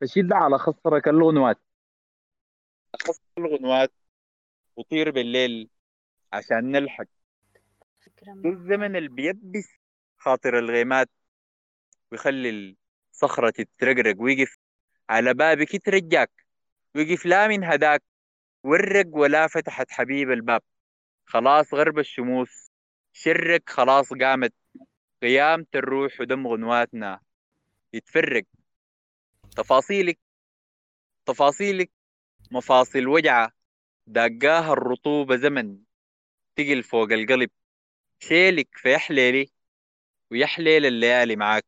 [0.00, 1.58] فشد على خصرك الغنوات
[3.02, 3.92] خصر الغنوات
[4.76, 5.68] وطير بالليل
[6.32, 7.06] عشان نلحق.
[8.44, 9.68] الزمن اللي بيدبس
[10.18, 11.10] خاطر الغيمات
[12.12, 12.76] ويخلي
[13.12, 14.56] الصخرة تترقرق ويقف
[15.08, 16.30] على بابك يترجاك
[16.94, 18.02] ويقف لا من هداك
[18.62, 20.62] ورق ولا فتحت حبيب الباب.
[21.24, 22.70] خلاص غرب الشموس
[23.12, 24.54] شرك خلاص قامت
[25.22, 27.20] قيامة الروح ودم غنواتنا
[27.92, 28.44] يتفرق.
[29.56, 30.18] تفاصيلك
[31.26, 31.90] تفاصيلك
[32.50, 33.52] مفاصل وجعة.
[34.06, 35.78] داقاها الرطوبة زمن
[36.56, 37.50] تقل فوق القلب.
[38.18, 39.50] شيلك فيحليلي
[40.30, 41.66] ويحليل الليالي معاك.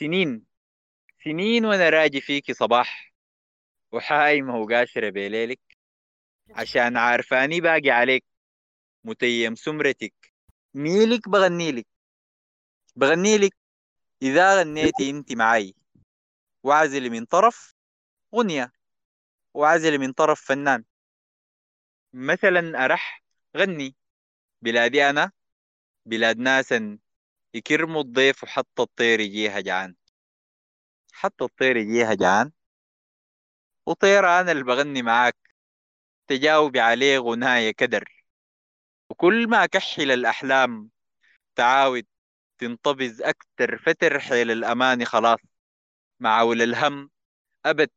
[0.00, 0.46] سنين
[1.24, 3.14] سنين وأنا راجي فيكي صباح
[3.92, 5.60] وحايمة وقاشرة بليلك.
[6.50, 8.24] عشان عارفاني باقي عليك
[9.04, 10.32] متيم سمرتك.
[10.74, 11.86] ميلك بغنيلك.
[12.96, 13.56] بغنيلك
[14.22, 15.74] إذا غنيتي أنت معي
[16.62, 17.74] وعزلي من طرف
[18.34, 18.75] غنية.
[19.56, 20.84] وعزلي من طرف فنان.
[22.12, 23.24] مثلا أرح
[23.56, 23.96] غني.
[24.62, 25.32] بلادي أنا.
[26.06, 26.74] بلاد ناس
[27.54, 29.96] يكرموا الضيف وحتى الطير يجيها جعان.
[31.12, 32.52] حتى الطير يجيها جعان.
[33.86, 35.36] وطير أنا اللي بغني معاك.
[36.26, 38.24] تجاوبي عليه غناية كدر.
[39.10, 40.90] وكل ما كحل الأحلام
[41.54, 42.06] تعاود
[42.58, 45.40] تنطبز أكتر فترحل الأماني خلاص.
[46.20, 47.10] معول الهم
[47.66, 47.90] أبد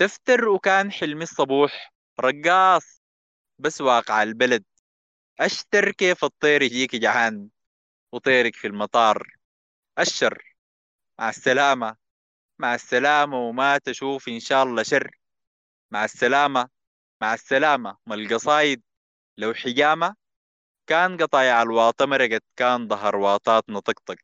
[0.00, 1.92] تفتر وكان حلمي الصبوح.
[2.20, 3.02] رقاص
[3.58, 4.64] بس واقع البلد.
[5.40, 7.48] أشتر كيف الطير يجيك جعان
[8.12, 9.36] وطيرك في المطار.
[9.98, 10.54] أشر.
[11.18, 11.96] مع السلامة.
[12.58, 15.10] مع السلامة وما تشوف إن شاء الله شر.
[15.90, 16.68] مع السلامة.
[17.20, 17.96] مع السلامة.
[18.06, 18.82] ما القصايد
[19.38, 20.16] لو حجامة.
[20.86, 24.16] كان قطايع الواطة مرقت كان ظهر واطات نطقطق.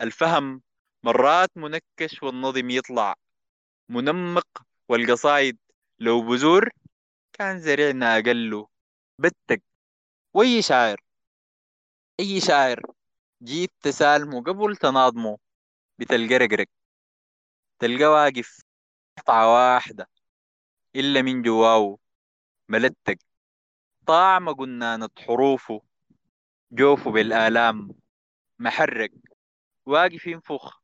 [0.00, 0.62] الفهم.
[1.02, 3.14] مرات منكش والنظم يطلع.
[3.88, 4.71] منمق.
[4.88, 5.58] والقصايد
[5.98, 6.70] لو بذور
[7.32, 8.68] كان زرعنا أقله
[9.18, 9.62] بتك.
[10.34, 11.00] وأي شاعر
[12.20, 12.80] أي شاعر
[13.42, 15.38] جيت تسالمه قبل تناظمه
[15.98, 16.66] بتلقى رقرق
[17.78, 18.60] تلقى واقف
[19.18, 20.10] قطعة واحدة
[20.96, 22.00] إلا من جواو
[22.68, 23.16] ملتق.
[24.06, 25.82] طعم قنانة حروفه
[26.72, 27.94] جوفه بالآلام
[28.58, 29.10] محرق.
[29.86, 30.82] واقف ينفخ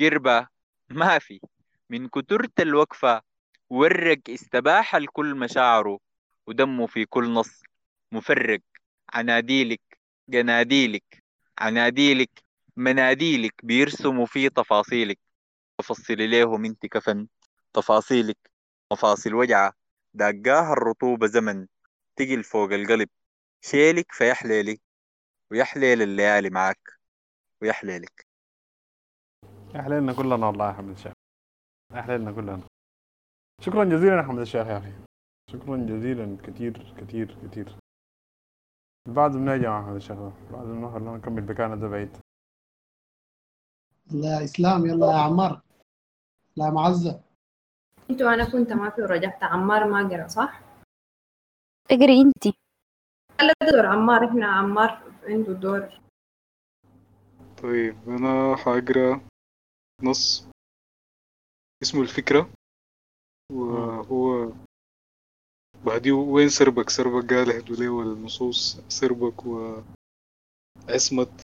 [0.00, 0.48] قربة
[0.90, 1.40] ما في
[1.90, 3.22] من كترة الوقفة
[3.72, 5.98] ورق استباح الكل مشاعره
[6.46, 7.62] ودمه في كل نص.
[8.12, 8.60] مفرق
[9.12, 9.80] عناديلك
[10.28, 11.22] جناديلك
[11.58, 12.30] عناديلك
[12.76, 15.18] مناديلك بيرسموا فيه تفاصيلك.
[15.78, 17.26] تفصلي ليهم انت كفن
[17.72, 18.38] تفاصيلك
[18.92, 19.72] مفاصل وجعة.
[20.14, 21.66] داقاها الرطوبة زمن
[22.16, 23.08] تقل فوق القلب.
[23.60, 24.80] شيلك فيحليلي
[25.50, 26.90] ويحليل الليالي معاك
[27.62, 28.26] ويحليلك.
[29.76, 31.12] احليلنا كلنا والله يا حمد الشيخ.
[31.94, 32.71] احليلنا كلنا.
[33.60, 34.92] شكرا جزيلا يا حمد الشيخ يا أخي.
[35.50, 37.76] شكرا جزيلا كثير كثير كثير.
[39.08, 40.18] بعد بنرجع مع حمد الشيخ
[40.52, 42.16] بعد ما خلينا نكمل بكانا ده بعيد.
[44.12, 45.62] يا إسلام يلا يا عمار.
[46.56, 47.22] لا معزة.
[48.10, 49.42] إنتوا أنا كنت ما في ورجعت.
[49.42, 50.62] عمار ما قرأ صح؟
[51.90, 52.54] اقري انتي
[53.40, 56.00] لا دور عمار إحنا عمار عنده دور.
[57.62, 59.20] طيب أنا حأقرأ
[60.02, 60.48] نص
[61.82, 62.50] اسمه الفكرة.
[63.52, 64.52] وهو
[65.86, 71.40] بعديه وين سربك؟ سربك قال اهدوا ليه النصوص سربك وعصمة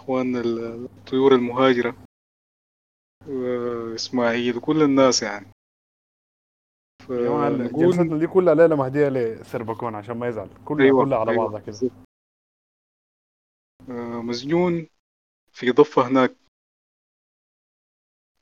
[0.00, 0.40] اخواننا
[0.74, 2.04] الطيور المهاجرة
[3.28, 5.46] واسماعيل وكل الناس يعني.
[7.08, 10.64] فنقول جلستنا دي كلها ليلة مهدية لسربكون عشان ما يزعل.
[10.64, 11.90] كلها أيوة كلها على أيوة بعضها كده.
[13.88, 14.88] آه، مسجون
[15.52, 16.36] في ضفة هناك.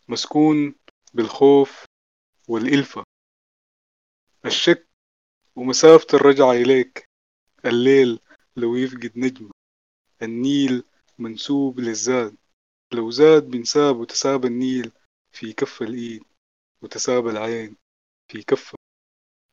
[0.09, 0.74] مسكون
[1.15, 1.88] بالخوف.
[2.49, 3.05] والإلفة.
[4.47, 4.89] الشك
[5.57, 7.05] ومسافة الرجعة إليك.
[7.65, 8.20] الليل
[8.57, 9.51] لو يفقد نجمة.
[10.23, 10.85] النيل
[11.19, 12.37] منسوب للزاد.
[12.93, 14.93] لو زاد بنساب وتساب النيل
[15.33, 16.25] في كف الإيد
[16.83, 17.77] وتساب العين
[18.29, 18.79] في كفة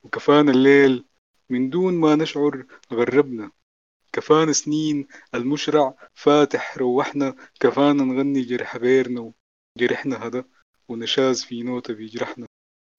[0.03, 1.05] وكفانا الليل
[1.49, 3.51] من دون ما نشعر غربنا.
[4.13, 7.35] كفانا سنين المشرع فاتح روحنا.
[7.59, 9.33] كفانا نغني جرح غيرنا
[9.77, 10.45] وجرحنا هذا
[10.87, 12.47] ونشاز في نوتة بيجرحنا.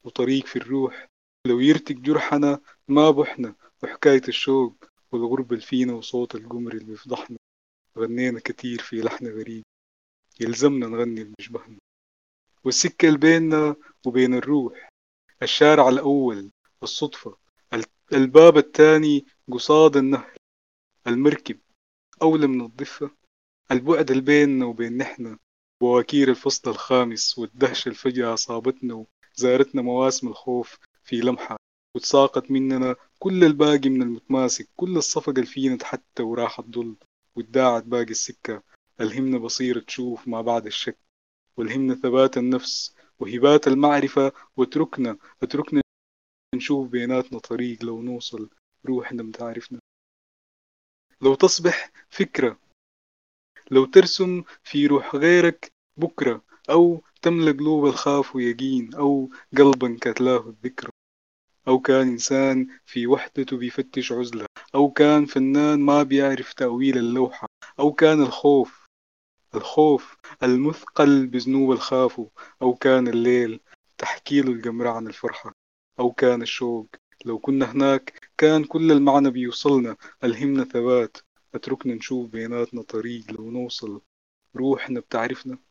[0.07, 1.07] وطريق في الروح.
[1.47, 3.55] لو يرتق جرحنا ما بحنا.
[3.83, 7.37] وحكاية الشوق والغربة اللي فينا وصوت القمر اللي بيفضحنا
[7.99, 9.65] غنينا كتير في لحن غريب.
[10.41, 11.79] يلزمنا نغني بمشبهنا
[12.65, 13.77] والسكة اللي بيننا
[14.07, 14.89] وبين الروح.
[15.43, 16.51] الشارع الأول
[16.83, 17.37] الصدفة.
[18.13, 20.37] الباب الثاني قصاد النهر.
[21.07, 21.59] المركب
[22.23, 23.11] أولى من الضفة.
[23.71, 25.39] البعد اللي بيننا وبين نحنا.
[25.81, 28.95] بواكير الفصل الخامس والدهشة الفجأة أصابتنا
[29.39, 31.57] وزارتنا مواسم الخوف في لمحة
[31.97, 36.97] وتساقط مننا كل الباقي من المتماسك كل الصفقة فينا حتى وراحت ضل
[37.37, 38.63] واداعت باقي السكة.
[39.01, 40.99] ألهمنا بصيرة تشوف ما بعد الشك
[41.57, 44.33] والهمنا ثبات النفس وهبات المعرفة.
[44.57, 45.81] واتركنا اتركنا
[46.55, 48.51] نشوف بيناتنا طريق لو نوصل
[48.87, 49.79] روحنا بتعرفنا
[51.21, 52.59] لو تصبح فكرة
[53.71, 60.91] لو ترسم في روح غيرك بكرة أو تملى قلوب الخاف ويقين أو قلبا كتلاه الذكرى
[61.69, 67.47] أو كان إنسان في وحدته بيفتش عزلة؟ أو كان فنان ما بيعرف تأويل اللوحة؟
[67.79, 68.87] أو كان الخوف
[69.55, 72.29] الخوف المثقل بذنوب الخافو
[72.63, 73.61] أو كان الليل
[73.99, 75.53] تحكي له القمرة عن الفرحة؟
[76.01, 76.87] أو كان الشوق
[77.25, 81.17] لو كنا هناك كان كل المعنى بيوصلنا؟ ألهمنا ثبات
[81.55, 84.01] أتركنا نشوف بيناتنا طريق لو نوصل؟
[84.57, 85.66] روحنا بتعرفنا؟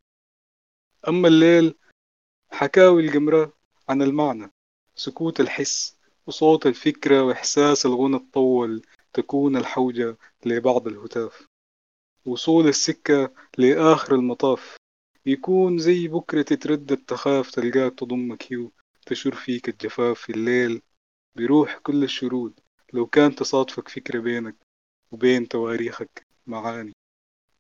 [1.07, 1.75] أما الليل
[2.51, 3.53] حكاوي القمرة
[3.89, 4.51] عن المعنى
[4.95, 8.81] سكوت الحس وصوت الفكرة وإحساس الغنى الطول
[9.13, 11.47] تكون الحوجة لبعض الهتاف.
[12.25, 14.77] وصول السكة لآخر المطاف
[15.25, 18.71] يكون زي بكرة تتردد تخاف تلقاك تضمك هيو
[19.05, 20.81] تشر فيك الجفاف في الليل.
[21.35, 22.59] بروح كل الشرود
[22.93, 24.55] لو كان تصادفك فكرة بينك
[25.11, 26.93] وبين تواريخك معاني.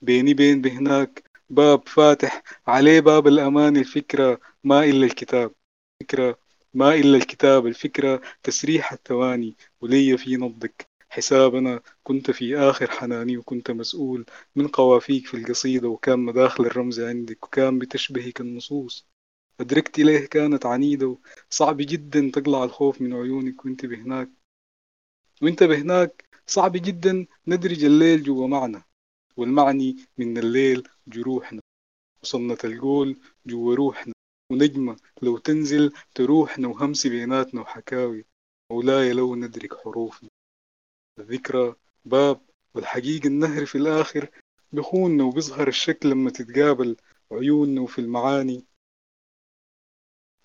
[0.01, 2.43] بيني بين بهناك باب فاتح.
[2.67, 5.51] عليه باب الأمان الفكرة ما إلا الكتاب.
[6.03, 6.39] فكرة
[6.73, 10.87] ما إلا الكتاب الفكرة تسريح الثواني ولي في نبضك.
[11.09, 17.43] حسابنا كنت في آخر حناني وكنت مسؤول من قوافيك في القصيدة وكان مداخل الرمز عندك
[17.45, 19.07] وكان بتشبهك النصوص.
[19.59, 21.17] أدركت ليه كانت عنيدة
[21.51, 24.29] وصعب جدا تقلع الخوف من عيونك وانت بهناك.
[25.41, 28.83] وانت بهناك صعب جدا ندرج الليل جوا معنى
[29.37, 31.61] والمعني من الليل جروحنا
[32.23, 34.13] وصنة القول جوا روحنا
[34.51, 38.25] ونجمة لو تنزل تروحنا وهمس بيناتنا وحكاوي
[38.71, 40.29] مولاي لو ندرك حروفنا.
[41.19, 41.75] الذكرى
[42.05, 42.41] باب
[42.73, 44.29] والحقيقة النهر في الآخر
[44.73, 46.97] بخوننا وبيظهر الشكل لما تتقابل
[47.31, 48.65] عيوننا وفي المعاني.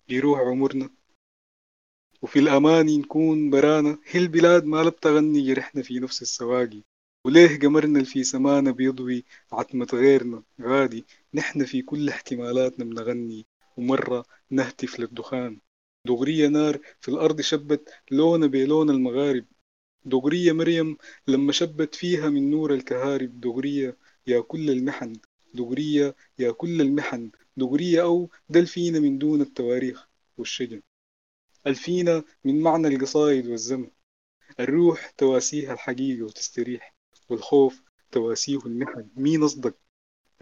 [0.09, 0.91] يروح عمرنا
[2.23, 3.99] وفي الأماني نكون برانا.
[4.05, 6.83] هي البلاد ما بتغني جرحنا في نفس السواقي.
[7.25, 13.47] وليه قمرنا في سمانا بيضوي عتمة غيرنا؟ غادي نحن في كل احتمالاتنا بنغني.
[13.77, 15.61] ومرة نهتف للدخان.
[16.07, 19.47] دغرية نار في الأرض شبت لون بلون المغارب.
[20.05, 20.97] دغرية مريم
[21.29, 23.41] لما شبت فيها من نور الكهارب.
[23.41, 25.13] دغرية يا كل المحن.
[25.55, 27.31] دغرية يا كل المحن.
[27.57, 30.83] دغرية أو دلفينا من دون التواريخ والشجن.
[31.67, 33.91] ألفينا من معنى القصايد والزمن.
[34.61, 37.00] الروح تواسيها الحقيقة وتستريح.
[37.31, 37.83] والخوف
[38.13, 39.75] تواسيه المحن مين قصدك؟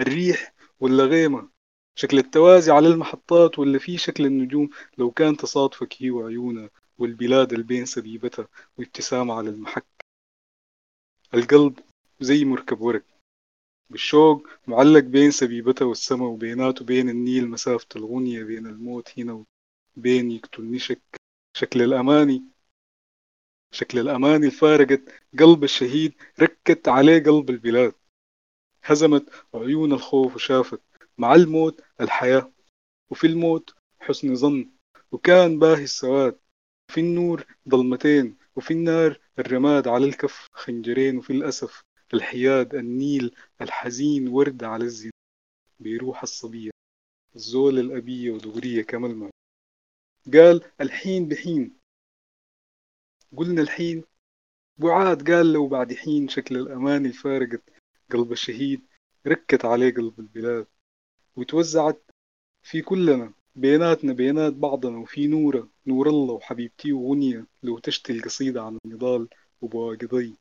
[0.00, 1.48] الريح ولا غيمة؟
[1.94, 7.86] شكل التوازي على المحطات ولا في شكل النجوم؟ لو كان تصادفك هي وعيونها والبلاد البين
[7.86, 8.48] سبيبتها
[8.78, 9.86] وابتسامة على المحك.
[11.34, 11.78] القلب
[12.20, 13.04] زي مركب ورق
[13.90, 19.44] بالشوق معلق بين سبيبتها والسما وبيناته بين النيل مسافة الغنية بين الموت هنا
[19.96, 21.16] وبين يقتلني شك.
[21.56, 22.44] شكل الأماني
[23.70, 25.02] شكل الأماني الفارقت
[25.38, 27.94] قلب الشهيد ركت عليه قلب البلاد.
[28.84, 30.80] هزمت عيون الخوف وشافت
[31.18, 32.52] مع الموت الحياة.
[33.10, 34.70] وفي الموت حسن ظن
[35.12, 36.38] وكان باهي السواد.
[36.92, 41.82] في النور ظلمتين وفي النار الرماد على الكف خنجرين وفي الأسف
[42.14, 45.10] الحياد النيل الحزين ورد على الزين.
[45.80, 46.70] بيروح الصبية
[47.36, 49.30] الزول الأبية ودغرية كمل معه
[50.34, 51.77] قال الحين بحين
[53.36, 54.04] قلنا الحين
[54.78, 57.62] بعاد قال لو بعد حين شكل الأماني الفارقت
[58.12, 58.80] قلب الشهيد
[59.26, 60.66] ركت عليه قلب البلاد
[61.36, 62.02] وتوزعت
[62.62, 68.78] في كلنا بيناتنا بينات بعضنا وفي نورة نور الله وحبيبتي وغنية لو تشتي القصيدة عن
[68.84, 69.28] النضال
[69.60, 70.36] وبواقضي.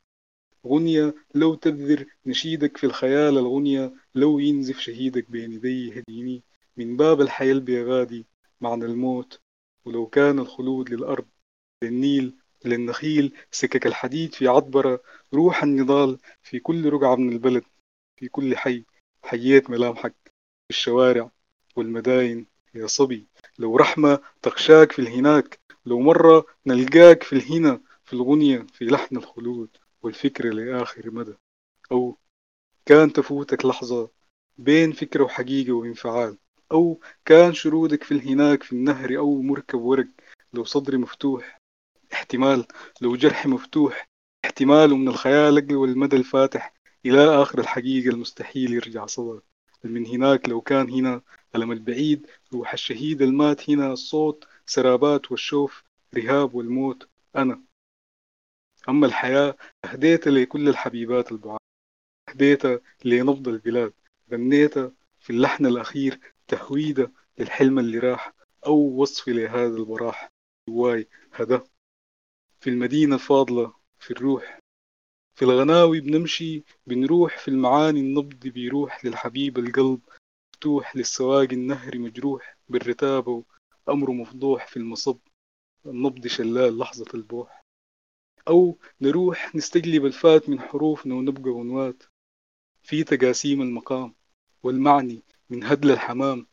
[0.68, 6.44] غنية لو تبذر نشيدك في الخيال الغنية لو ينزف شهيدك بين يدي هديني.
[6.78, 8.26] من باب الحياة البيغادي
[8.62, 9.40] معنى الموت
[9.86, 11.26] ولو كان الخلود للأرض
[11.84, 12.36] للنيل
[12.66, 15.02] للنخيل سكك الحديد في عطبرة
[15.34, 17.64] روح النضال في كل رقعة من البلد
[18.20, 18.84] في كل حي
[19.24, 20.14] حييت ملامحك
[20.68, 21.32] في الشوارع
[21.76, 22.48] والمداين.
[22.76, 23.28] يا صبي
[23.60, 29.70] لو رحمة تغشاك في الهناك لو مرة نلقاك في الهنا في الغنية في لحن الخلود
[30.02, 31.34] والفكرة لآخر مدى.
[31.92, 32.18] أو
[32.86, 34.10] كان تفوتك لحظة
[34.58, 36.38] بين فكرة وحقيقة وانفعال.
[36.72, 40.08] أو كان شرودك في الهناك في النهر أو مركب ورق
[40.54, 41.58] لو صدري مفتوح
[42.14, 42.66] احتمال
[43.02, 44.08] لو جرحي مفتوح
[44.46, 46.74] احتمال من الخيال أقوى المدى الفاتح
[47.06, 49.40] إلى آخر الحقيقة المستحيل يرجع صدى
[49.84, 51.22] من هناك لو كان هنا
[51.56, 55.84] ألم البعيد روح الشهيد المات هنا الصوت سرابات والشوف
[56.16, 57.64] رهاب والموت أنا.
[58.90, 61.60] أما الحياة أهديتها لكل الحبيبات البعاد.
[62.30, 63.94] أهديتها لنبض البلاد.
[64.32, 68.34] غنيتها في اللحن الأخير تهويدة للحلم اللي راح
[68.66, 70.30] أو وصفي لهذا البراح.
[70.70, 71.64] جواي هدا
[72.60, 74.60] في المدينة الفاضلة في الروح.
[75.36, 77.38] في الغناوي بنمشي بنروح.
[77.38, 80.02] في المعاني النبض بيروح للحبيب القلب.
[80.54, 82.58] مفتوح للسواق النهر مجروح.
[82.70, 83.44] بالرتابة
[83.90, 85.20] أمره مفضوح في المصب.
[85.86, 87.62] النبض شلال لحظة البوح.
[88.48, 92.04] أو نروح نستجلب الفات من حروفنا ونبقى غنوات
[92.82, 94.16] في تقاسيم المقام
[94.64, 96.48] والمعني من هدل الحمام.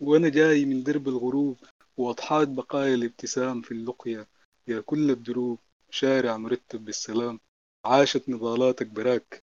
[0.00, 1.58] وأنا جاي من درب الغروب
[1.96, 4.26] وأضحات بقايا الابتسام في اللقيا
[4.68, 5.58] يا كل الدروب
[5.90, 7.40] شارع مرتب بالسلام
[7.84, 9.42] عاشت نضالاتك براك.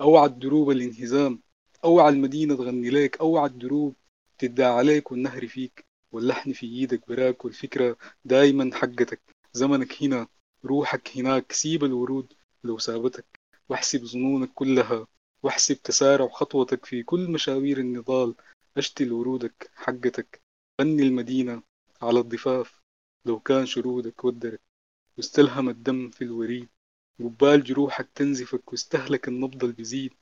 [0.00, 1.42] أوعى الدروب الانهزام
[1.84, 3.94] أوعى المدينة تغني ليك أوعى الدروب
[4.38, 5.84] تدعى عليك والنهر فيك.
[6.12, 9.20] واللحن في إيدك براك والفكرة دايما حقتك.
[9.52, 10.28] زمنك هنا
[10.64, 11.52] روحك هناك.
[11.52, 12.32] سيب الورود
[12.64, 13.26] لو سابتك.
[13.68, 15.06] واحسب ظنونك كلها
[15.42, 18.34] واحسب تسارع خطوتك في كل مشاوير النضال.
[18.76, 20.40] أشتل ورودك حقتك.
[20.80, 21.62] غني المدينة
[22.02, 22.77] على الضفاف.
[23.28, 24.60] لو كان شرودك ودرك
[25.16, 26.68] واستلهم الدم في الوريد
[27.20, 30.14] قبال جروحك تنزفك واستهلك النبض اللي بيزيد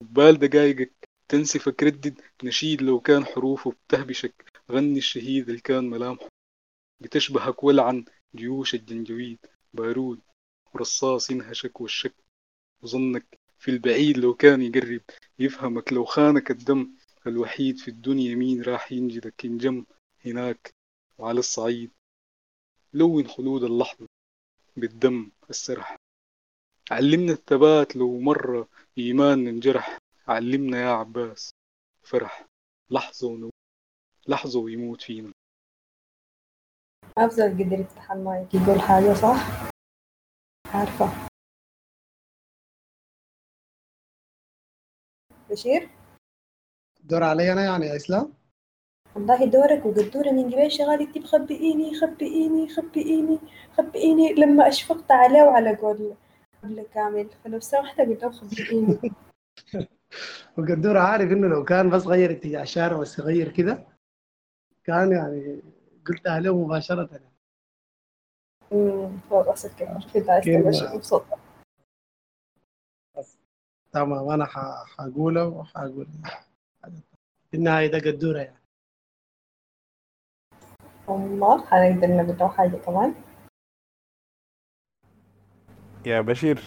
[0.00, 6.28] قبال دقايقك تنسفك ردد نشيد لو كان حروفه بتهبشك غني الشهيد اللي كان ملامحه.
[7.00, 8.04] بتشبهك ولعا
[8.34, 9.38] جيوش الجنجويد
[9.74, 10.20] بارود
[10.74, 12.14] ورصاص ينهشك والشك.
[12.82, 15.02] وظنك في البعيد لو كان يقرب
[15.38, 16.90] يفهمك لو خانك الدم.
[17.26, 19.84] الوحيد في الدنيا مين راح ينجدك ينجم
[20.24, 20.74] هناك
[21.18, 21.90] وعلى الصعيد.
[22.96, 24.06] لون خلود اللحظة
[24.76, 25.96] بالدم السرح.
[26.90, 28.68] علمنا الثبات لو مرة
[28.98, 29.98] إيماننا انجرح.
[30.28, 31.50] علمنا يا عباس
[32.02, 32.46] فرح.
[32.90, 33.50] لحظة ونو
[34.28, 35.32] لحظة ويموت فينا.
[37.18, 39.70] أفضل قدر يفتح المايك يقول حاجة صح؟
[40.74, 41.28] عارفة.
[45.50, 45.90] بشير؟
[47.00, 48.45] دور علي أنا يعني يا إسلام؟
[49.16, 50.68] والله دورك وقدورة من قبل.
[50.68, 53.38] شغال يكتب خبئيني خبئيني خبئيني
[53.76, 54.34] خبئيني.
[54.34, 56.14] لما أشفقت عليه وعلى قول
[56.62, 57.28] قبل كامل.
[57.44, 58.98] فلو سمحت قلت له خبئيني.
[60.58, 63.86] وقدور عارف إنه لو كان بس غير اتجاه الشارع بس يغير كده
[64.84, 65.60] كان يعني
[66.06, 67.20] قلتها له مباشرة.
[70.14, 70.32] كده.
[70.32, 70.70] عايز كلمة.
[70.80, 71.38] تبقى مبسوطة.
[73.92, 74.28] تمام.
[74.30, 74.44] أنا
[74.98, 76.06] حقوله وحقول.
[77.50, 78.65] في النهاية ده قدورة يعني.
[81.08, 83.14] والله هنقدر له حاجة كمان.
[86.06, 86.62] يا بشير.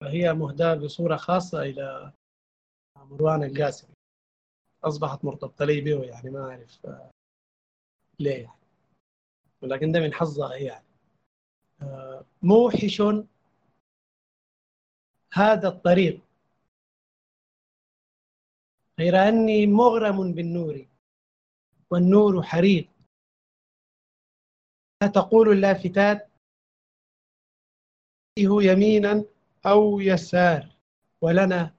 [0.00, 2.12] فهي مهداة بصورة خاصة إلى
[2.96, 3.88] مروان القاسم
[4.84, 7.10] أصبحت مرتبطة لي به يعني ما أعرف آه،
[8.20, 8.58] ليه يعني.
[9.62, 10.84] ولكن ده من حظها هي يعني.
[11.82, 13.02] آه، موحش
[15.32, 16.20] هذا الطريق.
[18.98, 20.86] غير أني مغرم بالنور.
[21.94, 22.88] والنور حريق
[25.02, 26.28] لا تقول اللافتات
[28.38, 29.24] يمينا
[29.66, 30.76] أو يسار
[31.22, 31.74] ولنا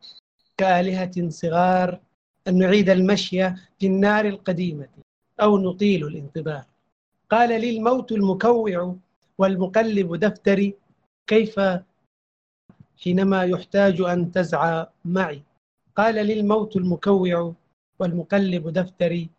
[0.58, 2.02] كآلهة صغار
[2.48, 4.88] أن نعيد المشي في النار القديمة
[5.42, 6.66] أو نطيل الانتظار.
[7.30, 8.96] قال لي الموت المكوع
[9.38, 10.76] والمقلب دفتري
[11.28, 11.60] كيف
[13.04, 15.44] حينما يحتاج أن تزعى معي؟
[15.96, 17.54] قال لي الموت المكوع
[18.00, 19.35] والمقلب دفتري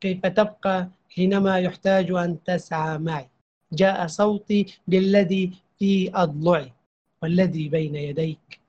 [0.00, 3.28] كيف تبقى حينما يحتاج أن تسعى معي.
[3.72, 6.72] جاء صوتي بالذي في أضلعي
[7.22, 8.60] والذي بين يديك.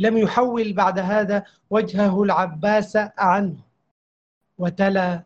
[0.00, 3.64] لم يحول بعد هذا وجهه العباس عنه
[4.58, 5.22] وتلا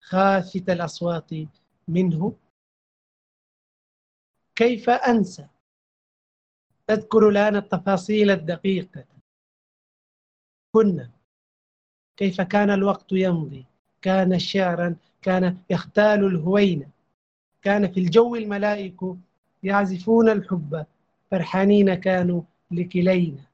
[0.00, 1.30] خافت الأصوات
[1.88, 2.36] منه.
[4.54, 5.46] كيف أنسى؟
[6.90, 9.04] أذكر الآن التفاصيل الدقيقة.
[10.74, 11.10] كنا.
[12.16, 13.66] كيف كان الوقت يمضي؟
[14.02, 16.90] كان شعرا كان يختال الهوين
[17.62, 19.00] كان في الجو الملائك
[19.62, 20.86] يعزفون الحب
[21.30, 23.44] فرحانين كانوا لكلينا.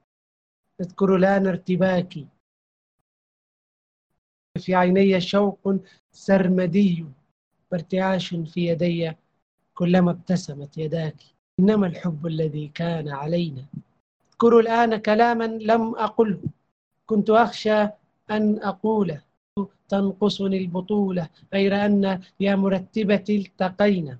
[0.81, 2.27] أذكر الآن ارتباكي.
[4.57, 5.75] في عيني شوق
[6.11, 7.05] سرمدي
[7.71, 9.11] وارتعاش في يدي
[9.73, 11.15] كلما ابتسمت يداك
[11.59, 13.65] إنما الحب الذي كان علينا.
[14.31, 16.41] اذكر الآن كلاما لم أقله.
[17.05, 17.81] كنت أخشى
[18.31, 19.28] أن أقوله.
[19.89, 24.17] تنقصني البطولة غير أن يا مرتبتي التقينا.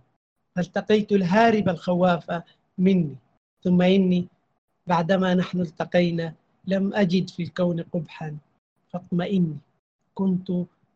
[0.55, 2.43] فالتقيت الهارب الخواف
[2.77, 3.15] مني
[3.63, 4.27] ثم إني
[4.87, 6.33] بعدما نحن التقينا
[6.67, 8.37] لم أجد في الكون قبحا.
[8.89, 9.57] فاطمئني
[10.13, 10.51] كنت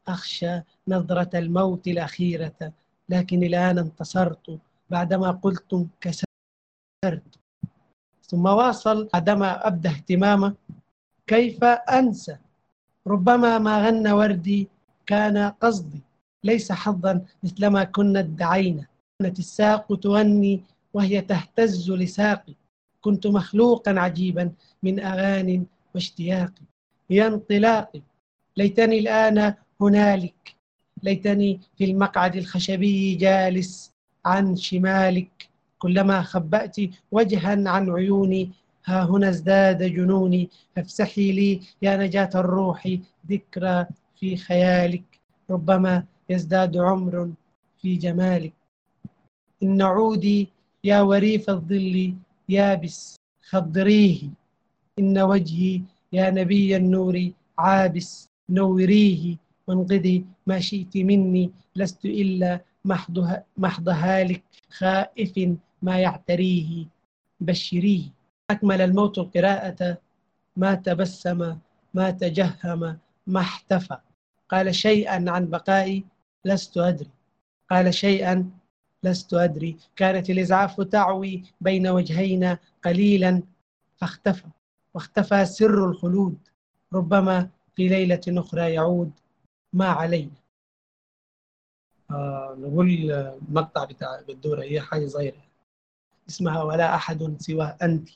[0.07, 2.73] أخشى نظرة الموت الأخيرة
[3.09, 4.59] لكن الآن انتصرت
[4.89, 7.39] بعدما قلتم كسرت
[8.21, 10.55] ثم واصل بعدما أبدى اهتمامه
[11.27, 12.37] كيف أنسى؟
[13.07, 14.67] ربما ما غنى وردي
[15.05, 16.01] كان قصدي
[16.43, 18.85] ليس حظا مثلما كنا ادعينا.
[19.19, 20.63] كانت الساق تغني
[20.93, 22.53] وهي تهتز لساقي.
[23.01, 24.51] كنت مخلوقا عجيبا
[24.83, 25.65] من أغان
[25.95, 26.51] واشتياق.
[27.09, 28.01] يا انطلاقي
[28.57, 30.55] ليتني الآن هنالك.
[31.03, 33.91] ليتني في المقعد الخشبي جالس
[34.25, 35.49] عن شمالك.
[35.79, 36.75] كلما خبأت
[37.11, 38.51] وجها عن عيوني
[38.85, 42.97] ها هنا ازداد جنوني فافسحي لي يا نجاة الروح
[43.29, 43.85] ذكرى
[44.15, 45.03] في خيالك
[45.49, 47.31] ربما يزداد عمر
[47.81, 48.53] في جمالك.
[49.63, 50.49] إن عودي
[50.83, 52.13] يا وريف الظل
[52.49, 53.15] يابس
[53.49, 54.21] خضريه.
[54.99, 55.81] إن وجهي
[56.13, 59.37] يا نبي النور عابس نوريه.
[59.67, 62.61] وانقذي ما شئت مني لست إلا
[63.57, 65.49] محض هالك خائف
[65.81, 66.85] ما يعتريه.
[67.39, 68.22] بشريه.
[68.53, 69.97] أكمل الموت القراءة.
[70.55, 71.57] ما تبسم
[71.93, 72.97] ما تجهم
[73.27, 73.97] ما احتفى.
[74.49, 76.05] قال شيئا عن بقائي
[76.45, 77.09] لست أدري.
[77.71, 78.51] قال شيئا
[79.03, 79.77] لست أدري.
[79.95, 83.43] كانت الإزعاف تعوي بين وجهينا قليلا
[83.97, 84.47] فاختفى.
[84.93, 86.37] واختفى سر الخلود.
[86.93, 89.11] ربما في ليلة أخرى يعود
[89.73, 90.31] ما علينا
[92.11, 95.43] آه نقول المقطع بتاع الدورة هي حاجة صغيرة.
[96.29, 98.09] اسمها ولا أحد سوى أنت.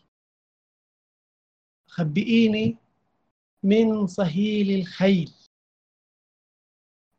[1.87, 2.77] خبئيني
[3.63, 5.31] من صهيل الخيل.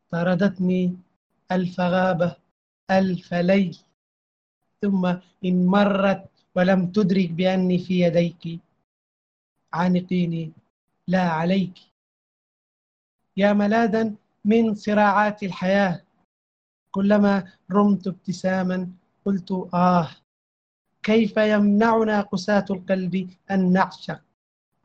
[0.09, 0.97] طردتني
[1.51, 2.35] ألف غابة
[2.91, 3.77] ألف ليل.
[4.81, 5.05] ثم
[5.45, 8.59] إن مرت ولم تدرك بأني في يديك
[9.73, 10.51] عانقيني
[11.07, 11.77] لا عليك.
[13.37, 14.13] يا ملاذا
[14.45, 16.01] من صراعات الحياة.
[16.91, 18.91] كلما رمت ابتساما
[19.25, 20.09] قلت آه
[21.03, 24.28] كيف يمنعنا قساة القلب أن نعشق؟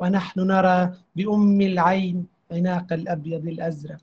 [0.05, 0.79] ونحن نرى
[1.17, 4.01] بأم العين عناق الأبيض الأزرق.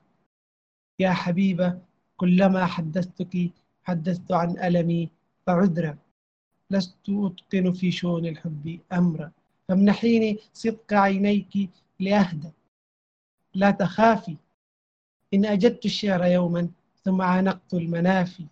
[0.98, 1.78] يا حبيبة
[2.16, 3.50] كلما حدثتك
[3.82, 5.10] حدثت عن ألمي
[5.46, 5.98] فعذرا.
[6.70, 9.30] لست أتقن في شؤون الحب أمرا.
[9.68, 11.70] فامنحيني صدق عينيك
[12.00, 12.50] لأهدى.
[13.54, 14.36] لا تخافي.
[15.34, 16.68] إن أجدت الشعر يوما
[17.04, 18.46] ثم عانقت المنافي.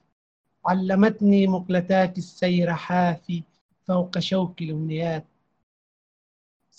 [0.67, 3.43] علمتني مقلتات السير حافي
[3.87, 5.25] فوق شوك الأمنيات.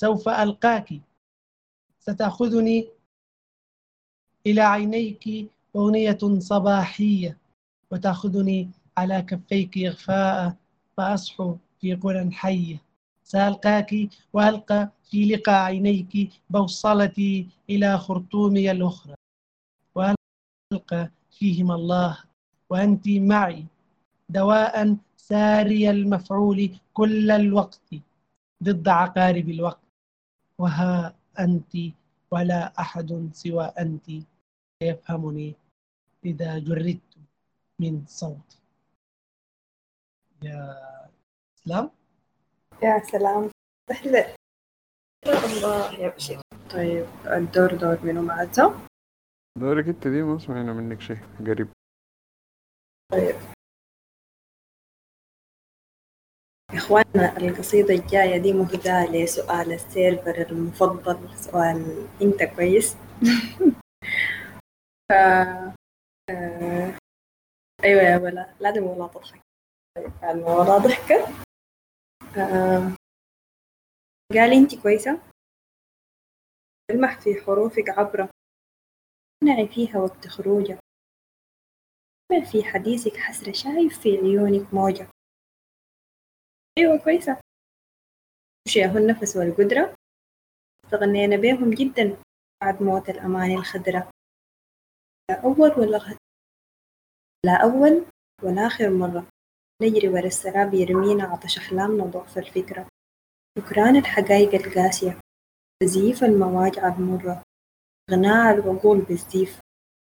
[0.02, 0.90] سوف ألقاك.
[2.00, 2.88] ستأخذني
[4.48, 7.38] إلى عينيك أغنية صباحية
[7.92, 10.56] وتأخذني على كفيك إغفاء
[10.98, 12.82] فأصحو في قرى حية.
[13.24, 19.16] سألقاك وألقى في لقاء عينيك بوصلتي إلى خرطومي الأخرى
[19.96, 22.18] وألقى فيهما الله.
[22.70, 23.66] وأنت معي
[24.30, 27.90] دواء ساري المفعول كل الوقت
[28.64, 29.91] ضد عقارب الوقت.
[30.62, 31.74] وها أنت
[32.32, 34.06] ولا أحد سوى أنت
[34.84, 35.56] يفهمني
[36.26, 37.18] إذا جردت
[37.80, 38.62] من صوتي
[40.44, 40.78] يا
[41.66, 41.92] سلام.
[42.84, 43.50] يا سلام.
[43.90, 44.36] تحلى
[45.26, 48.88] الله يا بشير طيب الدور دور منو معزة
[49.58, 51.18] دورك أنت دي ما سمعنا منك شيء
[51.48, 51.70] قريب.
[53.12, 53.36] طيب.
[56.74, 62.96] إخواننا القصيدة الجاية دي مهداة لسؤال السيرفر المفضل سؤال أنت كويس؟
[65.10, 65.14] ف...
[66.30, 66.98] آه...
[67.84, 69.42] أيوة يا ولا لازم ولا تضحك.
[70.22, 71.28] يعني ولا ضحكة
[72.38, 72.96] آه...
[74.34, 75.20] قال أنت كويسة؟
[76.92, 78.30] تلمح في حروفك عبرة
[79.42, 80.80] تمنعي فيها وقت خروجك.
[82.52, 85.08] في حديثك حسرة شايف في عيونك موجة.
[86.78, 87.42] أيوة كويسة.
[88.76, 89.96] ياهو النفس والقدرة.
[90.86, 92.18] استغنينا بيهم جدا
[92.62, 94.12] بعد موت الأماني الخضرة.
[95.30, 96.18] لا أول ولا غد
[97.46, 98.06] لا أول
[98.44, 99.28] ولا آخر مرة.
[99.82, 102.88] نجري ورا السراب يرمينا عطش أحلامنا ضعف الفكرة.
[103.60, 105.20] سكران الحقايق القاسية.
[105.84, 107.44] تزييف المواجع المرة.
[108.12, 109.60] غناء العقول بالزيف.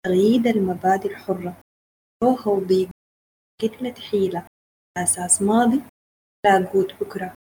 [0.06, 1.62] تغييد المبادئ الحرة.
[2.24, 2.88] روح وضيق
[3.62, 4.46] قتلة حيلة.
[4.98, 5.82] أساس ماضي.
[6.44, 7.34] لا قوت بكرة.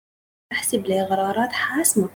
[0.52, 2.10] أحسب لي غرارات حاسمة.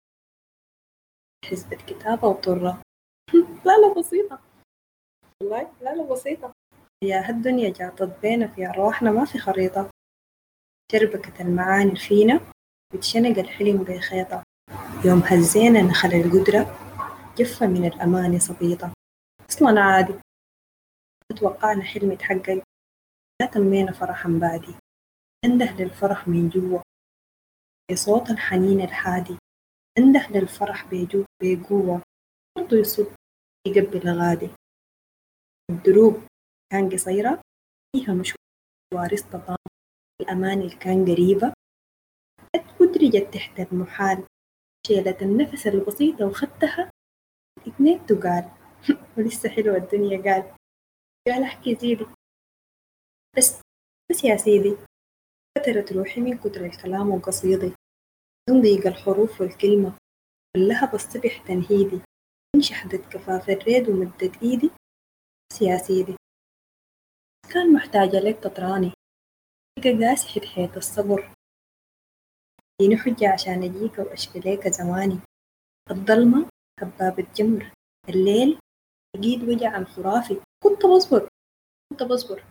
[1.46, 2.82] حزبة كتابة وطرة
[3.66, 4.40] لا لا بسيطة.
[5.42, 6.54] والله لا لا بسيطة.
[7.04, 9.90] يا هالدنيا جاطت بينا في أرواحنا ما في خريطة.
[10.92, 12.40] شربكة المعاني فينا.
[12.94, 14.44] بتشنق الحلم بخيطة.
[15.06, 16.78] يوم هزينا نخل القدرة.
[17.38, 18.94] جفة من الأماني صبيطة.
[19.50, 20.14] أصلا عادي.
[21.40, 22.64] توقعنا حلم يتحقق.
[23.42, 24.76] لا تمينا فرحا بادي
[25.46, 26.82] انده للفرح من جوا.
[27.92, 29.38] بصوت الحنين الحادي.
[29.98, 30.90] انده للفرح
[31.42, 32.02] بقوة
[32.58, 33.16] برضو يصد
[33.68, 34.50] يقبل غادي.
[35.72, 36.28] الدروب
[36.72, 37.42] كان قصيرة
[37.96, 39.58] فيها مشوار اصطدام
[40.22, 41.54] الأمان اللي كان قريبة.
[42.82, 44.28] أدرجت تحت المحال.
[44.88, 46.92] شيلت النفس البسيطة وخدتها.
[47.68, 48.52] اتنين تقال.
[49.18, 50.56] ولسه حلوة الدنيا قال.
[51.28, 52.06] قال أحكي زيدي.
[53.38, 53.62] بس
[54.12, 54.89] بس يا سيدي.
[55.60, 57.74] فترت روحي من كتر الكلام وقصيدي
[58.50, 59.98] من ضيق الحروف والكلمة.
[60.56, 62.02] كلها بصبح تنهيدي.
[62.56, 64.72] انشحدت كفاف الريد ومدت إيدي.
[65.52, 66.16] بس يا سيدي
[67.54, 68.92] كان محتاجة لك تطراني
[69.80, 71.34] بقى قاسي حيث الصبر.
[72.82, 75.20] اديني حجة عشان أجيك وأشفي ليك زماني.
[75.92, 76.50] الظلمة
[76.82, 77.72] هبابة جمر
[78.10, 78.60] الليل
[79.16, 81.28] أكيد وجع خرافي كنت بصبر.
[81.92, 82.44] كنت بصبر.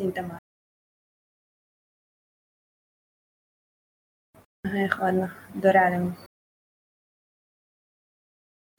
[0.00, 0.38] انت ما
[4.66, 5.30] هاي اخوانا
[5.62, 6.14] دور على مين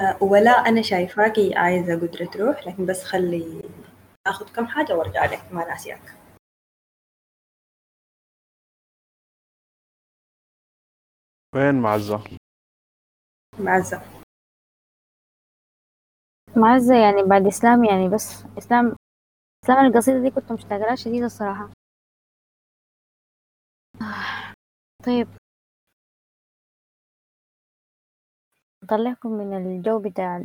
[0.01, 3.61] أه ولا أنا شايفاكي عايزة قدرة تروح لكن بس خلي
[4.27, 6.17] آخذ كم حاجة وأرجع لك ما ناسياك.
[11.55, 12.23] وين معزة؟
[13.59, 14.01] معزة.
[16.57, 18.95] معزة يعني بعد إسلام يعني بس إسلام
[19.65, 21.69] إسلام القصيدة دي كنت مشتاقة لها شديد الصراحة
[25.05, 25.27] طيب.
[28.83, 30.37] أطلعكم من الجو بتاع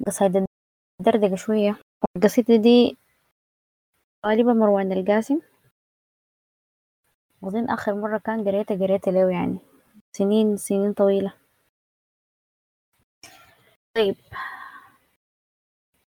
[0.00, 0.46] القصيدة
[1.00, 1.76] دردقة شوية.
[2.16, 2.96] القصيدة دي
[4.26, 5.40] غالبا مروان القاسم.
[7.44, 9.58] أظن آخر مرة كان قريتها قريتها له يعني؟
[10.12, 11.34] سنين سنين طويلة.
[13.96, 14.16] طيب.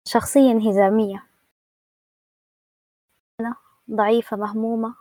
[0.07, 1.27] شخصية انهزامية
[3.41, 3.55] أنا
[3.91, 4.95] ضعيفة مهمومة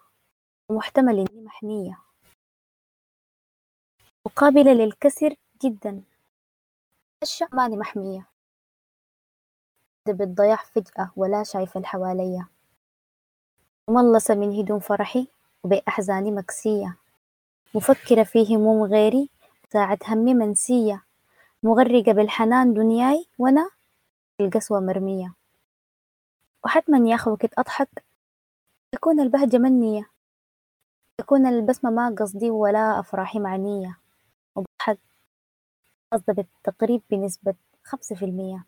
[0.70, 2.00] ومحتمل إني محنية
[4.26, 6.04] وقابلة للكسر جدا.
[7.24, 8.28] هشة ماني محمية.
[10.08, 12.48] بالضياع فجأة ولا شايفة اللي حواليا.
[13.90, 15.28] مملصة من هدوم فرحي
[15.64, 16.98] وبأحزاني مكسية.
[17.76, 19.30] مفكرة في هموم غيري
[19.70, 21.04] ساعة همي منسية.
[21.64, 23.70] مغرقة بالحنان دنياي وأنا
[24.42, 25.34] القسوة مرمية.
[26.66, 28.04] وحتما يا أخي وقت أضحك
[28.92, 30.10] تكون البهجة منية.
[31.18, 33.98] تكون البسمة ما قصدي ولا أفراحي معنية.
[34.56, 35.13] وبضحك.
[36.14, 38.66] قصد بالتقريب بنسبة خمسة في المية.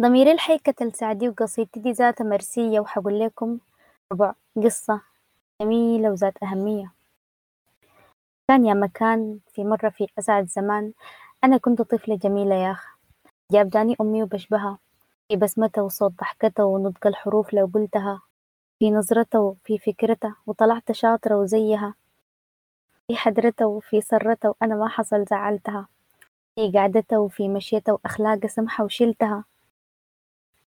[0.00, 3.58] ضميري الحي كتل سعدي وقصيدتي دي ذات مرسية وحقول لكم
[4.12, 5.00] ربع قصة
[5.60, 6.92] جميلة وذات أهمية.
[8.48, 10.92] كان يا مكان في مرة في أسعد زمان
[11.44, 12.98] أنا كنت طفلة جميلة يا أخ
[13.52, 14.78] جابداني أمي وبشبهها
[15.28, 18.22] في بسمتها وصوت ضحكتها ونطق الحروف لو قلتها
[18.78, 21.94] في نظرتها وفي فكرتها وطلعت شاطرة وزيها.
[23.10, 25.88] في حدرتها وفي سرتها وأنا ما حصل زعلتها.
[26.54, 29.44] في قعدتها وفي مشيتها وأخلاقها سمحة وشلتها.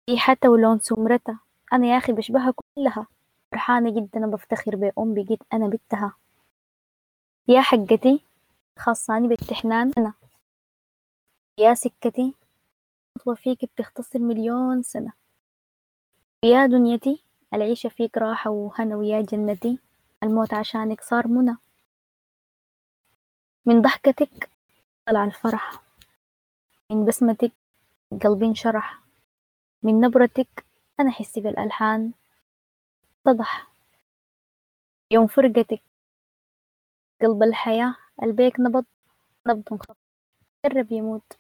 [0.06, 1.40] في حتى ولون سمرتها
[1.72, 3.06] أنا يا أخي بشبهها كلها.
[3.52, 6.16] فرحانة جدا وبفتخر بأم بقيت أنا بنتها.
[7.48, 8.24] يا حقتي
[8.78, 10.12] خاصاني بالتحنان أنا.
[11.58, 12.34] يا سكتي
[13.18, 15.12] خطوة فيك بتختصر مليون سنة.
[16.44, 17.22] يا دنيتي
[17.54, 19.78] العيشة فيك راحة وهنا ويا جنتي.
[20.22, 21.56] الموت عشانك صار منى.
[23.66, 24.50] من ضحكتك
[25.06, 25.82] طلع الفرح
[26.90, 27.52] من بسمتك
[28.24, 29.00] قلبي انشرح
[29.82, 30.64] من نبرتك
[31.00, 32.12] أنا حسي بالألحان
[33.26, 33.68] اتضح
[35.10, 35.82] يوم فرقتك
[37.22, 38.84] قلب الحياة البيك نبض
[39.46, 39.96] نبض انخفض
[40.64, 41.32] قرب يموت.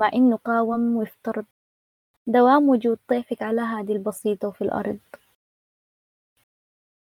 [0.00, 1.44] مع إنه قاوم وافترض
[2.26, 4.98] دوام وجود طيفك على هذه البسيطة وفي الأرض.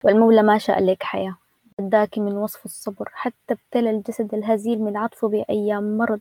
[0.04, 1.36] والمولى ما شاء لك حياة.
[1.80, 6.20] بداك من وصف الصبر حتى ابتلى الجسد الهزيل من عطفه بأيام مرض.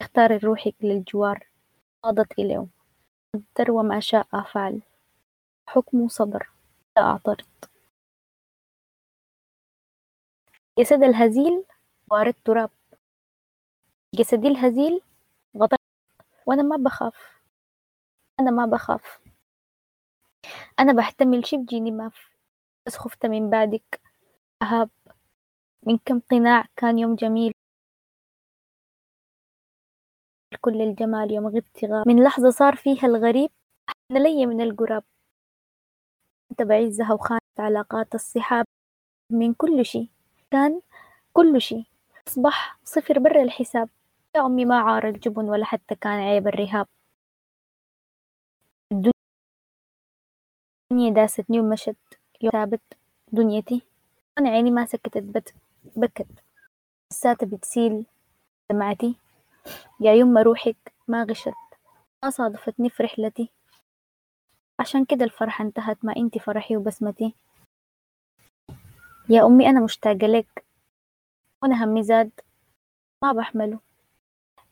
[0.00, 1.46] اختار روحك للجوار
[2.02, 2.66] قاضت إليه
[3.34, 4.82] قدر وما شاء فعل.
[5.66, 6.50] حكمه صدر
[6.96, 7.46] لا أعترض.
[10.78, 11.64] جسد الهزيل
[12.10, 12.70] وارد تراب.
[14.14, 15.00] جسدي الهزيل
[15.56, 15.76] غطى
[16.46, 17.40] وأنا ما بخاف.
[18.40, 19.20] أنا ما بخاف.
[20.80, 22.10] أنا بحتمل شي بجيني ما
[22.86, 24.05] بس خفت من بعدك.
[24.62, 24.90] أهاب
[25.86, 27.52] من كم قناع كان يوم جميل؟
[30.60, 33.50] كل الجمال يوم غبت غاب من لحظة صار فيها الغريب
[33.88, 35.04] أحن لي من القراب.
[36.50, 38.64] أنت بعزها وخانت علاقات الصحاب
[39.32, 40.10] من كل شي.
[40.50, 40.80] كان
[41.32, 41.84] كل شي.
[42.28, 43.88] أصبح صفر برا الحساب.
[44.36, 46.86] يا أمي ما عار الجبن ولا حتى كان عيب الرهاب.
[48.92, 49.14] الدنيا
[51.14, 51.96] داستني ومشت
[52.42, 52.82] يوم ثابت.
[53.32, 53.82] دنيتي
[54.38, 55.54] أنا عيني ما سكتت بت
[55.96, 56.26] بكت.
[57.12, 58.04] لساتها بتسيل
[58.70, 59.16] دمعتي
[60.00, 61.54] يا يما روحك ما غشت.
[62.24, 63.50] ما صادفتني في رحلتي.
[64.80, 67.34] عشان كده الفرحة انتهت ما انتي فرحي وبسمتي.
[69.28, 70.64] يا أمي أنا مشتاقة لك.
[71.62, 72.30] وأنا همي زاد.
[73.22, 73.80] ما بحمله.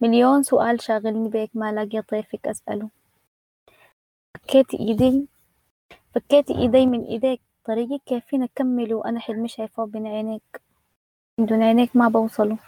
[0.01, 2.91] مليون سؤال شاغلني بيك ما لاقي طيفك أسأله.
[4.35, 5.29] فكيتي إيدي
[6.15, 7.41] فكيتي إيدي من إيديك.
[7.65, 10.63] طريقي كيف فينا أكمل وأنا حلمي شايفاه بين عينيك.
[11.39, 12.59] من دون عينيك ما بوصله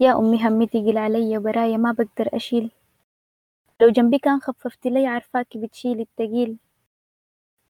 [0.00, 2.70] يا أمي همي تقيل علي وبرايا ما بقدر أشيل.
[3.80, 6.56] لو جنبي كان خففتي لي عارفاكي بتشيلي التقيل.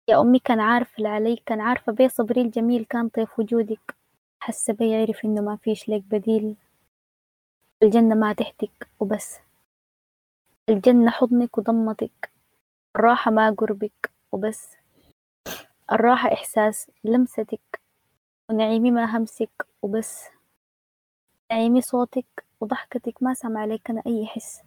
[0.09, 3.95] يا أمي كان عارف اللي علي كان عارفة بيه صبري الجميل كان طيف وجودك.
[4.41, 6.57] حس بي يعرف إنه ما فيش لك بديل.
[7.83, 9.39] الجنة ما تحتك وبس.
[10.69, 12.31] الجنة حضنك وضمتك.
[12.97, 14.84] الراحة ما قربك وبس.
[15.93, 17.81] الراحة إحساس لمستك
[18.51, 20.25] ونعيمي ما همسك وبس.
[21.53, 24.63] نعيمي صوتك وضحكتك ما سمع عليك أنا أي حس.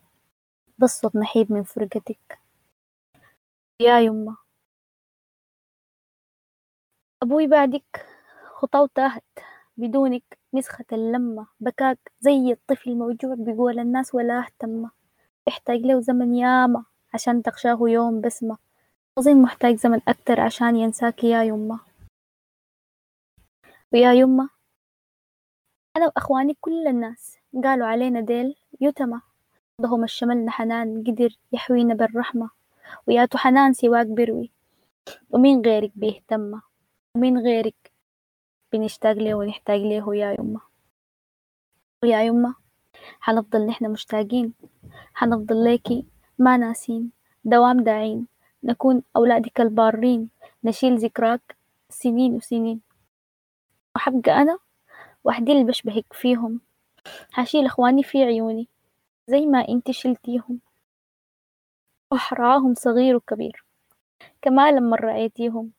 [0.78, 2.40] بس صوت نحيب من فرقتك.
[3.80, 4.38] يا يما.
[7.24, 8.06] أبوي بعدك
[8.56, 9.24] خطاو تاهت.
[9.78, 10.24] بدونك
[10.54, 11.48] نسخة اللمة.
[11.60, 14.90] بكاك زي الطفل الموجوع بيقول الناس ولا اهتم.
[15.48, 18.67] يحتاج له زمن ياما عشان تغشاه يوم بسمة.
[19.18, 21.80] أظن محتاج زمن أكتر عشان ينساك يا يما.
[23.94, 24.50] ويا يما
[25.98, 29.22] أنا وأخواني كل الناس قالوا علينا ديل يتمى
[29.82, 32.50] ضهم الشملنا حنان قدر يحوينا بالرحمة
[33.08, 34.52] وياتو حنان سواك بروي.
[35.30, 36.62] ومين غيرك بيهتم؟
[37.16, 37.92] ومين غيرك
[38.74, 40.62] بنشتاق له ونحتاج له يا يما؟
[42.04, 42.56] ويا يما
[43.20, 44.54] حنفضل نحن مشتاقين.
[45.14, 46.06] حنفضل ليكي
[46.40, 47.12] ما ناسين.
[47.46, 48.28] دوام داعين.
[48.64, 50.30] نكون أولادك البارين.
[50.64, 51.58] نشيل ذكراك
[51.90, 52.82] سنين وسنين.
[53.96, 54.60] وحبقى أنا؟
[55.24, 56.62] وحدي اللي بشبهك فيهم.
[57.32, 58.68] حشيل إخواني في عيوني.
[59.28, 60.60] زي ما انتي شلتيهم.
[62.12, 63.66] وحرعاهم صغير وكبير.
[64.42, 65.72] كما لما رأيتيهم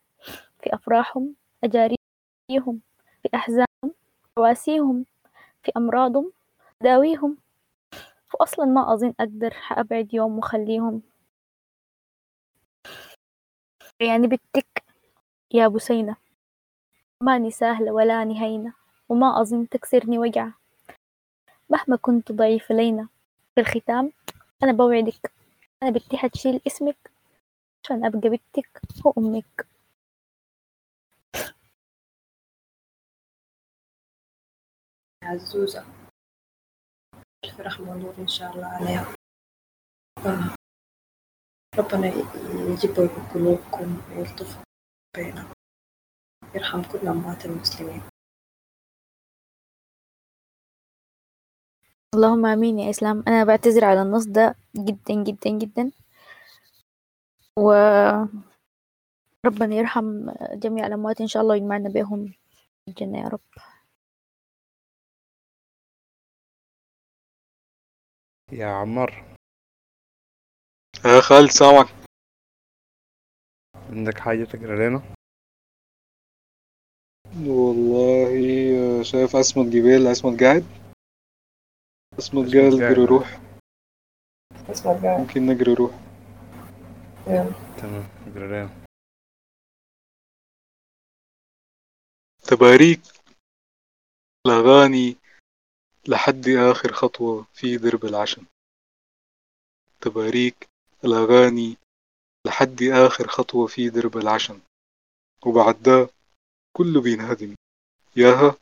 [0.63, 1.35] في أفراحهم
[1.65, 2.81] أجاريهم.
[3.23, 3.95] في أحزانهم
[4.39, 5.05] رواسيهم
[5.63, 6.33] في أمراضهم
[6.83, 7.37] داويهم.
[8.35, 11.03] وأصلا ما أظن أقدر أبعد يوم وخليهم
[14.01, 14.85] يعني بتك
[15.55, 16.17] يا بسينة
[17.23, 18.73] ماني سهلة ولا نهينة
[19.09, 20.53] وما أظن تكسرني وجعة
[21.71, 23.09] مهما كنت ضعيفة لينا
[23.55, 24.13] في الختام
[24.63, 25.33] أنا بوعدك.
[25.83, 27.11] أنا بدي حتشيل اسمك
[27.85, 29.67] عشان أبقى بنتك وأمك.
[35.25, 35.85] عزوزة
[37.45, 39.15] ألف رحمة ونور إن شاء الله عليها.
[41.79, 42.07] ربنا
[42.73, 44.63] يجبر بقلوبكم ويلطف
[45.17, 45.53] بينكم
[46.55, 48.03] يرحم كل أموات المسلمين
[52.15, 55.93] اللهم آمين يا إسلام أنا بعتذر على النص ده جدا جدا جدا
[57.59, 57.73] و
[59.47, 63.41] ربنا يرحم جميع الأموات إن شاء الله ويجمعنا بهم في الجنة يا رب
[68.53, 69.28] يا عمار
[71.05, 71.87] يا خالد سامعك.
[73.77, 75.15] عندك حاجة تقرا لنا؟
[77.47, 78.33] والله
[79.03, 80.65] شايف أسمت جبال أسمت قاعد
[82.19, 82.93] قال قاعد.
[82.93, 83.41] نجري روح
[84.71, 85.93] اسمع قاعد ممكن نجري روح
[87.27, 87.53] يلا.
[87.79, 88.85] تمام اقرا لنا
[92.43, 93.01] تباريك
[94.47, 95.17] الأغاني
[96.09, 98.45] لحد آخر خطوة في درب العشم.
[100.01, 100.69] تباريك
[101.05, 101.77] الأغاني
[102.47, 104.61] لحد آخر خطوة في درب العشم.
[105.47, 106.11] وبعد ده
[106.77, 107.55] كله بينهدم.
[108.17, 108.57] ياها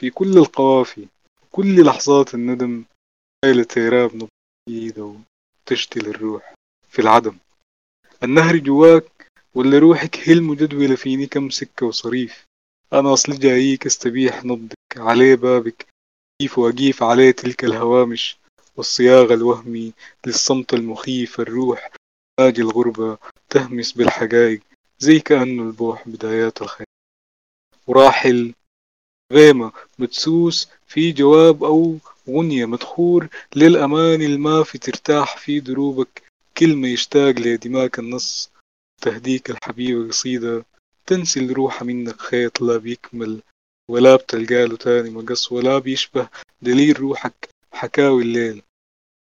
[0.00, 1.06] في كل القوافي
[1.52, 2.84] كل لحظات الندم
[3.44, 4.28] عيلة تيراب نبض
[4.68, 5.16] إيده
[5.64, 6.54] وتشتل الروح
[6.88, 7.36] في العدم.
[8.22, 12.44] النهر جواك ولا روحك هي المجدولة فيني كم سكة وصريف.
[12.92, 15.86] أنا أصل جاييك استبيح نبضك عليه بابك
[16.42, 18.38] كيف وأقيف عليه تلك الهوامش.
[18.76, 19.92] والصياغ الوهمي
[20.26, 21.90] للصمت المخيف الروح
[22.38, 23.18] باقي الغربة
[23.50, 24.60] تهمس بالحقائق
[24.98, 26.86] زي كأنه البوح بدايات الخير.
[27.86, 28.54] وراحل
[29.32, 31.98] غيمة مدسوس في جواب أو
[32.28, 36.22] غنية مدخور للأمان المافي ترتاح في دروبك
[36.58, 38.50] كلمة يشتاق لدماك النص.
[39.02, 40.64] تهديك الحبيبة قصيدة
[41.06, 43.42] تنسي الروح منك خيط لا بيكمل
[43.90, 46.28] ولا بتلقاله تاني مقص ولا بيشبه
[46.62, 47.48] دليل روحك.
[47.76, 48.62] حكاوي الليل.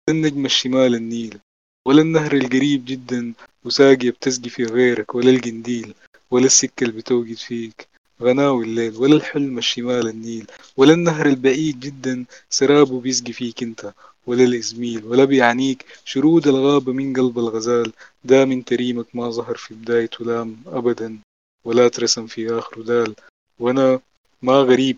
[0.09, 1.39] النجم الشمال النيل
[1.87, 3.33] ولا النهر القريب جدا
[3.65, 5.93] وساقية بتسقي في غيرك ولا القنديل
[6.31, 7.87] ولا السكة اللي بتوقد فيك.
[8.21, 10.45] غناوي الليل ولا الحلم الشمال النيل
[10.77, 13.93] ولا النهر البعيد جدا سرابه بيسقي فيك انت
[14.27, 17.91] ولا الإزميل ولا بيعنيك شرود الغابة من قلب الغزال.
[18.23, 21.19] دا من تريمك ما ظهر في بداية لام أبدا
[21.65, 23.15] ولا ترسم في آخر دال.
[23.59, 23.99] وأنا
[24.41, 24.97] ما غريب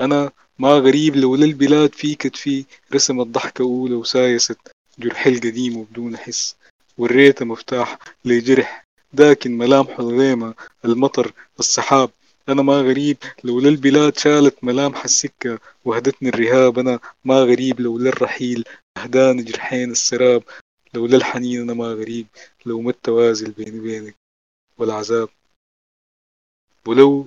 [0.00, 2.64] أنا ما غريب لولا البلاد في كتفي
[2.94, 4.58] رسمت ضحكة أولى وسايست
[4.98, 6.56] جرحي القديم وبدون حس
[6.98, 8.84] وريته مفتاح لجرح
[9.14, 10.54] لكن ملامحه الغيمة
[10.84, 12.10] المطر السحاب.
[12.48, 16.78] أنا ما غريب لولا البلاد شالت ملامح السكة وهدتني الرهاب.
[16.78, 18.64] أنا ما غريب لولا الرحيل
[18.96, 20.42] أهداني جرحين السراب.
[20.94, 22.26] لولا الحنين أنا ما غريب
[22.66, 24.14] لو ما التوازل بيني وبينك
[24.78, 25.28] والعذاب.
[26.86, 27.26] ولو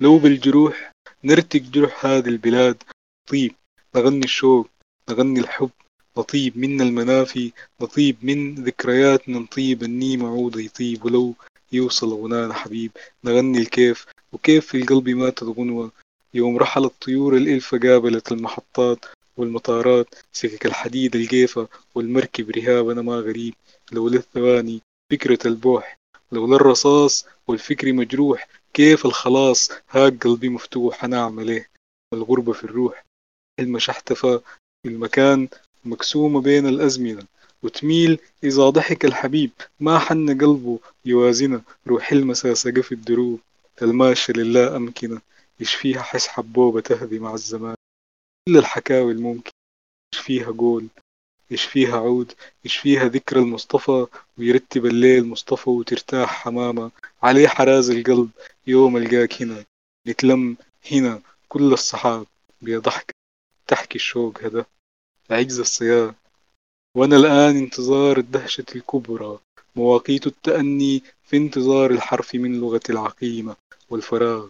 [0.00, 0.93] لو بالجروح
[1.24, 2.82] نرتق جرح هذه البلاد.
[3.30, 3.54] طيب
[3.96, 4.68] نغني الشوق
[5.10, 5.70] نغني الحب.
[6.18, 11.34] نطيب من المنافي نطيب من ذكرياتنا نطيب النيم عود يطيب ولو
[11.72, 12.90] يوصل غنانا حبيب.
[13.24, 15.92] نغني الكيف وكيف في القلب ماتت غنوة
[16.34, 19.04] يوم رحلت طيور الإلفة قابلت المحطات
[19.36, 20.14] والمطارات.
[20.32, 23.54] سكك الحديد القيفة والمركب رهاب أنا ما غريب.
[23.92, 24.80] لولا الثواني
[25.12, 25.98] فكرة البوح
[26.34, 31.68] لولا الرصاص والفكر مجروح كيف الخلاص؟ هاك قلبي مفتوح أنا أعمل إيه؟
[32.14, 33.04] الغربة في الروح
[33.60, 34.40] حلم احتفى
[34.86, 35.48] المكان
[35.84, 37.26] مقسومة بين الأزمنة.
[37.62, 39.50] وتميل إذا ضحك الحبيب
[39.80, 41.62] ما حن قلبه يوازنة.
[41.86, 43.40] روح المسا سقف الدروب
[43.82, 45.20] الماشي لله أمكنة.
[45.60, 47.74] يشفيها حس حبوبة تهدي مع الزمان؟
[48.48, 49.50] كل الحكاوي الممكن
[50.14, 50.86] يشفيها قول؟
[51.54, 52.32] يشفيها عود؟
[52.64, 54.06] يشفيها ذكرى المصطفى؟
[54.38, 56.90] ويرتب الليل مصطفى وترتاح حمامة.
[57.22, 58.30] عليه حراز القلب
[58.66, 59.64] يوم ألقاك هنا.
[60.06, 60.56] نتلم
[60.92, 62.26] هنا كل الصحاب.
[62.62, 63.14] بيضحك
[63.66, 64.66] تحكي الشوق هذا.
[65.30, 66.14] عجز الصيام
[66.96, 69.38] وأنا الآن انتظار الدهشة الكبرى.
[69.76, 73.56] مواقيت التأني في انتظار الحرف من لغة العقيمة
[73.90, 74.48] والفراغ.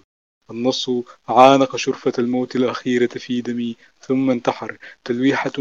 [0.51, 0.91] النص
[1.29, 4.79] عانق شرفة الموت الأخيرة في دمي ثم انتحر.
[5.05, 5.53] تلويحة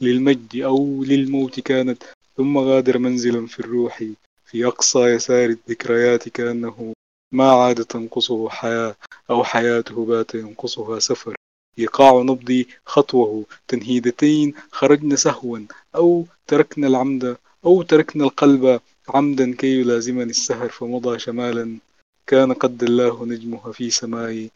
[0.00, 2.02] للمجد أو للموت كانت
[2.36, 4.04] ثم غادر منزلا في الروح.
[4.46, 6.92] في أقصى يسار الذكريات كأنه
[7.32, 8.96] ما عاد تنقصه حياة
[9.30, 11.34] أو حياته بات ينقصها سفر.
[11.78, 13.44] إيقاع نبضي خطوه.
[13.68, 15.58] تنهيدتين خرجن سهوا
[15.96, 21.78] أو تركنا العمد أو تركنا القلب عمدا كي يلازمني السهر فمضى شمالا
[22.26, 24.50] كان قد دلاه نجمها في سماي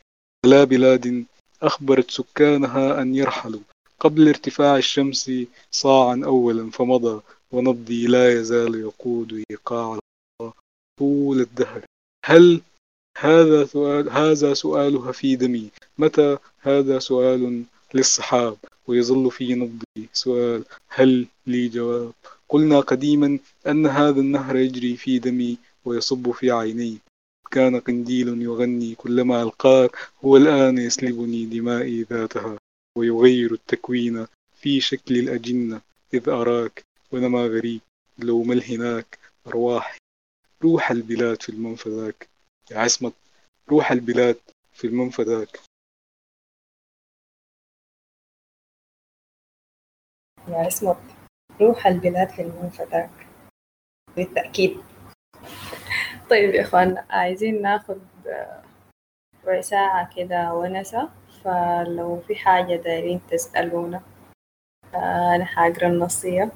[0.46, 1.24] لا بلاد
[1.62, 3.60] أخبرت سكانها أن يرحلوا
[4.00, 5.30] قبل ارتفاع الشمس
[5.70, 7.22] صاعا أولا فمضى
[7.52, 9.98] ونبضي لا يزال يقود إيقاع
[10.98, 11.84] طول الدهر.
[12.24, 12.60] هل
[13.18, 15.68] هذا سؤال هذا سؤالها في دمي؟
[15.98, 17.64] متى هذا سؤال
[17.94, 22.12] للصحاب؟ ويظل في نبضي سؤال هل لي جواب؟
[22.48, 26.98] قلنا قديما أن هذا النهر يجري في دمي ويصب في عيني.
[27.55, 32.59] كان قنديل يغني كلما ألقاك هو الآن يسلبني دمائي ذاتها
[32.98, 35.81] ويغير التكوين في شكل الأجنة.
[36.14, 36.82] إذ أراك
[37.12, 37.81] ونما غريب
[38.18, 39.98] لو مل هناك أرواحي
[40.62, 42.28] روح البلاد في المنفذاك.
[42.70, 43.14] يا عصمت
[43.68, 44.39] روح البلاد
[44.72, 45.60] في المنفذاك.
[50.48, 51.02] يا عصمت
[51.60, 53.26] روح البلاد في المنفذاك.
[54.16, 54.93] بالتأكيد.
[56.30, 58.01] طيب يا إخوان عايزين ناخد
[59.44, 61.09] ربع ساعة كده ونسة
[61.44, 64.02] فلو في حاجة دايرين تسألونا
[64.94, 66.52] أنا حاقرأ النصية.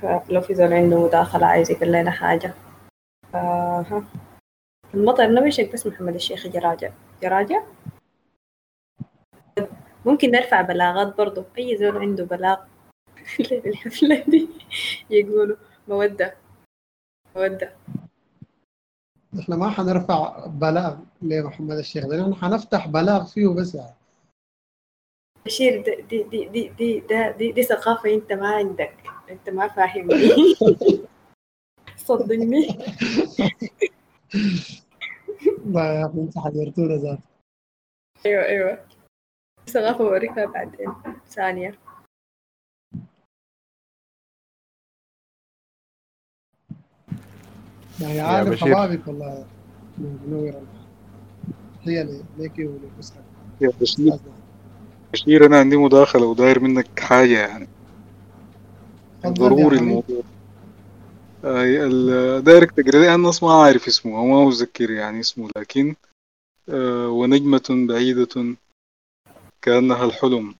[0.00, 2.54] فلو في زول عنده مداخلة عايز يقول لنا حاجة.
[3.34, 4.04] ها.
[4.94, 6.92] المطر نبشك بس محمد الشيخ جراجة.
[7.22, 7.64] جراجة؟
[10.06, 11.44] ممكن نرفع بلاغات برضو.
[11.58, 12.58] أي زول عنده بلاغ
[13.66, 14.48] الحفلة دي
[15.10, 15.56] يقولوا
[15.88, 16.34] مودة.
[17.36, 17.72] مودة.
[19.38, 23.94] إحنا ما حنرفع بلاغ لمحمد الشيخ ده إحنا حنفتح بلاغ فيه بس يعني.
[25.46, 28.94] بشير دي دي دي دي دي, دي, دي, دي ثقافة أنت ما عندك
[29.30, 30.14] أنت ما فاهمني
[31.96, 32.66] صدقني.
[35.66, 37.18] لا يا أخي أنت حضرتونا ذات
[38.26, 38.84] أيوة أيوة.
[39.66, 40.92] ثقافة بوريكها بعدين
[41.28, 41.78] ثانية.
[48.00, 48.74] يعني بشير.
[48.74, 49.46] حبابك والله
[49.98, 50.54] منور
[51.82, 53.24] هي ليك ولأسرك
[53.60, 54.18] يا بشير.
[55.12, 57.68] بشير أنا عندي مداخلة وداير منك حاجة يعني.
[59.26, 59.78] ضروري.
[59.78, 60.22] الموضوع.
[61.86, 65.94] ال- دايرك تقرا لي أنا ما عارف اسمه أو ما متذكر يعني اسمه لكن
[66.68, 68.56] آه، ونجمة بعيدة
[69.62, 70.54] كأنها الحلم.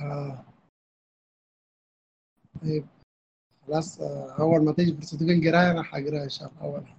[0.00, 0.44] آه.
[2.62, 2.84] طيب.
[3.66, 6.86] خلاص آه، أول ما تيجي فرصة القراية أنا حقراها إن شاء الله أول.
[6.86, 6.96] حاجة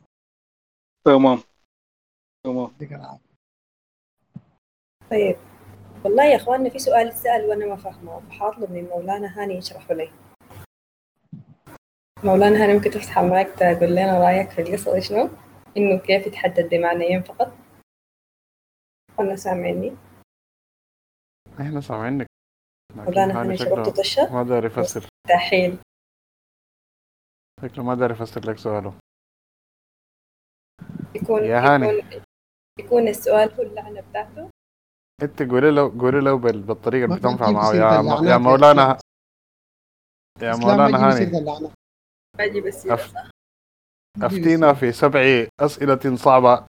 [1.06, 1.39] تمام.
[2.44, 2.72] تمام.
[2.76, 3.27] يديك العافية.
[5.11, 5.35] طيب.
[6.06, 8.19] والله يا إخواننا في سؤال سأل وأنا ما فاهمه.
[8.30, 10.11] فحاطلب من مولانا هاني يشرحه لي.
[12.23, 15.30] مولانا هاني ممكن تفتح المايك تقول لنا رأيك في القصة دي شنو؟
[15.77, 17.53] إنه كيف يتحدد بمعنيين فقط؟
[19.19, 19.95] ولا سامعني؟
[21.61, 22.27] إحنا سامعينك
[22.95, 25.07] مولانا هاني هاني شكله شربت طشة؟ ما داري يفسر.
[25.27, 25.77] مستحيل.
[27.63, 28.93] شكله ما داري يفسر لك سؤاله.
[31.15, 31.88] يكون يا هاني.
[31.88, 32.21] يكون
[32.79, 34.49] يكون السؤال هو اللعنة بتاعته
[35.23, 37.73] أنت قولي له قولي له بال- بالطريقة اللي بتنفع معه.
[37.73, 38.97] يا يا مولانا
[40.41, 41.71] يا مولانا هاني.
[42.38, 43.13] باجي بس أف...
[44.21, 46.65] أفتينا في سبع أسئلة صعبة.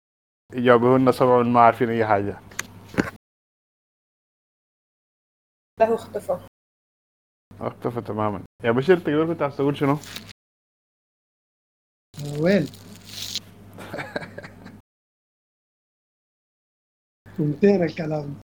[0.54, 2.40] يجاوبهن سبع ما عارفين أي حاجة.
[5.80, 6.48] له اختفى.
[7.62, 8.44] اختفى تماما.
[8.64, 9.98] يا بشير تقدر بتاع تقول شنو؟
[12.26, 12.66] وين؟
[17.38, 18.42] فهمتين الكلام.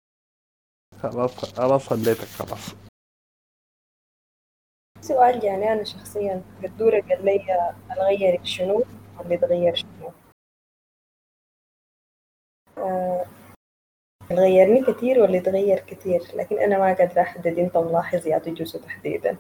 [1.02, 2.74] خلاص خلاص خليتك خلاص.
[5.00, 7.40] سؤال يعني أنا شخصيا قدورة قال لي
[7.90, 8.84] أغيرك شنو
[9.18, 10.12] واللي يتغير شنو؟
[12.78, 13.26] آه،
[14.32, 19.38] غيرني كثير واللي يتغير كثير لكن أنا ما قادرة أحدد أنت ملاحظ يا تجوز تحديدا.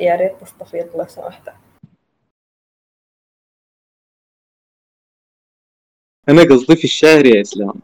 [0.00, 1.65] يا ريت تستفيض لو سمحت.
[6.28, 7.74] أنا قصدي في الشعر يا إسلام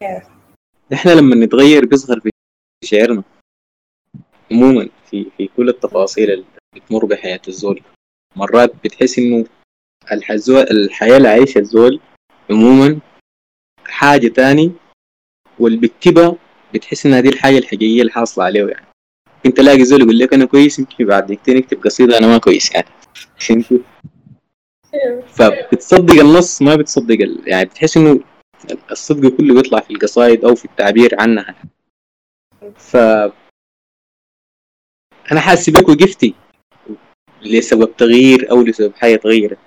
[0.00, 0.24] كيف؟
[0.92, 2.30] إحنا لما نتغير بيصغر في
[2.84, 3.22] شعرنا
[4.52, 6.44] عموما في في كل التفاصيل اللي
[6.76, 7.82] بتمر بحياة الزول
[8.36, 9.44] مرات بتحس إنه
[10.12, 10.58] الحزو...
[10.60, 12.00] الحياة اللي عايشها الزول
[12.50, 13.00] عموما
[13.84, 14.72] حاجة تاني
[15.58, 16.36] واللي بيكتبها
[16.74, 18.86] بتحس إنها دي الحاجة الحقيقية اللي حاصلة عليه يعني
[19.46, 22.74] أنت تلاقي زول يقول لك أنا كويس يمكن بعد دقيقتين يكتب قصيدة أنا ما كويس
[22.74, 22.88] يعني؟
[25.28, 27.48] فبتصدق النص ما بتصدق ال...
[27.48, 28.20] يعني بتحس إنه
[28.90, 31.54] الصدق كله بيطلع في القصائد أو في التعبير عنها.
[32.76, 32.96] ف
[35.32, 36.34] أنا حاسس بك وقفتي
[37.42, 39.58] لسبب تغيير أو لسبب حاجة تغيرت.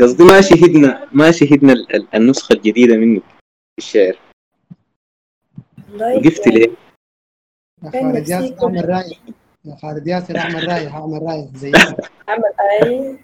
[0.00, 4.18] قصدي ما شهدنا ما شهدنا ال- ال- النسخة الجديدة منه في الشعر.
[5.90, 6.70] والله وقفت يعني ليه؟
[7.84, 9.18] يا خالد رايح
[9.64, 11.72] يا خالد ياسر اعمل رايح اعمل رايح زي
[12.28, 13.18] عمل اي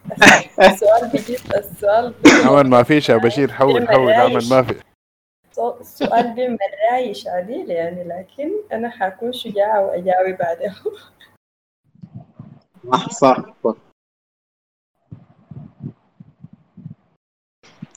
[0.68, 2.14] السؤال بيجيب السؤال
[2.44, 4.80] عمل ما فيش يا بشير حول حول عمل رايش ما في.
[5.80, 6.58] السؤال بيعمل
[6.92, 10.74] رايش عديل يعني لكن أنا حكون شجاعة وأجاوب بعدها.
[12.92, 13.74] صح صح صح.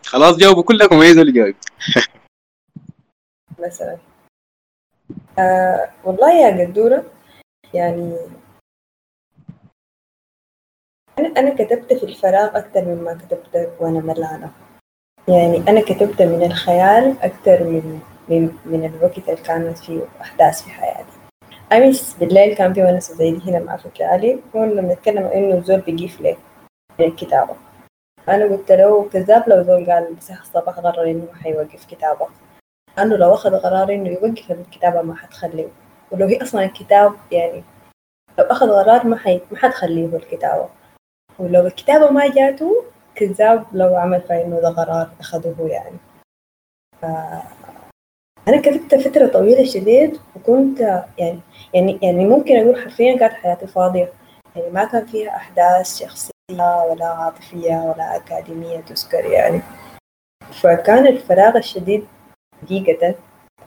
[0.06, 1.56] خلاص جاوبوا كلكم إيه اللي جاوب.
[3.60, 3.98] مثلا.
[5.40, 7.06] آه والله يا قدورة
[7.74, 8.18] يعني
[11.20, 14.52] أنا أنا كتبت في الفراغ أكتر مما كتبت وأنا ملانة.
[15.28, 20.70] يعني أنا كتبت من الخيال أكتر من من من الوقت اللي كانت فيه أحداث في
[20.70, 21.12] حياتي.
[21.74, 25.82] أمس بالليل كان في ونسة زي دي هنا مع فكرة علي كنا بنتكلم إنه الزول
[25.82, 26.38] بيجيف ليه
[27.00, 27.56] من الكتابة
[28.30, 32.28] أنا قلت له كذاب لو زول قال بس الصباح قرر إنه حيوقف كتابة.
[32.98, 35.68] لأنه لو أخذ قرار إنه يوقف الكتابة ما حتخليه.
[36.11, 37.63] ولو هي أصلا الكتاب يعني
[38.39, 39.41] لو أخذ قرار ما حي...
[39.51, 40.69] ما حتخليه هو الكتابة.
[41.39, 42.85] ولو الكتابة ما جاته
[43.15, 45.97] كذاب لو عمل فإنه ده قرار أخذه يعني.
[47.01, 47.05] ف...
[48.47, 50.80] أنا كتبت فترة طويلة شديد وكنت
[51.17, 51.39] يعني
[51.73, 54.13] يعني يعني ممكن أقول حرفيا كانت حياتي فاضية.
[54.55, 56.34] يعني ما كان فيها أحداث شخصية
[56.89, 59.61] ولا عاطفية ولا أكاديمية تذكر يعني.
[60.61, 62.07] فكان الفراغ الشديد
[62.61, 63.15] حقيقة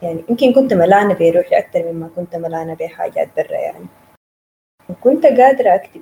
[0.01, 3.85] يعني يمكن كنت ملانة بروحي أكتر مما كنت ملانة بحاجات برا يعني.
[4.89, 6.01] وكنت قادرة أكتب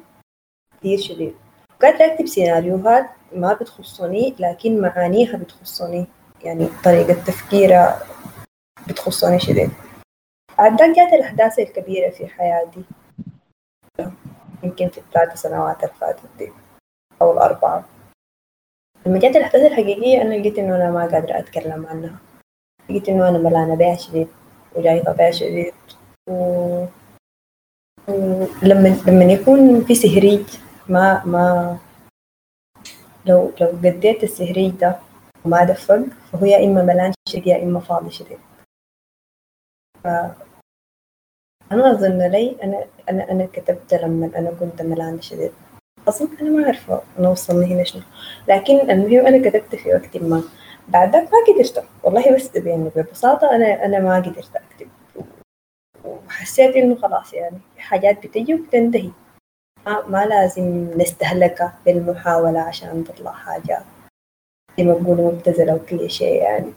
[0.80, 1.36] كثير شديد.
[1.82, 6.08] قادرة أكتب سيناريوهات ما بتخصني لكن معانيها بتخصني.
[6.44, 8.02] يعني طريقة تفكيرها
[8.88, 9.72] بتخصني شديد.
[10.60, 12.84] عداك جات الأحداث الكبيرة في حياتي.
[14.64, 16.52] يمكن في الثلاث سنوات اللي فاتت دي.
[17.22, 17.86] أو الأربعة.
[19.06, 22.20] لما جات الأحداث الحقيقية أنا لقيت إنه أنا ما قادرة أتكلم عنها.
[22.90, 24.28] لقيت إنه أنا ملانة بيها شديد
[24.76, 25.74] وجايطة بيها شديد
[26.30, 26.86] و...
[28.08, 30.46] ولما لما يكون في سهريج
[30.90, 31.78] ما ما
[33.26, 35.00] لو لو قديت السهريج ده
[35.46, 38.40] وما دفق فهو يا إما ملان شديد يا إما فاضي شديد
[40.04, 40.08] ف
[41.72, 45.52] أنا أظن لي أنا أنا أنا كتبت لما أنا كنت ملان شديد
[46.08, 48.02] أظن أنا ما أعرف أنا وصلني هنا شنو.
[48.50, 50.44] لكن المهم أنا كتبت في وقت ما.
[50.88, 51.86] بعدك ما قدرت.
[52.04, 54.88] والله بس يعني ببساطة أنا أنا ما قدرت أكتب.
[56.06, 59.12] وحسيت إنه خلاص يعني في حاجات بتجي وبتنتهي.
[59.86, 63.82] ما, ما لازم نستهلكها بالمحاولة عشان تطلع حاجة
[64.78, 66.74] زي ما بقولوا مبتذلة وكل شيء يعني.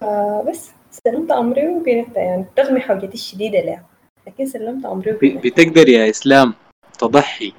[0.00, 3.84] فبس سلمت أمري وقنعت يعني رغم حوجتي الشديدة لها
[4.26, 6.54] لكن سلمت أمري وقنعت بتقدر يا إسلام
[6.98, 7.52] تضحي.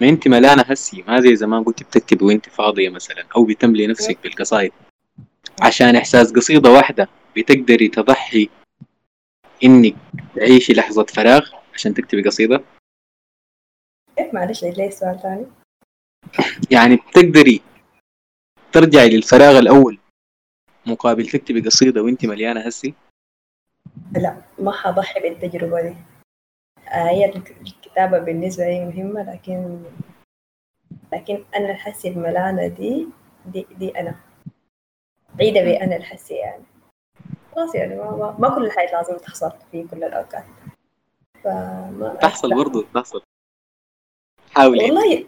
[0.00, 1.02] ما انت ملانة هسي.
[1.02, 4.72] ما زي زمان كنت بتكتبي وانت فاضية مثلا أو بتملي نفسك بالقصايد.
[5.62, 8.48] عشان إحساس قصيدة واحدة بتقدري تضحي
[9.64, 9.96] إنك
[10.36, 12.64] تعيشي لحظة فراغ عشان تكتبي قصيدة.
[14.16, 15.46] كيف معلش عيد لي السؤال ثاني؟
[16.70, 17.60] يعني بتقدري
[18.72, 19.98] ترجعي للفراغ الأول
[20.86, 22.94] مقابل تكتبي قصيدة وانت مليانة هسي؟
[24.12, 25.96] لا ما حضحي بالتجربة دي.
[26.88, 27.32] آه، هي
[27.90, 29.82] الكتابة بالنسبة لي مهمة لكن
[31.12, 33.08] لكن أنا الحسي الملانة دي
[33.46, 34.14] دي, دي أنا.
[35.34, 36.64] بعيدة بي أنا الحسي يعني.
[37.54, 40.44] خلاص يعني ما, ما, ما كل الحياة لازم تحصل في كل الأوقات.
[41.44, 42.56] فما تحصل لا.
[42.56, 43.22] برضو تحصل.
[44.50, 45.26] حاولي والله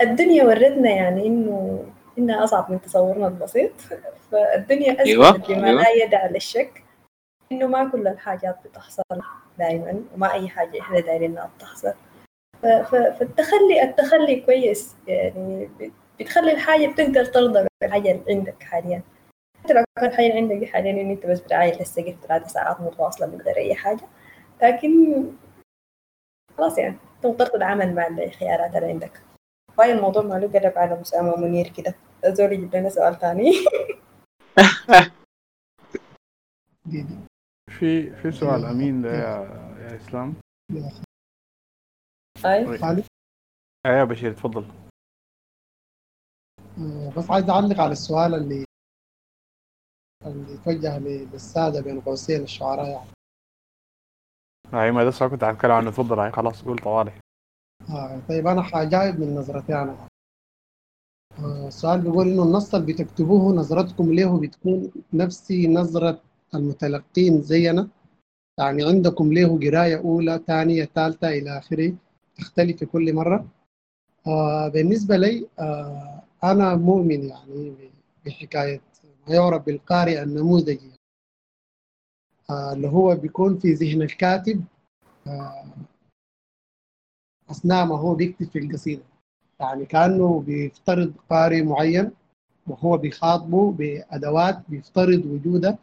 [0.00, 1.84] الدنيا ورتنا يعني إنه
[2.18, 3.72] إنها أصعب من تصورنا البسيط.
[4.32, 5.82] فالدنيا أيوة، أثبتت لما أيوة.
[5.82, 6.84] لا يدع للشك
[7.52, 9.02] إنه ما كل الحاجات بتحصل.
[9.58, 11.92] دائما وما أي حاجة إحنا دايرينها بتحصل
[12.62, 19.02] ف- ف- فالتخلي التخلي كويس يعني بت- بتخلي الحاجة بتقدر ترضى بالحاجة اللي عندك حاليا.
[19.64, 23.26] حتى لو كان الحاجة اللي عندك حاليا إن أنت بس بتعايل للسقف ثلاث ساعات متواصلة
[23.26, 24.08] من غير أي حاجة.
[24.62, 25.24] لكن
[26.58, 29.22] خلاص يعني انت مضطر تتعامل مع الخيارات اللي عندك.
[29.78, 31.94] وهاي الموضوع ماله قلب على مسامة منير كده.
[32.26, 33.52] زول يجيب لنا سؤال ثاني.
[37.78, 38.64] في في سؤال.
[38.64, 39.36] أمين ده يا
[39.80, 40.34] يا إسلام.
[43.86, 44.64] آه يا بشير تفضل.
[46.78, 48.64] آه، بس عايز أعلق على السؤال اللي
[50.26, 53.10] اللي توجه للساده بين قوسين الشعراء يعني.
[54.72, 55.90] هاي ما ده السؤال كنت هتكلم عنه.
[55.90, 56.18] تفضل.
[56.18, 57.12] هاي خلاص قول طوالي.
[57.90, 60.08] آه طيب أنا حجاوب من نظرتي أنا.
[61.38, 66.22] آه السؤال بيقول إنه النص اللي بتكتبوه نظرتكم له بتكون نفسي نظرة
[66.54, 67.88] المتلقين زينا.
[68.58, 71.94] يعني عندكم له قراية أولى ثانية ثالثة إلى آخره.
[72.36, 73.46] تختلف كل مرة.
[74.26, 77.74] آه بالنسبة لي آه أنا مؤمن يعني
[78.26, 78.80] بحكاية
[79.28, 80.90] ما يعرف بالقارئ النموذجي.
[82.50, 84.64] آه اللي هو بيكون في ذهن الكاتب
[85.26, 85.64] آه
[87.50, 89.02] أثناء ما هو بيكتب في القصيدة.
[89.60, 92.10] يعني كأنه بيفترض قارئ معين
[92.66, 95.78] وهو بيخاطبه بأدوات بيفترض وجوده.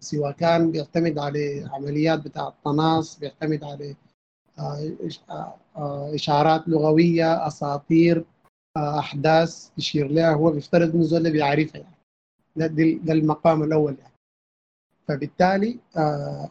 [0.00, 3.94] سواء كان بيعتمد على عمليات بتاع التناص بيعتمد على
[6.14, 8.24] إشارات لغوية أساطير
[8.76, 11.94] أحداث يشير لها هو بيفترض إنه زول بيعرفها يعني.
[12.56, 12.66] ده,
[13.04, 14.14] ده المقام الأول يعني.
[15.08, 15.78] فبالتالي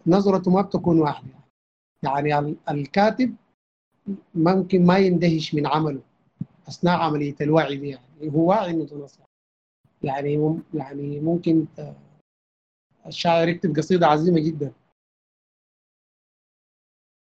[0.08, 1.30] نظرته ما بتكون واحدة
[2.04, 3.36] يعني, يعني الكاتب
[4.36, 6.02] ممكن ما يندهش من عمله
[6.68, 8.36] أثناء عملية الوعي دي يعني.
[8.36, 9.08] هو واعي إنه
[10.04, 11.66] يعني يعني ممكن
[13.10, 14.72] الشاعر يكتب قصيدة عظيمة جدا.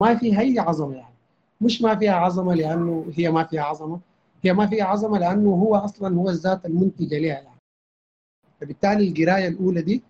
[0.02, 1.16] ما فيها أي عظمة يعني.
[1.62, 4.00] مش ما فيها عظمة لأنه هي ما فيها عظمة.
[4.44, 7.60] هي ما فيها عظمة لأنه هو أصلا هو الذات المنتجة لها يعني.
[8.62, 10.04] فبالتالي القراية الأولى دي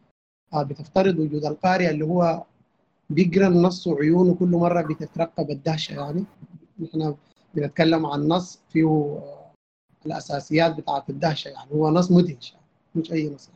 [0.56, 2.44] بتفترض وجود القارئ اللي هو
[3.10, 6.24] بيقرأ النص وعيونه كل مرة بتترقب الدهشة يعني.
[6.80, 7.16] نحن
[7.54, 9.20] بنتكلم عن نص فيه
[10.06, 11.72] الأساسيات بتاعت الدهشة يعني.
[11.72, 12.66] هو نص مدهش يعني
[12.96, 13.50] مش أي نص.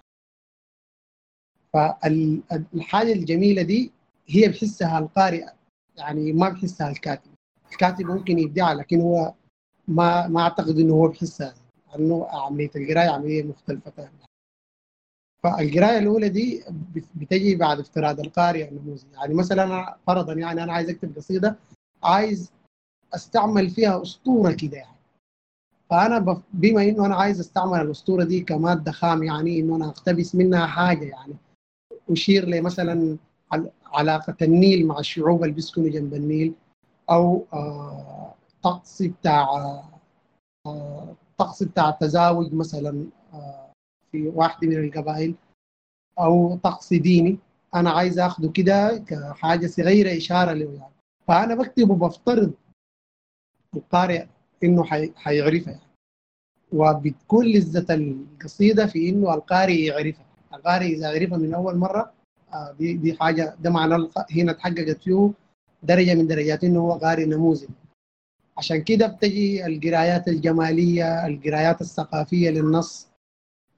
[1.76, 3.92] فالحاجة الجميلة دي
[4.28, 5.46] هي بحسها القارئ
[5.98, 7.32] يعني ما بحسها الكاتب.
[7.72, 9.34] الكاتب ممكن يبدعها لكن هو
[9.88, 11.54] ما ما أعتقد إنه هو بحسها
[11.92, 14.12] لأنه عملية القراية عملية مختلفة تماما.
[15.44, 16.64] فالقراية الأولى دي
[17.16, 21.56] بتجي بعد افتراض القارئ النموذجي يعني مثلا فرضا يعني أنا عايز أكتب قصيدة
[22.04, 22.52] عايز
[23.16, 24.96] أستعمل فيها أسطورة كده يعني.
[25.90, 26.42] فأنا.
[26.54, 31.06] بما إنه أنا عايز أستعمل الأسطورة دي كمادة خام يعني إنه أنا أقتبس منها حاجة
[31.06, 31.34] يعني.
[32.10, 33.18] أشير لمثلا
[33.86, 36.54] علاقة النيل مع الشعوب اللي بيسكنوا جنب النيل
[37.10, 38.34] أو آه
[38.64, 39.48] طقس بتاع
[40.66, 43.72] آه طقس بتاع التزاوج مثلا آه
[44.12, 45.36] في واحدة من القبائل
[46.20, 47.38] أو طقس ديني.
[47.76, 50.94] أنا عايز آخده كده كحاجة صغيرة إشارة له يعني
[51.28, 52.54] فأنا بكتب وبفترض
[53.76, 54.26] القارئ
[54.84, 55.14] حي...
[55.16, 55.86] حيعرفها يعني.
[56.72, 60.25] وبتكون لذة القصيدة في إنه القارئ يعرفها.
[60.56, 62.12] القارئ إذا عرفها من أول مرة
[62.54, 65.32] آه دي دي حاجة ده معناه هنا تحققت فيه
[65.84, 67.68] درجة من درجات إنه هو قارئ نموذج.
[68.58, 73.08] عشان كده بتجي القرايات الجمالية القرايات الثقافية للنص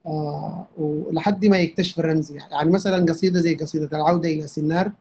[0.05, 2.31] آه ولحد ما يكتشف الرمز.
[2.31, 4.91] يعني مثلا قصيدة زي قصيدة العودة إلى سنار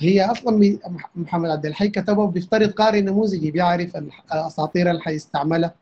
[0.00, 0.78] هي أصلا
[1.16, 5.74] محمد عبد الحي كتبه بيفترض قارئ نموذجي بيعرف الاساطير اللي حيستعملها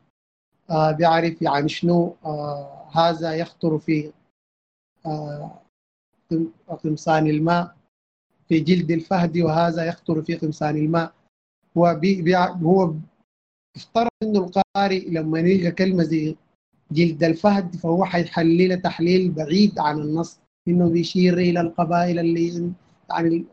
[0.69, 2.15] آه بيعرف يعني شنو
[2.93, 4.11] هذا يخطر في
[6.83, 7.75] قمصان الماء
[8.49, 11.13] في جلد الفهد وهذا يخطر في قمصان الماء.
[11.77, 11.99] هو
[12.63, 12.93] هو
[13.75, 16.35] افترض إنه القارئ لما يلقى كلمة زي
[16.91, 20.39] جلد الفهد فهو حيحللها تحليل بعيد عن النص.
[20.67, 22.71] إنه بيشير إلى القبائل اللي
[23.09, 23.45] يعني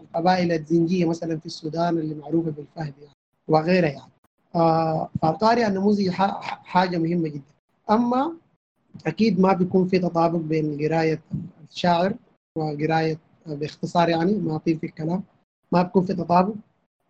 [0.00, 3.14] القبائل الزنجية مثلا في السودان اللي معروفة بالفهد يعني
[3.48, 4.10] وغيرها يعني.
[4.54, 7.54] آه فالقارئ النموذجي حاجة مهمة جدا.
[7.90, 8.32] أما
[9.06, 11.22] أكيد ما بيكون في تطابق بين قراية
[11.70, 12.14] الشاعر
[12.56, 15.22] وقراية باختصار يعني ما أطيل في الكلام.
[15.72, 16.54] ما بيكون في تطابق.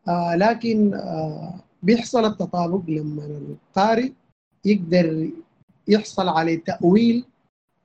[0.08, 4.12] آه لكن آه بيحصل التطابق لما القارئ
[4.64, 5.30] يقدر
[5.88, 7.24] يحصل على تأويل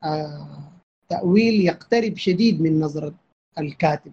[0.04, 0.72] آه
[1.10, 3.14] تأويل يقترب شديد من نظرة
[3.60, 4.12] الكاتب.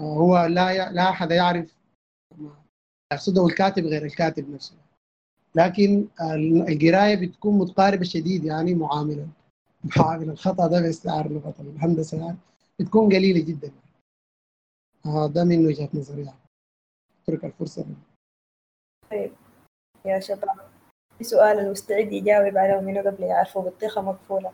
[0.00, 1.74] هو لا لا أحد يعرف
[3.12, 4.74] يقصده الكاتب غير الكاتب نفسه.
[5.58, 6.08] لكن
[6.68, 9.28] القراية بتكون متقاربة شديد يعني معاملة
[9.96, 12.38] معامل الخطأ ده باستعار لغه الهندسة يعني
[12.80, 13.72] بتكون قليلة جدا.
[15.34, 16.38] ده من وجهة نظري يعني.
[17.22, 17.86] أترك الفرصة.
[19.10, 19.32] طيب.
[20.04, 20.70] يا شباب
[21.18, 24.52] في سؤال المستعد يجاوب عليه منه قبل يعرفه بطيخة مقفولة؟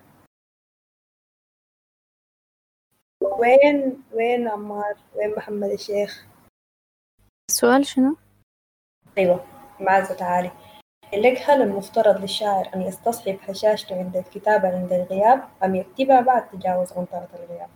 [3.22, 6.26] وين وين عمار؟ وين محمد الشيخ؟
[7.50, 8.16] السؤال شنو؟
[9.18, 9.44] أيوه
[9.80, 10.63] معزة تعالي.
[11.16, 16.92] لك هل المفترض للشاعر أن يستصحب هشاشته عند الكتابة عند الغياب أم يكتبها بعد تجاوز
[16.92, 17.68] عنطرة الغياب؟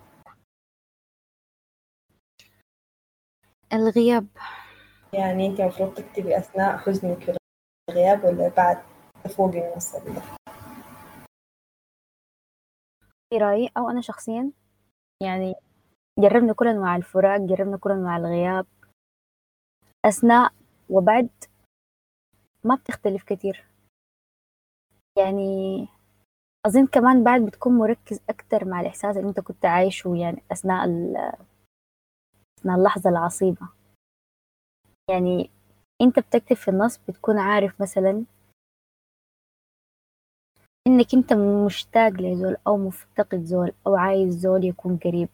[3.73, 4.27] الغياب
[5.13, 7.37] يعني أنت المفروض تكتبي أثناء حزنك في
[7.91, 8.79] الغياب ولا بعد
[9.25, 10.23] تفوقي من الصدمة؟
[13.31, 14.51] في رأيي أو أنا شخصيا
[15.23, 15.55] يعني
[16.19, 18.67] جربنا كل أنواع الفراق جربنا كل أنواع الغياب
[20.07, 20.53] أثناء
[20.91, 21.29] وبعد
[22.69, 23.65] ما بتختلف كتير.
[25.19, 25.89] يعني
[26.67, 30.85] أظن كمان بعد بتكون مركز أكتر مع الإحساس اللي أنت كنت عايشه يعني أثناء
[32.59, 33.69] أثناء اللحظة العصيبة.
[35.11, 35.51] يعني
[36.01, 38.25] أنت بتكتب في النص بتكون عارف مثلا
[40.87, 41.33] إنك أنت
[41.67, 45.29] مشتاق لزول أو مفتقد زول أو عايز زول يكون قريب.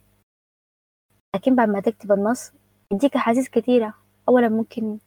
[1.35, 2.53] لكن بعد ما تكتب النص
[2.93, 3.95] يديك أحاسيس كثيرة
[4.29, 4.99] اولا ممكن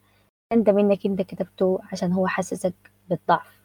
[0.49, 2.73] تندم انك أنت كتبته عشان هو حسسك
[3.09, 3.57] بالضعف.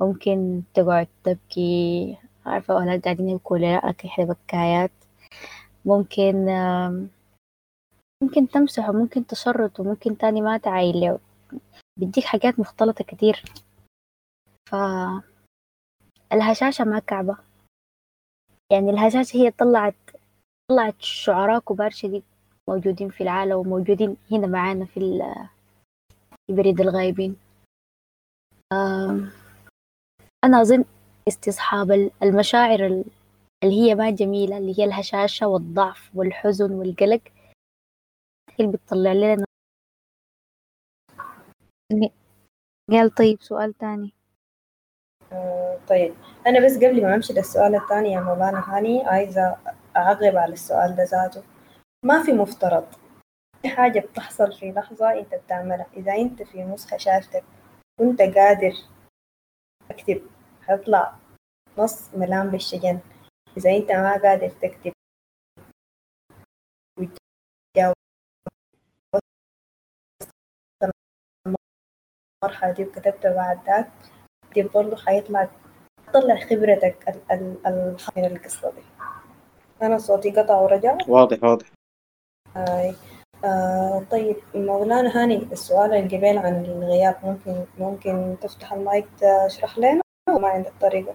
[0.00, 2.16] ممكن تقعد تبكي
[2.46, 4.90] عارفة أولاد قاعدين يبكوا لك يحلى بكايات
[5.84, 6.46] ممكن
[8.22, 11.18] ممكن تمسحه ممكن تشرطه ممكن تاني ما تعايل له
[11.98, 13.42] بيديك حاجات مختلطة كتير.
[14.70, 14.74] ف
[16.32, 17.36] الهشاشة ما كعبة.
[18.72, 19.94] يعني الهشاشة هي طلعت
[20.70, 22.22] طلعت شعراء كبار شديد
[22.68, 25.48] موجودين في العالم وموجودين هنا معانا في ال-
[26.50, 27.36] بريد الغايبين.
[30.44, 30.84] أنا أظن
[31.28, 33.04] استصحاب ال- المشاعر ال-
[33.64, 37.20] اللي هي ما جميلة اللي هي الهشاشة والضعف والحزن والقلق.
[38.60, 39.44] اللي بتطلع لنا
[42.90, 44.12] قال طيب سؤال تاني.
[45.88, 46.14] طيب
[46.46, 49.56] أنا بس قبل ما أمشي للسؤال الثاني يا مولانا هاني عايزة
[49.96, 51.42] أعقب على السؤال ده ذاته.
[52.04, 52.86] ما في مفترض
[53.62, 55.86] في حاجة بتحصل في لحظة أنت بتعملها.
[55.96, 57.44] إذا أنت في نسخة شافتك
[58.00, 58.72] وأنت قادر
[59.88, 60.22] تكتب
[60.68, 61.16] هيطلع
[61.78, 63.00] نص ملام بالشجن.
[63.56, 64.92] إذا أنت ما قادر تكتب
[72.44, 73.92] المرحلة دي وكتبتها بعد ذاك
[74.54, 75.48] دي برضه حيطلع
[76.06, 78.82] تطلع خبرتك ال- ال- الح- من القصة دي.
[79.82, 81.66] أنا صوتي قطع ورجع؟ واضح واضح.
[82.56, 82.94] آي.
[83.44, 89.06] آه طيب مولانا هاني السؤال اللي قبل عن الغياب ممكن ممكن تفتح المايك
[89.48, 91.14] تشرح لنا؟ أو ما عندك طريقة؟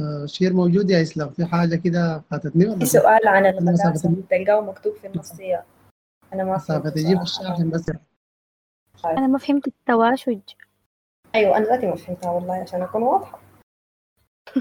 [0.00, 1.30] آه، share موجود يا إسلام.
[1.30, 3.46] في حاجة كده فاتتني ولا في سؤال عن
[3.94, 5.64] تجيب تلقاه مكتوب في النصية.
[6.32, 7.90] أنا ما فهمت تجيب الشاحن بس.
[9.04, 10.40] أنا ما فهمت التواشج.
[11.34, 13.40] أيوة أنا ذاتي ما فهمتها والله عشان أكون واضحة.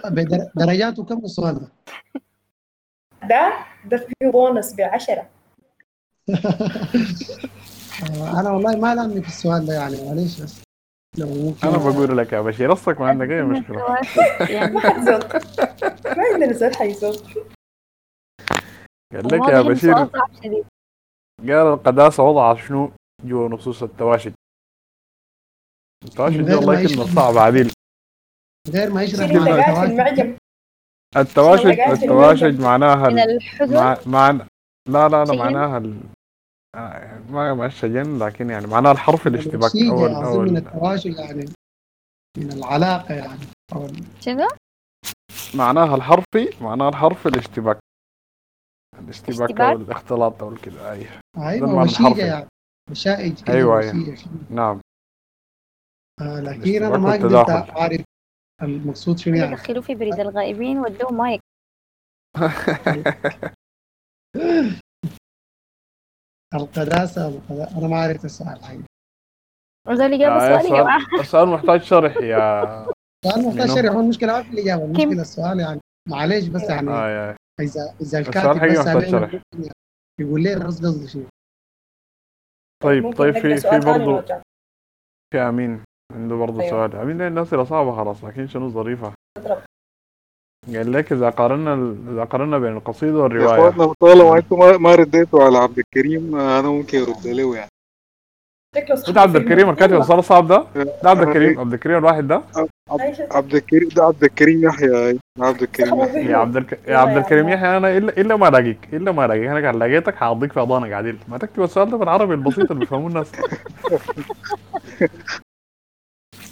[0.05, 1.67] بدر- درجاته كم السؤال ده؟
[3.23, 3.53] ده؟
[3.85, 5.29] ده فيه بونص بعشرة.
[8.39, 10.61] أنا والله ما لامني في السؤال ده يعني معلش بس.
[11.17, 11.67] لو ممكن.
[11.67, 13.97] أنا بقول لك يا بشير اصلك ما عندك أي مشكلة.
[14.55, 14.73] يعني.
[14.73, 15.19] ما حد زول
[16.17, 17.17] ما عندنا زول حيزول
[19.13, 20.11] قال لك يا بشير سؤال
[21.39, 22.91] قال القداسه وضع شنو؟
[23.23, 24.31] جوا نصوص التواشج
[26.03, 27.71] من دي والله كلمة صعبة عديل.
[28.69, 30.37] غير ما يشرح معنى المعجم.
[31.17, 33.29] التواشج التواشج المعجم؟ معناها من ال...
[33.29, 33.97] الحزن مع...
[34.05, 34.31] مع...
[34.89, 35.99] لا لا لا؟ معناها ال...
[36.75, 40.15] آه، ما ما الشجن لكن يعني معناها الحرف الاشتباك الوسيجة أو ال...
[40.15, 40.67] أو أظن من ال...
[40.67, 41.45] التواشي يعني
[42.37, 43.39] من العلاقة يعني
[44.19, 44.47] شنو؟
[45.55, 47.79] معناها الحرفي معناها الحرف الاشتباك
[48.99, 51.07] الاشتباك أو؟ الاختلاط أو كده أي
[51.37, 52.47] وشيجة الحرفي يعني
[52.91, 54.17] مشائج أيوه أيوه.
[54.49, 54.81] نعم
[56.21, 58.03] آه لكن الاشتباك ما قدرت والتداخل
[58.63, 61.41] المقصود شنو يعني؟ يدخلوه في بريد الغائبين ودوه مايك.
[66.53, 68.83] القداسة القدا- أنا ما عرفت السؤال حقيقي.
[69.87, 72.63] وده الإجابة السؤال يا السؤال جماعة السؤال محتاج شرح يا
[73.25, 75.79] السؤال محتاج؟ شرح هو المشكلة ما في الإجابة؟ المشكلة السؤال يعني
[76.09, 77.35] معلش بس يعني آه،.
[77.59, 79.41] إذا إذا السؤال الكاتب بس محتاج علينا
[80.19, 81.25] يقول لي الرصد قصده شنو؟
[82.83, 84.41] طيب طيب في في سؤال برضه
[85.31, 85.83] في أمين.
[86.15, 86.69] عنده برضه أيوة.
[86.71, 86.95] سؤال.
[86.95, 89.57] امين ده الناس اللي صعبة خلاص لكن شنو ظريفة؟ اضرب.
[90.75, 93.69] قال لك إذا قارنا إذا قارنا بين القصيده يا والرواية.
[93.69, 97.69] اخواننا طالما أنتم ما, ما رديتوا على عبد الكريم أنا ممكن ارد له يعني
[98.95, 99.93] صحفي عبد الكريم الكاتب.
[99.93, 100.65] الصار صعب ده؟
[101.03, 102.41] ده عبد الكريم عبد الكريم الواحد ده؟
[103.31, 106.25] عبد الكريم ده عبد الكريم يحيى عبد الكريم يحيى.
[106.25, 106.79] يا عبد الك...
[106.87, 107.49] يا عبد الكريم.
[107.49, 109.47] يحيى أنا الا إلا ما ألاقيك إلا ما ألاقيك.
[109.47, 113.31] أنا لقيتك حاضيك في اضانك عديل ما تكتب السؤال ده بالعربي البسيط اللي بيفهموه الناس.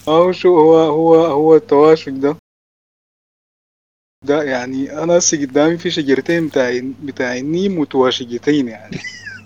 [0.10, 2.38] هو شو هو هو هو التواشق ده.
[4.26, 6.69] ده يعني أنا هسه قدامي في شجرتين بتاع
[7.03, 8.98] بتاع النيم متواشقتين يعني.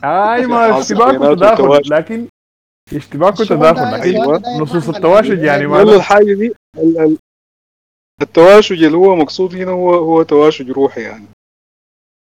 [0.03, 1.81] اي ما حاصل اشتباك وتداخل.
[1.91, 2.27] لكن
[2.95, 7.17] اشتباك وتداخل لكن ده؟ نصوص التواشج يعني ما والله الحاجة دي ال- ال-
[8.21, 11.25] التواشج اللي هو مقصود هنا هو هو تواشج روحي يعني.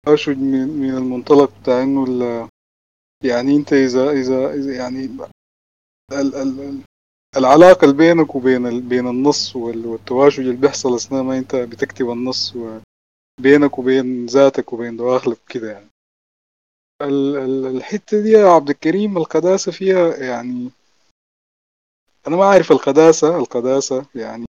[0.06, 2.48] تواشج من من المنطلق بتاع إنه ال-
[3.24, 5.06] يعني أنت إذا إذا, إذا يعني
[6.12, 6.82] ال ال
[7.38, 12.56] العلاقة اللي بينك وبين بين النص وال- والتواشج اللي بيحصل أثناء ما أنت بتكتب النص
[12.56, 15.90] وبينك وبين ذاتك وبين دواخلك كده يعني.
[17.02, 20.70] ال- ال- الحتة دي يا عبد الكريم القداسة فيها يعني
[22.28, 24.45] أنا ما أعرف القداسة القداسة يعني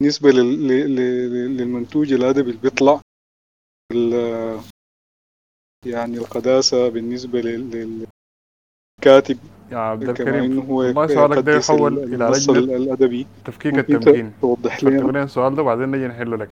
[0.00, 3.00] بالنسبة للمنتوج الأدبي اللي بيطلع
[5.86, 8.06] يعني القداسة بالنسبة لل-
[9.00, 9.38] للكاتب
[9.70, 13.26] يا عبد الكريم والله سؤالك ده يحول إلى لجنه الأدبي.
[13.44, 14.32] تفكيك التمكين.
[14.40, 16.48] توضح لنا؟ السؤال ده وبعدين نجي نحله لك.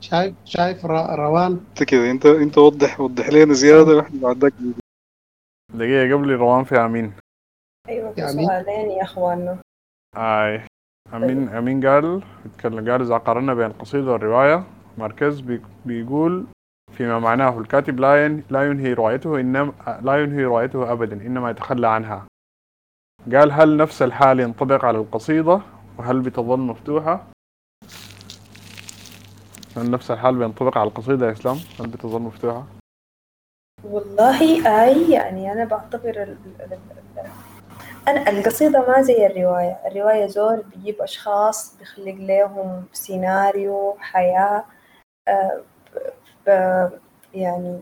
[0.00, 4.52] شايف شايف روان؟ أنت كده انت أنت وضح وضح لنا زيادة وإحنا بعد ذاك
[5.74, 7.12] دقيقه قبل روان في أمين.
[7.88, 8.20] أيوه في.
[8.28, 9.58] سؤالين يا أخواننا.
[10.16, 10.60] آي.
[11.14, 14.64] أمين أمين قال اتكلم قال اذا قارنا بين القصيده والروايه
[14.98, 16.46] مركز بي- بيقول
[16.94, 19.72] فيما معناه الكاتب لا لا ينهي روايته انما
[20.02, 22.26] لا ينهي روايته ابدا إنما يتخلى عنها.
[23.32, 25.60] قال هل نفس الحال ينطبق على القصيدة؟
[25.98, 27.26] وهل بتظل مفتوحة؟
[29.76, 32.64] هل نفس الحال بينطبق على القصيدة يا إسلام؟ هل بتظل مفتوحة؟
[33.84, 34.40] والله
[34.82, 36.36] أي يعني أنا بعتبر ال...
[36.60, 36.72] ال...
[36.72, 36.78] ال...
[38.08, 39.78] أنا القصيدة ما زي الرواية.
[39.86, 44.64] الرواية زول بيجيب أشخاص بيخلق لهم سيناريو حياة
[45.28, 45.60] آه.
[47.34, 47.80] يعني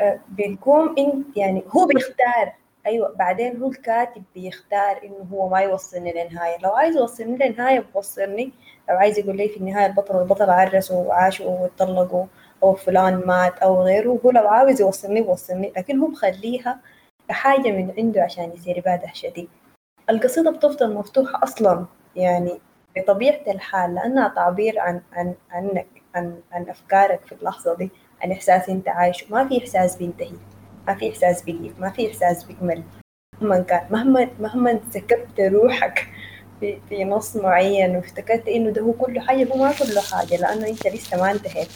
[0.00, 2.52] آه بيقوم إن يعني هو بيختار.
[2.86, 8.52] أيوه بعدين هو الكاتب بيختار إنه هو ما يوصلني لنهايه لو عايز يوصلني لنهايه بوصلني.
[8.88, 12.26] لو عايز يقول لي في النهاية البطل والبطل عرسوا وعاشوا واتطلقوا
[12.62, 15.72] أو فلان مات أو غيره هو لو عاوز يوصلني بوصلني.
[15.76, 16.80] لكن هو بخليها
[17.28, 19.48] كحاجه من عنده عشان يصير يبادح شديد.
[20.10, 21.86] القصيدة بتفضل مفتوحة أصلا
[22.16, 22.60] يعني
[22.96, 25.95] بطبيعة الحال لأنها تعبير عن عن عنك.
[26.16, 27.90] عن عن أفكارك في اللحظة دي
[28.22, 30.36] عن إحساس أنت عايشه ما في إحساس بينتهي
[30.88, 32.82] ما في إحساس بيجيب ما في إحساس بيكمل.
[33.40, 36.08] مهما كان مهما مهما سكبت روحك
[36.60, 40.68] في, في نص معين وافتكرت إنه ده هو كل حاجة هو ما كل حاجة لأنه
[40.68, 41.68] أنت لسه ما انتهيت.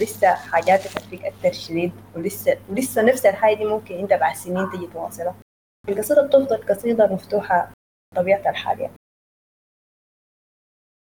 [0.00, 4.86] لسه حاجاتك فيك أكتر شديد ولسه ولسه نفس الحاجة دي ممكن أنت بعد سنين تجي
[4.86, 5.34] تواصلها.
[5.88, 7.72] القصيدة بتفضل قصيدة مفتوحة
[8.14, 8.92] بطبيعة الحال يعني.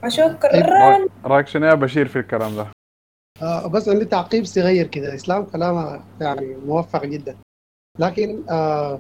[0.09, 2.67] شكرا رايك شنو يا بشير في الكلام ده.
[3.41, 5.15] آه بس عندي تعقيب صغير كده.
[5.15, 7.35] إسلام كلامه يعني موفق جدا.
[7.99, 8.99] لكن آه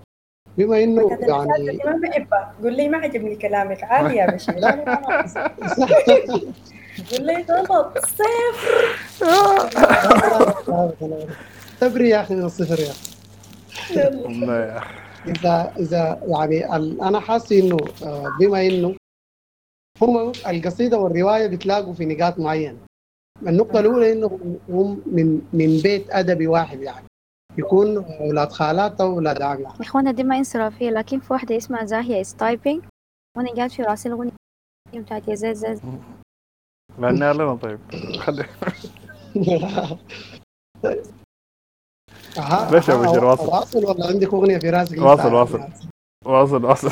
[0.57, 3.83] بما إنه يعني ما بحبها قول لي ما عجبني كلامك.
[3.83, 4.55] عادي يا بشير.
[4.55, 6.23] لا لا لا
[7.11, 7.97] قول لي غلط.
[7.97, 8.99] صفر.
[11.81, 13.13] تبري يا أخي من الصفر يا أخي.
[15.27, 16.73] إذا إذا يعني
[17.07, 18.95] أنا حاسس إنه آه، بما إنه
[20.01, 22.77] هم القصيدة والرواية بتلاقوا في نقاط معينة.
[23.47, 24.39] النقطة الأولى إنه
[24.69, 27.05] هم من من بيت ادبي واحد يعني.
[27.57, 31.85] يكون أولاد خالات أو أولاد عم يا اخوانا دي ما انصرافية لكن في واحدة اسمها
[31.85, 32.83] زاهية is typing
[33.37, 34.31] وأنا قاعد في راسي الاغنية
[34.95, 35.81] بتاعت يا زاز زاز.
[36.99, 37.79] غنيها لنا طيب.
[38.19, 38.45] خلي
[42.37, 43.47] ها- ليش يا بشير؟ واصل.
[43.47, 44.97] واصل ولا عندك أغنية في راسك.
[45.01, 45.33] واصل.
[45.33, 45.61] واصل
[46.25, 46.65] واصل.
[46.65, 46.91] واصل.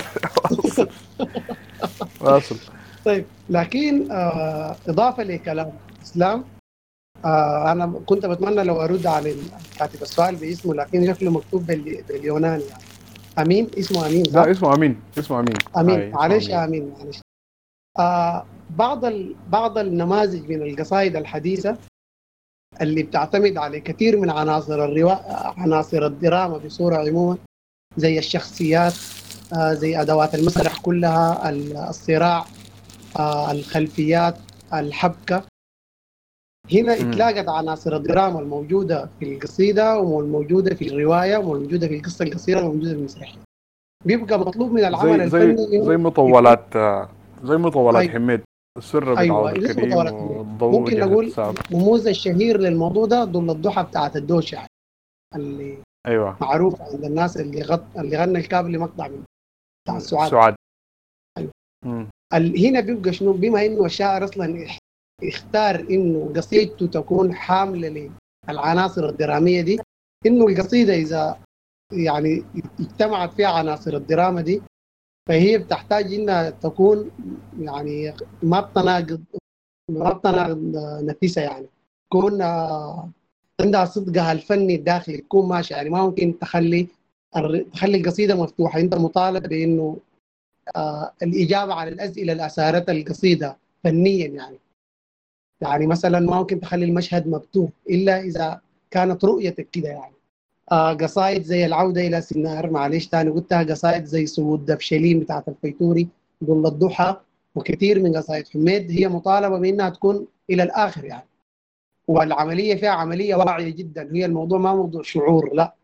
[2.21, 2.55] واصل.
[3.05, 5.71] طيب لكن آه إضافة لكلام
[6.03, 6.43] اسلام
[7.25, 9.35] آه أنا كنت بتمنى لو أرد على
[9.79, 12.83] كاتب السؤال باسمه لكن شكله مكتوب بال- باليوناني يعني.
[13.39, 15.55] أمين؟ اسمه أمين صح؟ لا اسمه أمين اسمه أمين.
[15.77, 16.11] أمين.
[16.11, 17.19] معلش يا أمين معلش.
[17.99, 19.35] آه بعض ال...
[19.49, 21.77] بعض النماذج من القصائد الحديثة
[22.81, 25.11] اللي بتعتمد على كثير من عناصر الروا...
[25.61, 27.37] عناصر الدراما بصورة عموما
[27.97, 28.93] زي الشخصيات
[29.53, 32.45] آه زي أدوات المسرح كلها ال- الصراع
[33.51, 34.37] الخلفيات
[34.73, 35.43] الحبكة
[36.73, 36.93] هنا.
[36.93, 42.97] اتلاقت عناصر الدراما الموجودة في القصيدة والموجودة في الرواية والموجودة في القصة القصيرة والموجودة في
[42.99, 43.39] المسرحية
[44.05, 46.77] بيبقى مطلوب من العمل زي الفني زي مطولات
[47.43, 48.13] زي مطولات أيوة.
[48.13, 48.41] حميد
[48.77, 50.13] السر أيوه مطولات
[50.63, 51.53] ممكن نقول الساعة.
[51.71, 54.67] نموذج شهير للموضوع ده ضل الضحى بتاعت الدوش يعني
[55.35, 57.83] اللي أيوه معروف عند الناس اللي غط...
[57.97, 59.23] اللي غنى الكابل مقطع من
[59.85, 60.55] بتاع السعاد سعاد
[61.37, 61.51] أيوة.
[61.85, 62.07] مم.
[62.33, 64.77] هنا بيبقى شنو؟ بما إنه الشاعر أصلا اخ-
[65.23, 68.09] اختار إنه قصيدته تكون حاملة
[68.49, 69.79] للعناصر الدرامية دي
[70.25, 71.39] إنه القصيدة إذا
[71.91, 72.43] يعني
[72.79, 74.61] اجتمعت فيها عناصر الدراما دي
[75.29, 77.11] فهي بتحتاج إنها تكون
[77.59, 79.23] يعني ما بتناقض
[79.91, 80.71] ما بتناقض
[81.03, 81.67] نفسها يعني.
[82.09, 82.41] تكون
[83.61, 86.87] عندها صدقها الفني الداخلي تكون ماشيه يعني ما ممكن تخلي
[87.73, 88.79] تخلي القصيدة مفتوحة.
[88.79, 89.97] أنت مطالب بإنه
[91.23, 94.59] الإجابة على الأسئلة اللي اثارتها القصيدة فنيا يعني.
[95.61, 100.13] يعني مثلا ما ممكن تخلي المشهد مكتوب إلا إذا كانت رؤيتك كده يعني.
[100.71, 106.07] آه قصائد زي العودة إلى سنار معلش تاني قلتها قصائد زي سود دبشلين بتاعت الفيتوري
[106.43, 107.15] ظل الضحى
[107.55, 111.27] وكثير من قصائد حميد هي مطالبة بإنها تكون إلى الآخر يعني.
[112.07, 114.09] والعملية فيها عملية واعية جدا.
[114.13, 115.75] هي الموضوع ما موضوع شعور لا.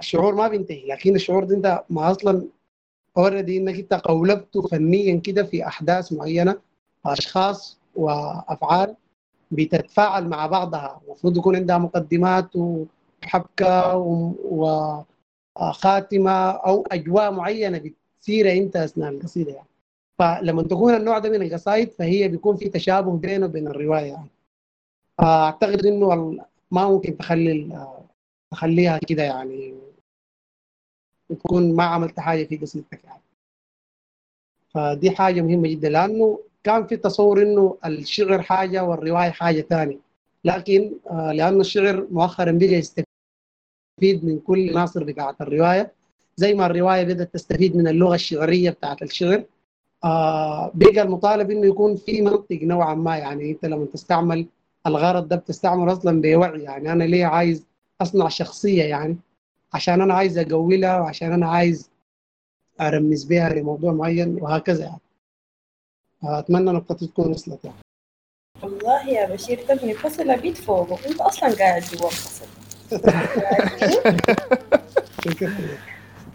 [0.00, 2.46] الشعور ما بينتهي لكن الشعور ده أنت ما أصلا
[3.16, 6.58] already إنك أنت قولبته فنيا كده في أحداث معينة
[7.06, 8.96] أشخاص وأفعال
[9.50, 11.00] بتتفاعل مع بعضها.
[11.06, 14.32] المفروض يكون عندها مقدمات وحبكه و...
[14.44, 14.66] و...
[15.56, 19.68] آه، خاتمه أو أجواء معينة بتصير أنت أثناء القصيدة يعني.
[20.18, 24.30] فلما تكون النوع ده من القصائد فهي بيكون في تشابه بينه وبين الرواية يعني.
[25.18, 26.38] فأعتقد إنه
[26.70, 27.86] ما ممكن تخلي
[28.50, 29.74] تخليها كده يعني.
[31.30, 33.20] وتكون ما عملت حاجة في قصيدتك يعني.
[34.74, 39.98] فدي حاجة مهمة جدا لأنه كان في تصور إنه الشعر حاجة والرواية حاجة ثانية
[40.44, 45.92] لكن آه، لأنه الشعر مؤخرا بقى يستفيد من كل عناصر بتاعت الرواية.
[46.36, 49.44] زي ما الرواية بدأت تستفيد من اللغة الشعرية بتاعت الشعر
[50.04, 53.50] آه بقى المطالب إنه يكون في منطق نوعا ما يعني.
[53.50, 54.46] أنت لما تستعمل
[54.86, 56.92] الغرض ده بتستعمل أصلا بوعي يعني.
[56.92, 57.66] أنا ليه عايز
[58.00, 59.16] أصنع شخصية يعني؟
[59.74, 61.90] عشان أنا عايز اقولها وعشان أنا عايز
[62.80, 65.00] أرمز بها لموضوع معين وهكذا يعني.
[66.24, 67.76] أتمنى نقطتي تكون وصلت يعني.
[68.62, 72.44] والله يا بشير تبني فصل أبيت فوقه أنت أصلا قاعد جوا الفصل.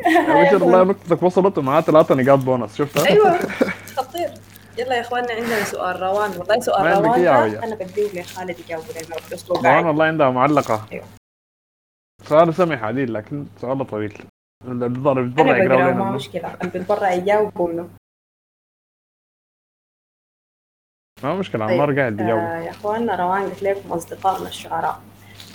[0.05, 3.39] يا بشر والله نقطتك وصلت ومعاه ثلاثة نقاط بونص شفتها؟ أيوة
[3.97, 4.29] خطير.
[4.77, 6.31] يلا يا إخواننا عندنا سؤال روان.
[6.37, 8.83] والله سؤال روان؟ أنا بديه لخالد يجاوب
[9.31, 10.87] بأسلوب روان والله عندها معلقة.
[10.91, 11.05] أيوة.
[12.23, 14.23] سؤال سمح عديل لكن سؤاله طويل.
[14.65, 16.11] اللي بيتضرع يقرأ ما.
[16.11, 16.53] مشكلة.
[16.53, 17.89] اللي بيتبرع يجاوب قول له.
[21.23, 22.39] ما مشكلة طيب عمار قاعد بيجاوب.
[22.39, 25.01] آه يا إخواننا روان قلت لكم أصدقائنا الشعراء.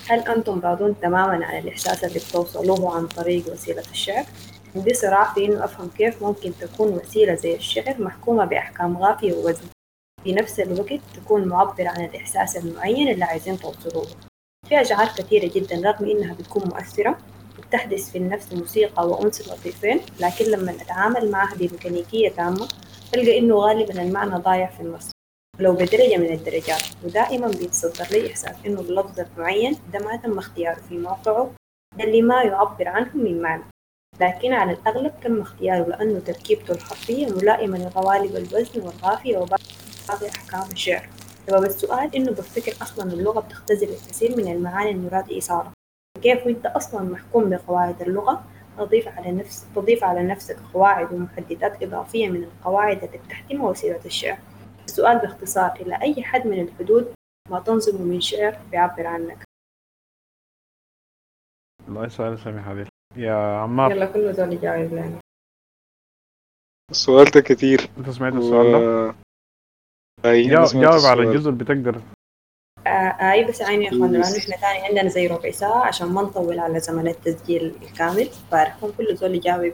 [0.09, 4.25] هل أنتم راضون تماما عن الإحساس اللي بتوصلوه عن طريق وسيلة الشعر؟
[4.75, 9.67] عندي صراع في إنه أفهم كيف ممكن تكون وسيلة زي الشعر محكومة بأحكام غافية ووزن.
[10.23, 14.26] في نفس الوقت تكون معبرة عن الإحساس المعين اللي عايزين توصلوه.
[14.65, 17.17] في أشعار كثيرة جدا رغم إنها بتكون مؤثرة
[17.59, 22.67] وبتحدث في النفس موسيقى وأنس لطيفين لكن لما نتعامل معها بميكانيكية تامة
[23.11, 25.11] تلقى إنه غالبا المعنى ضايع في النص
[25.59, 30.79] ولو بدرجة من الدرجات ودائما بيتصدر لي إحساس إنه اللفظ المعين ده ما تم اختياره
[30.89, 31.51] في موقعه
[31.97, 33.63] ده اللي ما يعبر عنه من معنى.
[34.21, 39.63] لكن على الأغلب تم اختياره لأنه تركيبته الحرفية ملائمة لغوالب الوزن والقافية وباقي
[40.29, 41.09] أحكام الشعر.
[41.49, 45.73] سبب السؤال إنه بفتكر أصلا اللغة بتختزل الكثير من المعاني المراد إيصالها
[46.21, 48.43] كيف وأنت أصلا محكوم بقواعد اللغة؟
[48.77, 54.39] تضيف على نفس تضيف على نفسك قواعد ومحددات إضافية من القواعد التي تحتمها وسيلة الشعر.
[54.85, 57.13] السؤال باختصار إلى أي حد من الحدود
[57.49, 59.43] ما تنظم من شعر بيعبر عنك؟
[61.85, 63.91] والله سؤال سمح عديل يا عمار.
[63.91, 65.19] يلا كل دول يجاوب لنا.
[66.91, 67.89] السؤال ده كتير.
[67.97, 69.26] أنت سمعت السؤال ده؟
[70.25, 71.05] جاوب.
[71.05, 72.01] على الجزء اللي بتقدر.
[72.87, 76.21] آه أي بس عيني يا إخوانا لأنه إحنا تاني عندنا زي ربع ساعة عشان ما
[76.21, 78.29] نطول على زمن التسجيل الكامل.
[78.51, 79.73] فارحكم كل زول يجاوب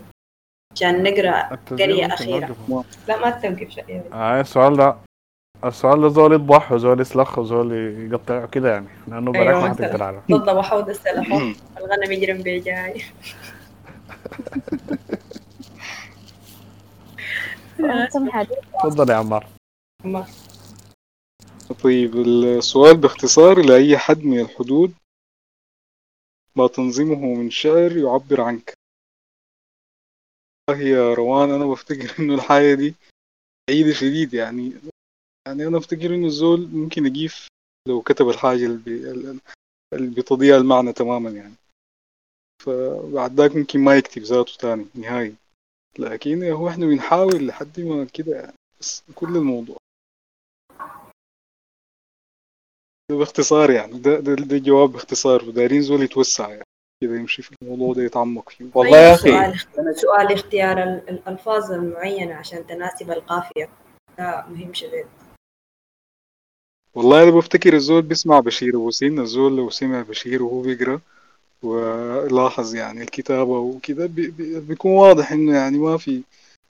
[0.72, 2.56] عشان ممكن أخيرة.
[2.70, 2.88] نوقفه.
[3.08, 4.02] لا ما توقف شيء.
[4.14, 4.96] آه السؤال ده
[5.66, 7.72] السؤال ده زول يضح وزول يسلخ وزول
[8.12, 8.88] يقطع كده يعني.
[9.08, 10.22] لأنه براك أيوة ما مثلا حتقدر على.
[10.32, 13.02] ضد وحود السلفة الغنم يجرم بيجاي
[18.84, 19.46] تفضل يا عمار.
[21.84, 24.94] طيب السؤال باختصار لأي حد من الحدود
[26.56, 28.74] ما تنظيمه من شعر يعبر عنك.
[30.70, 32.96] والله يا روان أنا بفتكر إنه الحاجة دي
[33.70, 34.74] بعيدة شديد يعني.
[35.48, 37.48] يعني أنا بفتكر إنه الزول ممكن يجيف
[37.88, 38.66] لو كتب الحاجة.
[38.66, 41.56] اللي بتضيع المعنى تماما يعني.
[42.64, 45.36] فبعد ذاك ممكن ما يكتب ذاته تاني نهائي.
[46.00, 48.54] لكن هو إحنا بنحاول لحد ما كده يعني.
[48.80, 49.78] بس كل الموضوع
[53.12, 56.64] ده باختصار يعني ده ده, ده جواب باختصار ودارين زول يتوسع يعني
[57.04, 58.66] كده يمشي في الموضوع ده يتعمق فيه.
[58.76, 59.96] والله يا أخي سؤال.
[59.96, 63.70] سؤال اختيار ال- الألفاظ المعينة عشان تناسب القافية.
[64.18, 65.06] ده مهم شديد.
[66.96, 71.02] والله أنا بفتكر الزول بيسمع بشير أبو سين الزول لو سمع بشير وهو بيقرأ
[71.64, 76.22] ولاحظ يعني الكتابة وكده بي بي بيكون واضح إنه يعني ما في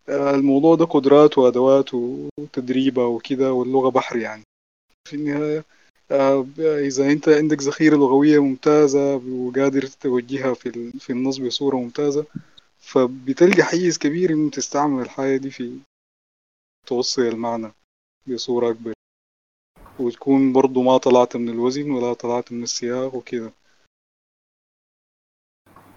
[0.09, 4.43] آه، الموضوع ده قدرات وأدوات وتدريبة وكده واللغة بحر يعني.
[5.07, 5.63] في النهاية
[6.11, 12.25] آه، إذا أنت عندك ذخيرة لغوية ممتازة وقادر توجهها في في النص بصورة ممتازة
[12.79, 15.79] فبتلقى حيز كبير إنه تستعمل الحاجة دي في
[16.87, 17.71] توصل المعنى
[18.27, 18.93] بصورة أكبر.
[19.99, 23.51] وتكون برضو ما طلعت من الوزن ولا طلعت من السياق وكده.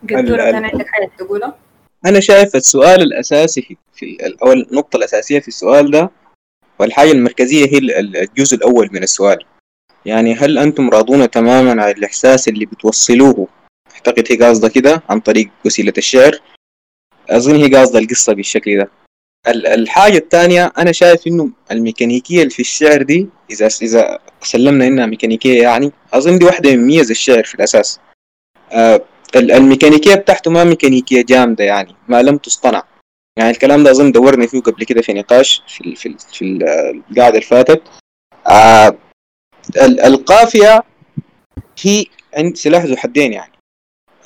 [0.02, 1.58] قدورة ال- كان عندك حاجة تقولها؟
[2.06, 6.10] أنا شايف السؤال الأساسي في, في أو النقطة الأساسية في السؤال ده
[6.80, 9.44] والحاجة المركزية هي ال- الجزء الأول من السؤال.
[10.06, 13.48] يعني هل أنتم راضون تماما عن الإحساس اللي بتوصلوه؟
[13.94, 16.38] أعتقد هي قاصدة كده عن طريق وسيلة الشعر.
[17.30, 18.90] أظن هي قاصدة القصة بالشكل ده.
[19.48, 25.06] ال- الحاجة الثانية أنا شايف إنه الميكانيكية اللي في الشعر دي إذا إذا سلمنا إنها
[25.06, 28.00] ميكانيكية يعني أظن دي واحدة من ميز الشعر في الأساس.
[28.72, 29.00] آه
[29.36, 32.82] الميكانيكية بتاعته ما ميكانيكية جامدة يعني ما لم تصطنع.
[33.38, 36.44] يعني الكلام ده أظن دورنا فيه قبل كده في نقاش في ال في ال في
[37.10, 37.82] القاعدة اللي فاتت.
[38.46, 38.98] آه
[39.80, 40.82] القافية
[41.82, 42.04] هي
[42.36, 43.52] عند سلاح ذو حدين يعني.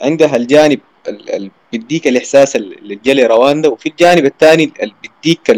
[0.01, 5.51] عندها الجانب اللي بيديك الإحساس اللي جلي روان ده وفي الجانب الثاني اللي بيديك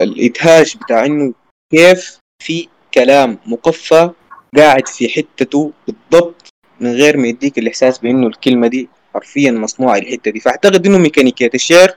[0.00, 1.34] الإدهاش بتاع إنه
[1.72, 4.10] كيف في كلام مقفى
[4.56, 6.48] قاعد في حتته بالضبط
[6.80, 10.40] من غير ما يديك الإحساس بإنه الكلمة دي حرفيا مصنوعة الحتة دي.
[10.40, 11.94] فأعتقد إنه ميكانيكية الشعر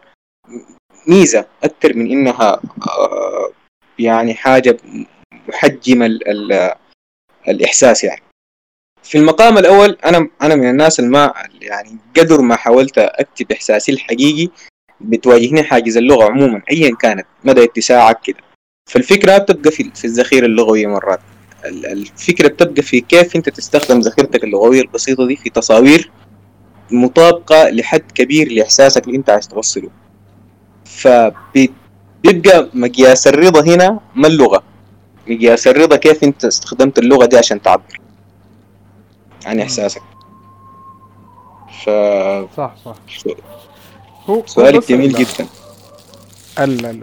[1.08, 3.52] ميزة أكثر من إنها آه،
[5.48, 6.20] يعني حاجة محجمة
[7.48, 8.22] الإحساس يعني.
[9.04, 14.50] في المقام الأول أنا أنا من الناس اللي يعني قدر ما حاولت أكتب إحساسي الحقيقي
[15.02, 18.38] بتواجهني حاجز اللغة عموما أيا كانت مدى اتساعك كده.
[18.90, 21.20] فالفكرة بتبقى في, في الذخيرة اللغوية مرات.
[21.66, 26.12] الفكرة بتبقى في كيف أنت تستخدم ذخيرتك اللغوية البسيطة دي في تصاوير
[26.92, 29.90] مطابقة لحد كبير لإحساسك اللي أنت عايز توصله.
[30.86, 34.64] فبيبقى مقياس الرضا هنا ما اللغة.
[35.28, 38.00] مقياس الرضا كيف أنت استخدمت اللغة دي عشان تعبر؟
[39.46, 40.02] عن إحساسك.
[41.84, 41.90] ف
[42.58, 42.96] صح صح.
[44.30, 45.48] هو سؤالك جميل جدا.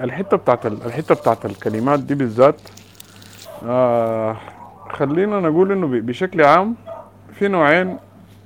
[0.05, 2.61] الحتة بتاعت الحتة بتاعت الكلمات دي بالذات
[3.67, 4.37] آه
[4.91, 6.77] خلينا نقول إنه بشكل عام
[7.39, 7.97] في نوعين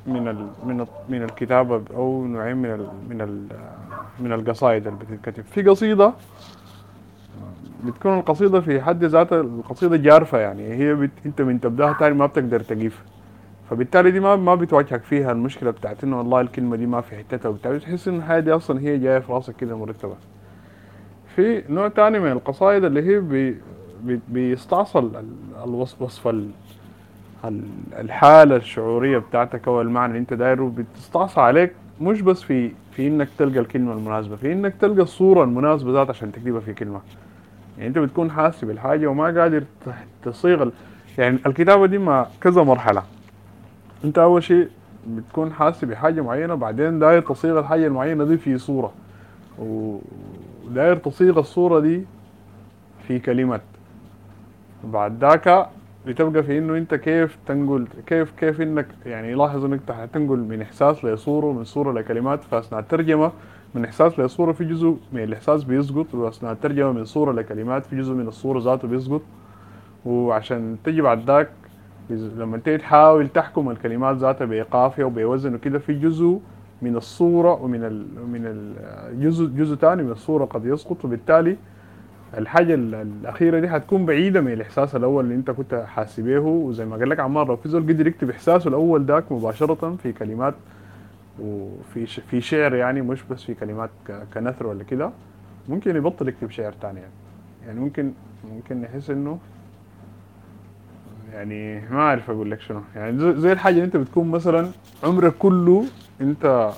[0.07, 3.47] من ال من ال من الكتابة أو نوعين من ال من ال
[4.21, 5.45] من القصائد اللي بتتكتب.
[5.55, 6.13] في قصيدة
[7.85, 12.27] بتكون القصيدة في حد ذاتها القصيدة جارفة يعني هي بت انت من تبدأها تاني ما
[12.27, 13.03] بتقدر تقيف
[13.71, 17.49] فبالتالي دي ما ما بتواجهك فيها المشكلة بتاعت إنه والله الكلمة دي ما في حتتها
[17.49, 17.79] وبتاع.
[17.79, 20.15] تحس إن الحاجة دي أصلا هي جاية في راسك كده مرتبة.
[21.37, 23.57] في نوع تاني من القصائد اللي هي بي
[24.03, 25.25] بي بيستعصل
[25.65, 26.35] الوصف وصف
[27.99, 33.29] الحالة الشعورية بتاعتك أو المعنى اللي أنت دايره بتستعصى عليك مش بس في في إنك
[33.39, 37.01] تلقى الكلمة المناسبة في إنك تلقى الصورة المناسبة ذات عشان تكتبها في كلمة.
[37.77, 39.65] يعني أنت بتكون حاسس بالحاجة وما قادر
[40.25, 40.71] تصيغ
[41.19, 43.03] يعني الكتابة دي ما كذا مرحلة.
[44.05, 44.69] أنت أول شيء
[45.07, 48.93] بتكون حاسس بحاجة معينة بعدين داير تصيغ الحاجة المعينة دي في صورة.
[49.59, 52.05] وداير تصيغ الصورة دي
[53.09, 53.63] في كلمات.
[54.85, 55.69] بعد ذاك
[56.07, 59.81] بتبقى في إنه انت كيف تنقل كيف كيف إنك يعني لاحظ إنك
[60.13, 62.45] تنقل من إحساس لصورة من صورة لكلمات.
[62.45, 63.33] فأثناء الترجمة
[63.75, 68.13] من إحساس لصورة في جزء من الإحساس بيسقط وأثناء الترجمة من صورة لكلمات في جزء
[68.15, 69.23] من الصورة ذاته بيسقط.
[70.07, 71.51] وعشان تجي بعد ذاك
[72.11, 76.41] لما تيجي تحاول تحكم الكلمات ذاتها بقافيه وبوزن وكده في جزء
[76.83, 78.41] من الصورة ومن ال من
[79.13, 81.05] الجزء جزء ثاني من الصورة قد يسقط.
[81.05, 81.57] وبالتالي
[82.39, 86.97] الحاجة الأخيرة دي حتكون بعيدة من الإحساس الأول اللي أنت كنت حاسس بيه وزي ما
[86.97, 90.55] قال لك عمار لو في زول قدر يكتب إحساسه الأول داك مباشرة في كلمات
[91.41, 93.91] وفي في شعر يعني مش بس في كلمات
[94.35, 95.11] كنثر ولا كده
[95.69, 97.13] ممكن يبطل يكتب شعر تاني يعني.
[97.67, 98.13] يعني ممكن
[98.53, 99.39] ممكن يحس إنه
[101.33, 102.81] يعني ما أعرف أقول لك شنو.
[102.97, 104.69] يعني زي الحاجة اللي أنت بتكون مثلا
[105.05, 105.85] عمرك كله
[106.21, 106.73] أنت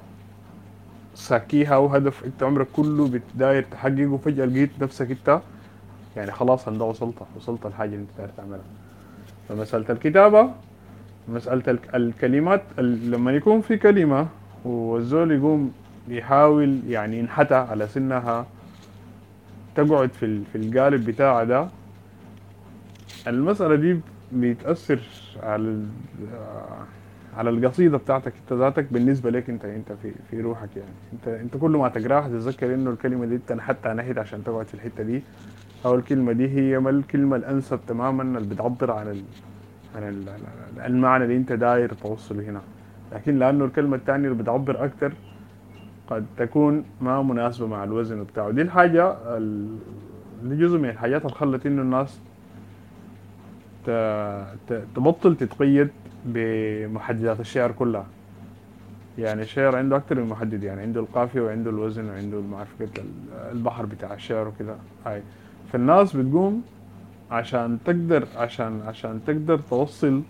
[1.15, 5.41] ساكيها أو هدف أنت عمرك كله بتداير تحققه وفجأة لقيت نفسك أنت
[6.17, 8.65] يعني خلاص انت وصلت وصلت الحاجة اللي أنت داير تعملها.
[9.49, 10.51] فمسألة الكتابة
[11.29, 14.27] مسألة الكلمات لما يكون في كلمة
[14.67, 15.73] والزول يقوم
[16.09, 18.47] يحاول يعني ينحتى على سنها
[19.75, 21.69] تقعد في في القالب بتاعها ده.
[23.27, 24.01] المسألة دي
[24.33, 25.01] بيتأثر
[25.43, 25.83] على
[27.37, 30.91] على القصيدة بتاعتك انت ذاتك بالنسبة لك انت انت في في روحك يعني.
[31.13, 34.75] انت انت كل ما تقراها تتذكر انه الكلمة دي انت حتى نهيت عشان تقعد في
[34.75, 35.23] الحتة دي.
[35.85, 39.23] أو الكلمة دي هي ما الكلمة الأنسب تماما اللي بتعبر عن
[39.97, 40.27] عن
[40.87, 42.61] المعنى اللي انت داير توصله هنا.
[43.13, 45.13] لكن لأنه الكلمة الثانية اللي بتعبر أكثر
[46.11, 48.51] قد تكون ما مناسبة مع الوزن بتاعه.
[48.51, 49.17] دي الحاجة
[50.45, 52.21] دي جزء من الحاجات اللي خلت إنه الناس
[54.95, 55.89] تبطل تتقيد
[56.25, 58.07] بمحددات الشعر كلها.
[59.19, 62.89] يعني الشعر عنده أكتر من محدد يعني عنده القافية وعنده الوزن وعنده معرفة
[63.53, 64.75] البحر بتاع الشعر وكده
[65.07, 65.23] هاي.
[65.73, 66.63] فالناس بتقوم
[67.31, 70.23] عشان تقدر عشان عشان تقدر توصل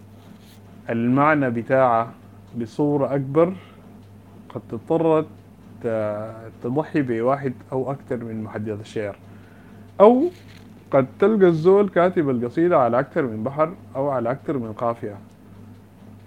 [0.90, 2.12] المعنى بتاعه
[2.56, 3.52] بصورة أكبر
[4.54, 5.24] قد تضطر
[6.62, 9.16] تضحي بواحد أو أكثر من محددات الشعر.
[10.00, 10.22] أو
[10.90, 15.16] قد تلقى الزول كاتب القصيدة على أكثر من بحر أو على أكثر من قافية.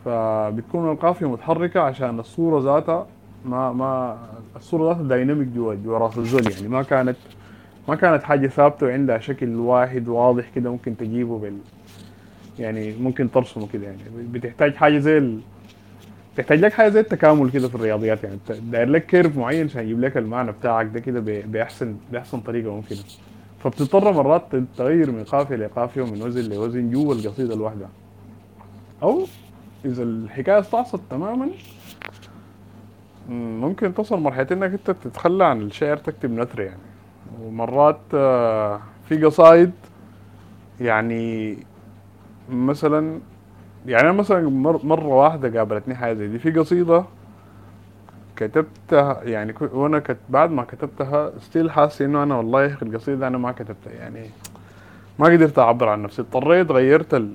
[0.06, 3.08] فبتكون القافية متحركة عشان الصورة ذاتها
[3.46, 4.18] ما ما
[4.56, 6.68] الصورة ذاتها dynamic جوا جوا رأس الزول يعني.
[6.68, 7.16] ما كانت
[7.88, 11.58] ما كانت حاجة ثابتة وعندها شكل واحد واضح كده ممكن تجيبه بال
[12.60, 14.00] يعني ممكن ترسمه كده يعني.
[14.34, 15.38] بتحتاج حاجة زي.
[16.40, 18.38] تحتاج لك حاجة زي التكامل كده في الرياضيات يعني.
[18.50, 23.00] داير لك curve معين عشان يجيب لك المعنى بتاعك ده كده باحسن باحسن طريقة ممكنة.
[23.64, 24.44] فبتضطر مرات
[24.78, 27.88] تغير من قافية لقافية ومن وزن لوزن جوا القصيدة الواحدة.
[29.04, 29.26] أو
[29.86, 31.50] إذا الحكاية استعصت تماما
[33.30, 36.80] مم، ممكن توصل مرحلة إنك أنت تتخلى عن الشعر تكتب نثر يعني.
[37.42, 39.72] ومرات آه، في قصايد
[40.82, 41.58] يعني
[42.50, 43.20] مثلا
[43.90, 46.40] يعني أنا مثلا مر مرة واحدة قابلتني حاجة زي دي.
[46.40, 47.04] في قصيدة
[48.36, 53.28] كتبتها يعني وأنا كت بعد ما كتبتها ستيل حاسس إنه أنا والله يا أخي القصيدة
[53.28, 53.94] أنا ما كتبتها.
[54.00, 54.26] يعني
[55.20, 56.22] ما قدرت أعبر عن نفسي.
[56.22, 57.34] اضطريت غيرت ال...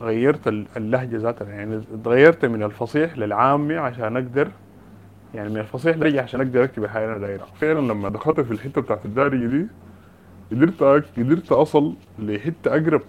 [0.00, 1.48] غيرت ال- اللهجة ذاتها.
[1.48, 4.48] يعني اتغيرت من الفصيح للعامي عشان أقدر
[5.34, 8.80] يعني من الفصيح لي عشان أقدر أكتب الحاجة أنا دايرها فعلا لما دخلت في الحتة
[8.80, 9.66] بتاعت الدارجة دي
[10.52, 10.82] قدرت
[11.18, 13.02] قدرت أصل لحتة أقرب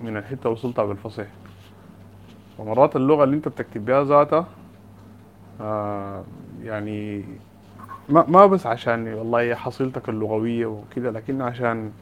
[0.00, 1.26] من الحتة وصلتها بالفصيح.
[2.58, 4.46] ومرات اللغة اللي انت بتكتب بها ذاتها
[5.60, 6.24] آه
[6.62, 7.24] يعني
[8.08, 11.92] ما ما بس عشان والله حصيلتك اللغوية وكده لكن عشان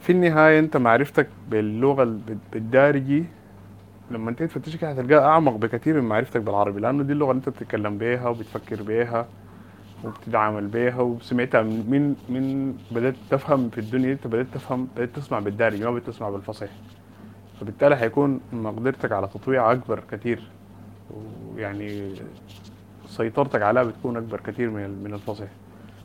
[0.00, 2.20] في النهاية انت معرفتك باللغة ال-
[2.52, 3.24] بالدارجي
[4.10, 7.98] لما انت تفتش هتلقاها أعمق بكثير من معرفتك بالعربي لأنه دي اللغة اللي انت بتتكلم
[7.98, 9.26] بيها وبتفكر بيها
[10.04, 15.84] وبتتعامل بيها وسمعتها من من بدأت تفهم في الدنيا انت بدأت تفهم بدأت تسمع بالدارجي
[15.84, 16.70] ما بدأت تسمع بالفصيح.
[17.60, 20.42] فبالتالي حيكون مقدرتك على تطويع أكبر كتير.
[21.54, 22.14] ويعني
[23.08, 25.48] سيطرتك عليها بتكون أكبر كتير من من الفصيح.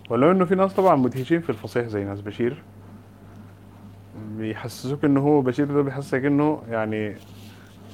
[0.10, 2.64] ولو إنه في ناس طبعا مدهشين في الفصيح زي ناس بشير
[4.38, 7.16] بيحسسوك إنه هو بشير ده بيحسسك إنه يعني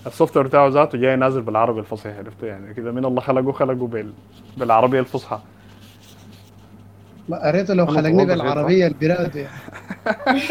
[0.08, 3.88] ال software بتاعه ذاته جاي نازل بالعربي الفصيح عرفت؟ يعني كده من الله خلقه خلقه
[3.88, 4.14] بال...
[4.58, 5.40] بالعربية الفصحى.
[7.30, 9.50] لا قريته لو خلقني طولت بالعربية البراد يعني.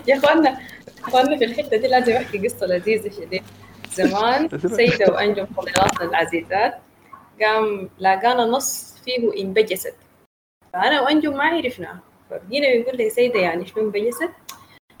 [0.08, 0.58] يا إخوانا
[1.10, 3.42] اخوانا في الحتة دي لازم احكي قصة لذيذة شديد
[3.92, 4.48] زمان
[4.78, 6.74] سيدة وأنجم فضيلاتنا العزيزات
[7.42, 9.94] قام لاقانا نص فيه انبجست.
[10.72, 11.98] فأنا وأنجم ما عرفنا
[12.30, 14.30] فجينا بيقول لي سيدة يعني شنو انبجست؟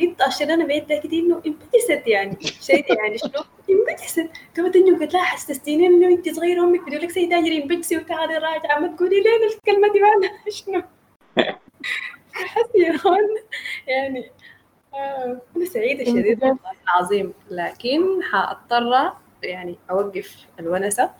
[0.00, 2.36] انت لنا بيدها كده إنه انبجست يعني.
[2.60, 4.30] سيدة يعني شنو؟ انبجست.
[4.56, 6.80] قامت أنجم قالت لها حسستيني إنه أنت صغيرة أمك.
[6.86, 8.78] بتقول لك سيدة أجري انبجسي وتعالي راجعة.
[8.78, 10.82] ما تقولي لين الكلمة دي؟ معناها شنو؟
[12.84, 13.28] يا اخوان
[13.86, 14.30] يعني
[14.94, 17.34] آه، أنا سعيدة شديد والله العظيم.
[17.50, 19.12] لكن حاضطر
[19.42, 21.10] يعني أوقف الونسة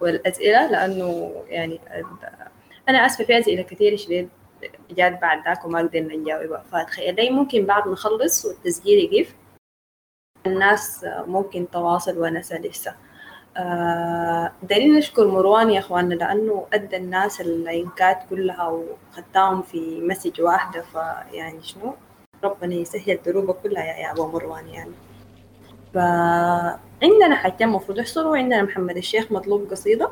[0.00, 1.80] والأسئلة لأنه يعني
[2.88, 4.28] أنا آسفة في أسئلة كثيرة شديد
[4.90, 9.34] جات بعد ذاك وما قدرنا نجاوبها فتخيلي ممكن بعد ما نخلص والتسجيل يقف
[10.46, 12.94] الناس ممكن تواصل ونسة لسه.
[13.56, 20.82] آه، دليل نشكر مروان يا إخواننا لأنه أدى الناس اللينكات كلها وخدتهم في مسج واحدة
[20.82, 21.94] فيعني شنو؟
[22.46, 24.92] ربنا يسهل دروبه كلها يا يا أبو مروان يعني.
[25.94, 30.10] فعندنا حاجتين المفروض يحصلوا عندنا محمد الشيخ مطلوب قصيدة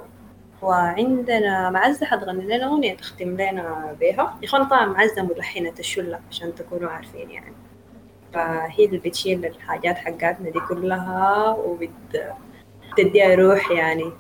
[0.63, 6.55] وعندنا معزة حتغني لنا أغنية تختم لنا بيها يا أخوان طبعا معزة ملحنة الشلة عشان
[6.55, 7.53] تكونوا عارفين يعني.
[8.35, 14.13] فهي اللي بتشيل الحاجات حقاتنا دي كلها وبتديها روح يعني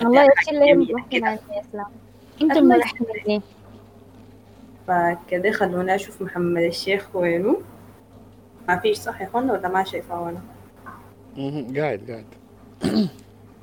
[0.00, 1.86] والله إيش اللي ملحن عن الاسلام
[2.42, 3.40] انت الله الملحن ليه
[4.86, 7.56] فكده خلونا أشوف محمد الشيخ وينه
[8.68, 10.40] ما فيش صح يا أخوانا ولا ما شايفاه أنا
[11.36, 11.76] مهم.
[11.76, 12.24] قاعد قاعد.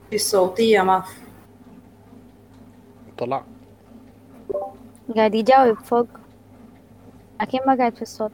[0.09, 1.19] في الصوتية ما في.
[3.17, 3.43] طلع.
[5.15, 6.07] قاعد يجاوب فوق.
[7.41, 8.31] لكن ما قاعد في الصوت.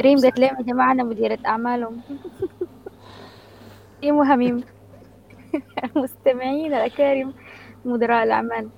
[0.00, 2.00] ريم قالت لهم يا جماعة أنا مديرة أعمالهم.
[4.04, 4.64] ريم وهميم
[5.96, 7.32] مستمعين الأكارم
[7.84, 8.68] مدراء الأعمال.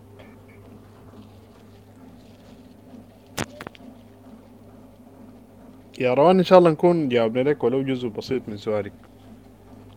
[5.98, 8.92] يا روان إن شاء الله نكون جاوبنا لك ولو جزء بسيط من سؤالك.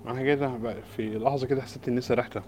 [0.07, 0.51] أنا كده
[0.97, 2.43] في لحظة كده حسيت إني سرحتها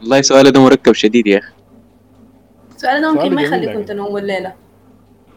[0.00, 1.52] والله سؤال ده مركب شديد يا أخي.
[2.76, 3.84] السؤال ده سؤال ممكن ما يخليكم يعني.
[3.84, 4.54] تنوموا الليلة.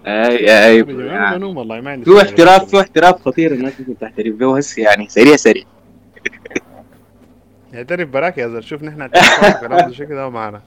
[0.06, 2.30] اي اي أنا بنوم والله ما عندي في مشكلة.
[2.30, 5.64] احتراف في احتراف خطير الناس ممكن تعترف به هسه يعني سريع سريع.
[7.74, 10.62] اعترف براك يا زلمة شوف نحن اعترف كلام ده كده معنا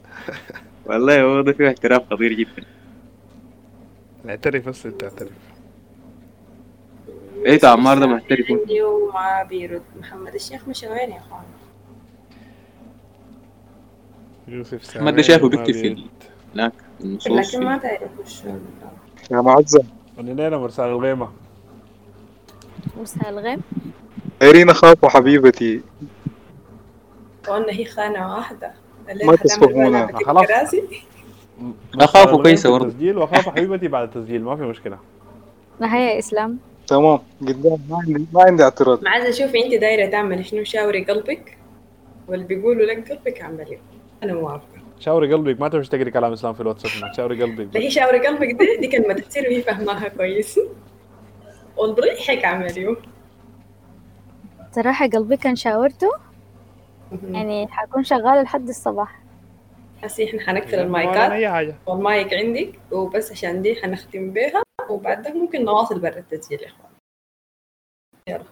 [0.87, 2.67] والله هو ده فيه احتراف خطير جدا.
[4.29, 5.31] اعترف بس انت اعترف.
[7.47, 11.43] إيه عمار ده محترف؟ عندي وما بيرد محمد الشيخ مش وين يا إخوان.
[14.49, 16.07] يوسف محمد سامي شايفه ما بيكتب في
[16.55, 18.43] هناك النصوص لكن ما في- تعرف وش
[19.31, 19.85] يا معزة.
[20.19, 21.29] ولينا مرسال الغيمه
[22.99, 23.61] مرسال الغيم
[24.43, 25.81] إيرين أخاف حبيبتي.
[27.51, 28.73] قلنا هي خانة واحدة.
[29.09, 30.07] ما.
[30.07, 30.75] بها خلاص.
[32.01, 32.87] أخاف كويسة برضه.
[32.87, 34.99] التسجيل واخاف حبيبتي بعد التسجيل ما في مشكلة.
[35.81, 37.19] نهاية إسلام؟ تمام.
[37.41, 39.05] قدام ما عندي ما عندي اعتراض.
[39.05, 41.59] معاذ شوفي أنت دايرة تعملي شنو؟ شاوري قلبك
[42.29, 43.79] واللي بيقولوا لك قلبك اعمليه
[44.23, 44.65] أنا موافقه
[45.01, 47.17] شاوري قلبك ما تمشي تقري كلام إسلام في الواتساب هناك.
[47.17, 47.69] شاوري قلبك.
[47.75, 50.61] لا هي شاوري قلبك دي دي كلمة تفسير وهي فاهماها كويس.
[51.77, 52.97] والبريحك عمليه
[54.73, 56.11] صراحة قلبي كان شاورته.
[57.13, 59.23] يعني حكون شغالة لحد الصباح.
[60.03, 61.31] هسي إحنا حنقفل ولا المايكات.
[61.31, 61.77] أي حاجة.
[61.87, 64.63] والمايك عندك وبس عشان دي حنختم بيها.
[64.91, 66.91] وبعد ذاك ممكن نواصل برا التسجيل يا إخوان.
[68.29, 68.45] يلا.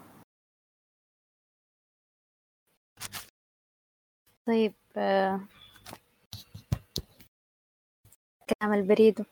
[4.46, 5.40] طيب آه،
[8.60, 9.26] كلام البريد.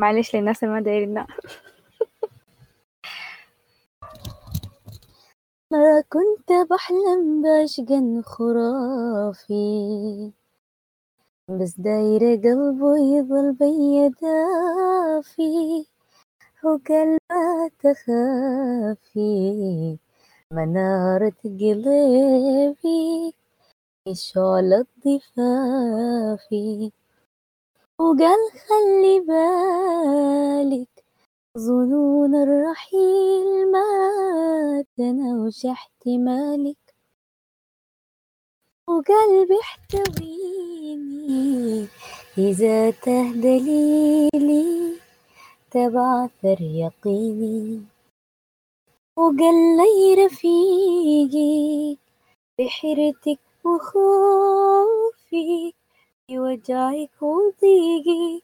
[0.00, 1.26] معلش للناس اللي ما دايرين
[5.74, 7.90] ما كنت بحلم بعشق
[8.24, 10.32] خرافي.
[11.48, 15.86] بس دايرة قلبه يضل بيا دافي
[16.64, 19.98] وقلبها تخافي
[20.52, 23.34] منارة قلبي
[24.12, 26.92] شعلة ضفافي
[27.98, 30.93] وقال خلي بالك
[31.58, 36.94] ظنون الرحيل ما تنوش احتمالك
[38.88, 41.38] وقلبي احتويني
[42.38, 45.00] إذا تهدليلي
[45.70, 47.82] تبعثر يقيني.
[49.16, 51.96] وقال لي رفيقي
[52.58, 55.72] بحيرتك وخوفي
[56.26, 58.43] في وجعك وضيقك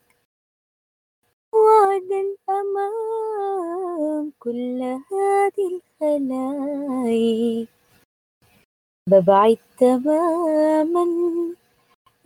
[1.53, 7.69] وعدا أمام كل هذه الخلايق
[9.09, 11.05] ببعد تماما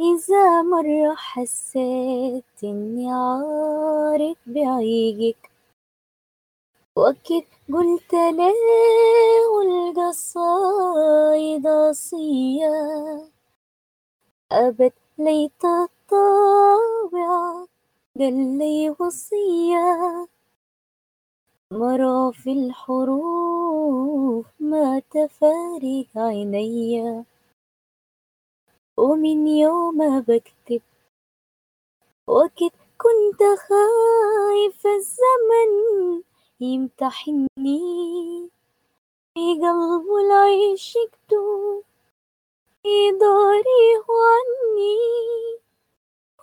[0.01, 5.51] إذا مرة حسيت إني عارف بعيقك
[6.97, 13.29] وأكيد قلت ليه والقصايد صيّة
[14.53, 17.65] أبد ليت الطابع
[18.19, 20.29] قال لي وصية.
[21.73, 27.25] مرى في الحروف ما تفارق عيني.
[28.97, 30.83] ومن يوم بكتب
[32.29, 36.23] وكد كنت خايف الزمن
[36.61, 37.41] يمتحني
[39.35, 41.83] في قلب العيش يكتب
[42.87, 45.64] يضاريه عني.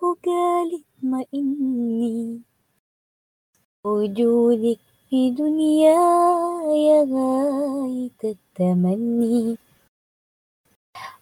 [0.01, 2.41] وقال اطمئني
[3.85, 9.57] وجودك في دنياي غاية التمني.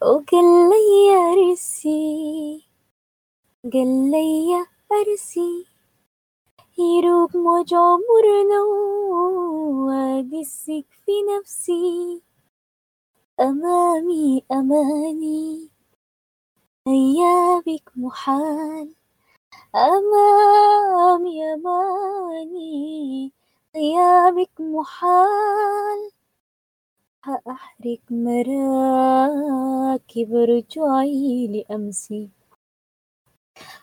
[0.01, 0.93] وقال لي
[1.32, 2.64] أرسي
[3.74, 5.66] قال لي أرسي
[6.77, 8.61] يروق موج عمرنا
[9.85, 12.22] وأقسك في نفسي.
[13.40, 15.69] أمامي أماني
[16.90, 18.95] غيابك محال.
[19.76, 23.32] أمامي أماني
[23.76, 26.11] غيابك محال.
[27.24, 28.69] هأحرق مراكب
[30.34, 32.30] رجوعي لأمسي.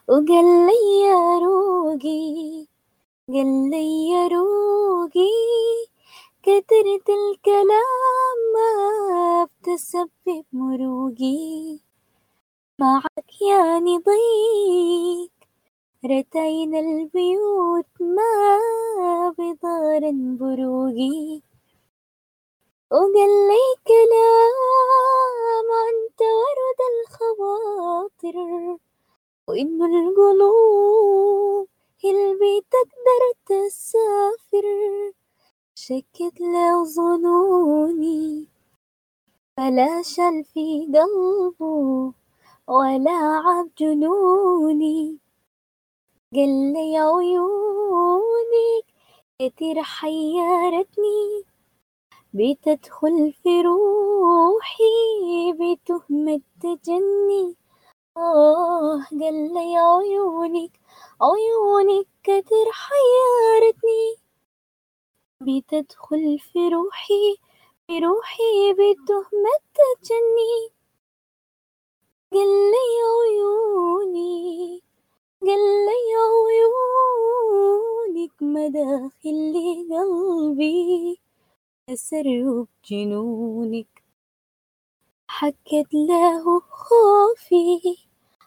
[0.08, 2.66] وقال لي يا روقي.
[3.28, 5.36] قال لي يا روقي.
[6.42, 11.85] كترة الكلام ما بتسبب مروقي.
[12.80, 15.30] معك يعني ضيق
[16.04, 21.42] رتين البيوت ما بضارن بروقي
[22.90, 28.36] وقال لي كلام أنت ورد الخواطر.
[29.48, 31.68] وإنه القلوب
[32.04, 34.66] اللي تقدر تسافر
[35.74, 38.48] شكت له ظنوني
[39.56, 42.25] فلا شل في قلبه.
[42.68, 43.10] ولا
[43.46, 45.18] عب جنوني
[46.34, 48.84] قال لي عيونك
[49.38, 51.44] كتير حيرتني.
[52.34, 54.84] بتدخل في روحي
[55.52, 57.56] بتهمة تجني
[58.16, 60.80] آه قال لي عيونك
[61.22, 64.16] عيونك كتير حيرتني.
[65.40, 67.36] بتدخل في روحي
[67.86, 70.75] في روحي بتهمة تجني
[72.32, 74.82] قال لي عيوني
[75.40, 76.00] قال لي
[76.48, 81.20] عيونك مداخل لقلبي
[81.86, 84.04] تسرب جنونك.
[85.28, 87.96] حكت له خوفي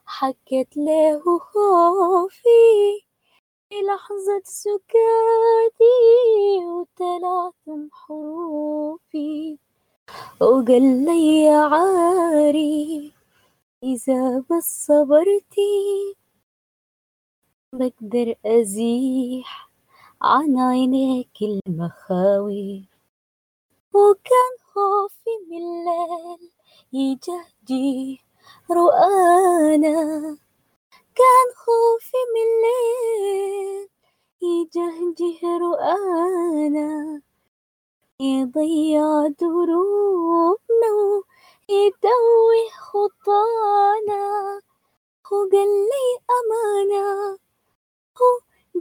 [0.05, 3.03] حكت له خوفي.
[3.69, 5.99] في لحظة سكاتي
[6.65, 9.57] وتلاثم حروفي.
[10.41, 13.18] وقال لي يا عاري
[13.83, 16.15] إذا بس صبرتي
[17.73, 19.69] بقدر أزيح
[20.21, 22.89] عن عينيك المخاوي
[23.93, 26.51] وكان خوفي من الليل
[26.93, 28.21] يجهجي
[28.71, 30.37] رؤانا.
[31.15, 33.89] كان خوفي من الليل
[34.41, 37.21] يجهجه رؤانا.
[38.19, 41.23] يضيع دروبنا
[41.69, 44.25] ويدوي خطانا
[45.27, 46.05] هو قال لي
[46.39, 47.07] أمانة
[48.19, 48.31] هو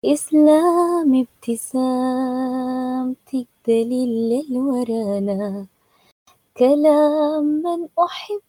[0.05, 2.67] إسلام ابتسامتك
[3.67, 5.67] دليل للورانا
[6.57, 8.41] كلام من أحب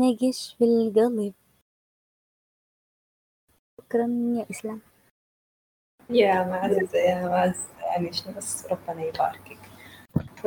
[0.00, 1.34] نقش في القلب.
[3.80, 4.06] شكرا
[4.38, 4.80] يا إسلام.
[6.10, 7.68] يا معزة يا معزة.
[7.80, 9.58] يعني شنو بس ربنا يباركك.
[10.36, 10.46] ف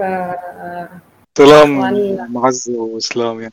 [1.37, 2.33] سلام.
[2.33, 3.51] معزة وإسلام يا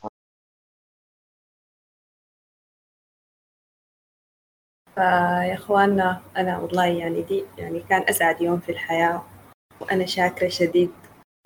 [4.95, 9.25] فيا إخواننا أنا والله يعني دي يعني كان أسعد يوم في الحياة.
[9.81, 10.91] وأنا شاكرة شديد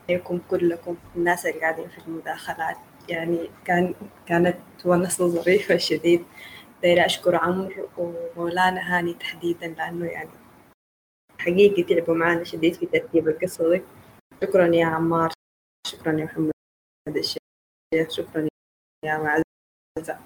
[0.10, 2.78] لكم كلكم الناس اللي قاعدين في المداخلات.
[3.10, 3.94] يعني كان
[4.26, 6.26] كانت ونسة ظريفة شديد.
[6.84, 10.30] دايرة أشكر عمرو ومولانا هاني تحديدا لأنه يعني
[11.40, 13.82] حقيقي تعبوا معنا شديد في ترتيب القصة دي.
[14.44, 15.32] شكرا يا عمار
[15.88, 16.52] شكرا يا محمد
[17.08, 17.38] الشيخ
[18.10, 18.48] شكرا
[19.06, 20.18] يا معزة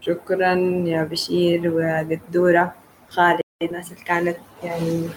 [0.00, 0.54] شكرا
[0.86, 2.74] يا بشير وقدورة
[3.08, 5.08] خالد الناس اللي كانت يعني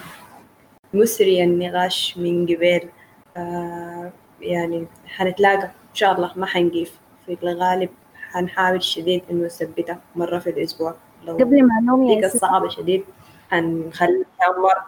[0.94, 2.90] مسري النقاش من قبل.
[3.38, 5.72] آه يعني حنتلاقى.
[5.94, 7.00] إن شاء الله ما حنقيف.
[7.26, 10.96] في الغالب حنحاول شديد إنه نثبتها مرة في الأسبوع.
[11.24, 13.06] لو قبل ما أنوم يا الصعبة شديد
[13.50, 14.26] حنخليها
[14.58, 14.86] مرة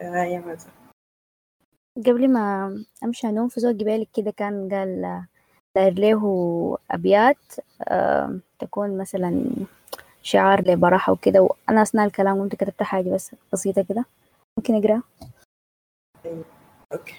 [0.00, 0.70] آه يا مازن.
[1.96, 5.22] قبل ما أمشي أنوم في زوج بالك كده كان قال
[5.74, 9.44] داير له أبيات آه تكون مثلا
[10.22, 14.04] شعار لبراحة وكده وأنا أثناء الكلام كنت كتبت حاجة بس بسيطة كده.
[14.58, 15.02] ممكن أقرأ؟
[16.92, 17.14] أوكي.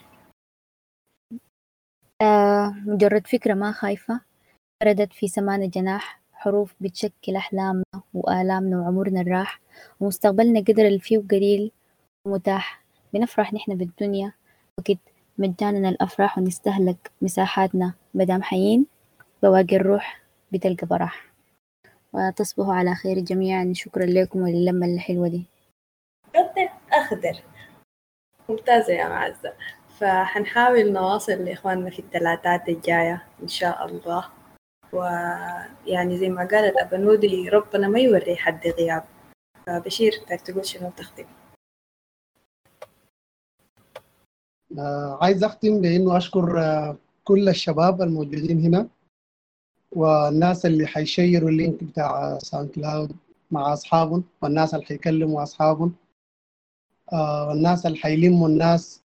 [2.22, 4.22] آه مجرد فكرة ما خايفة.
[4.84, 7.84] وردت في سمانا جناح حروف بتشكل أحلامنا
[8.14, 9.60] وآلامنا وعمرنا الراح.
[10.00, 11.72] ومستقبلنا قدر الفيه قليل
[12.28, 12.84] ومتاح.
[13.14, 14.34] بنفرح نحن بالدنيا.
[14.80, 14.98] وقت
[15.38, 17.94] مجاننا الأفراح ونستهلك مساحاتنا.
[18.14, 18.86] مدام حيين
[19.44, 21.26] بواقي الروح بتلقى براح.
[22.14, 23.74] وتصبحوا على خير جميعا.
[23.76, 25.46] شكرا لكم وللمة الحلوة دي.
[26.92, 27.44] أخضر.
[28.50, 29.54] ممتازة يا معزة.
[30.04, 34.30] فحنحاول نواصل لإخواننا في الثلاثات الجاية إن شاء الله.
[34.94, 39.04] ويعني زي ما قال الأبنودي ربنا ما يوري حد غياب.
[39.68, 40.12] فبشير
[40.46, 41.26] تقول شنو تختم
[44.80, 48.88] آه عايز أختم بإنه أشكر آه كل الشباب الموجودين هنا
[49.92, 53.16] والناس اللي حيشيروا ال link بتاع SoundCloud
[53.52, 55.96] مع أصحابهم والناس اللي حيكلموا أصحابهم.
[57.14, 59.03] آه والناس اللي حيلموا الناس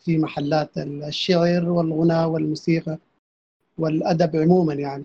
[0.00, 2.98] في محلات الشعر والغنى والموسيقى
[3.78, 5.04] والأدب عموما يعني.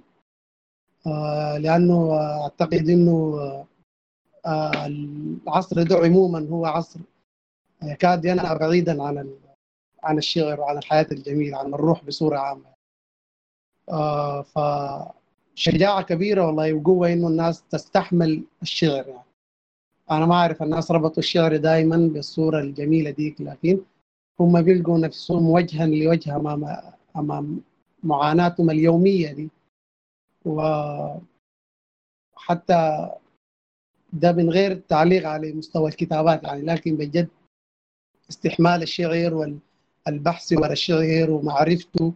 [1.07, 3.39] آه لأنه آه أعتقد إنه
[4.45, 6.99] آه العصر ده عموما هو عصر
[7.83, 9.29] يكاد ينأى بعيدا عن
[10.03, 12.75] عن الشعر وعن الحياة الجميلة عن الروح بصورة عامة.
[13.89, 19.25] آه فشجاعة كبيرة والله وقوة إنه الناس تستحمل الشعر يعني.
[20.11, 23.79] أنا ما أعرف الناس ربطوا الشعر دائما بالصورة الجميلة ديك لكن
[24.39, 26.77] هم بيلقوا نفسهم وجها لوجه أمام
[27.15, 27.61] أمام
[28.03, 29.49] معاناتهم اليومية دي
[30.45, 31.21] وحتى
[34.13, 37.27] ده من غير تعليق على مستوى الكتابات يعني لكن بجد
[38.29, 39.33] استحمال الشعر
[40.07, 42.13] والبحث ورا الشعر ومعرفته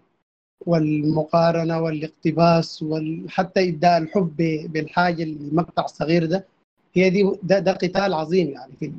[0.65, 4.35] والمقارنة والاقتباس وحتى إبداء الحب
[4.69, 6.45] بالحاجة المقطع الصغير ده
[6.93, 8.91] هي دي ده, ده قتال عظيم يعني في,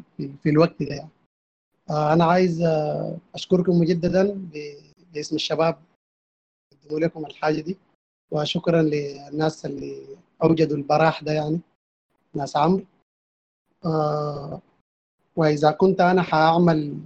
[0.43, 1.11] في الوقت ده يعني.
[1.91, 4.49] أنا عايز آه أشكركم مجددا
[5.15, 5.79] باسم الشباب
[6.73, 7.79] قدموا لكم الحاجة دي
[8.31, 11.61] وشكرا للناس اللي أوجدوا البراح ده يعني
[12.35, 12.85] ناس عمرو.
[13.85, 14.61] آه
[15.37, 16.99] وإذا كنت أنا حأعمل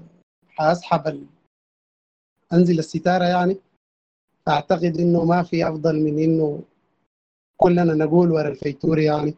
[0.48, 1.26] حأسحب ال...
[2.52, 3.56] أنزل الستارة يعني
[4.48, 6.62] أعتقد إنه ما في أفضل من إنه
[7.56, 9.34] كلنا نقول ورا الفيتور يعني.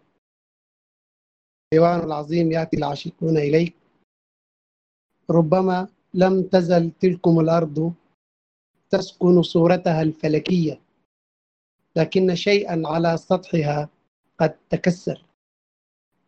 [1.73, 3.75] الحيوان العظيم يأتي العاشقون إليك.
[5.31, 7.93] ربما لم تزل تلكم الأرض
[8.91, 10.81] تسكن صورتها الفلكية
[11.97, 13.89] لكن شيئا على سطحها
[14.39, 15.25] قد تكسر.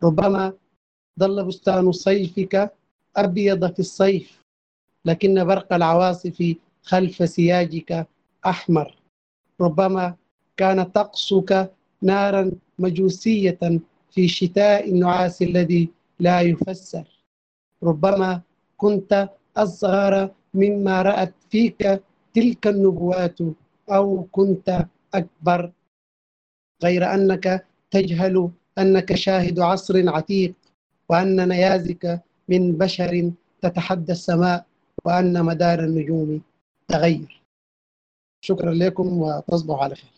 [0.03, 0.53] ربما
[1.21, 2.73] ظل بستان صيفك
[3.17, 4.43] أبيض في الصيف
[5.05, 8.07] لكن برق العواصف خلف سياجك
[8.47, 8.97] أحمر.
[9.61, 10.17] ربما
[10.57, 13.59] كان طقسك نارا مجوسية
[14.11, 15.89] في شتاء النعاس الذي
[16.21, 17.05] لا يفسر.
[17.83, 18.43] ربما
[18.83, 22.03] كنت أصغر مما رأت فيك
[22.35, 23.39] تلك النبوات
[23.91, 25.73] أو كنت أكبر.
[26.83, 30.55] غير أنك تجهل أنك شاهد عصر عتيق
[31.09, 33.33] وأن نيازك من بشر
[33.63, 34.67] تتحدى السماء
[35.05, 36.43] وأن مدار النجوم
[36.89, 37.43] تغير.
[38.45, 40.18] شكرا لكم وتصبحوا على خير.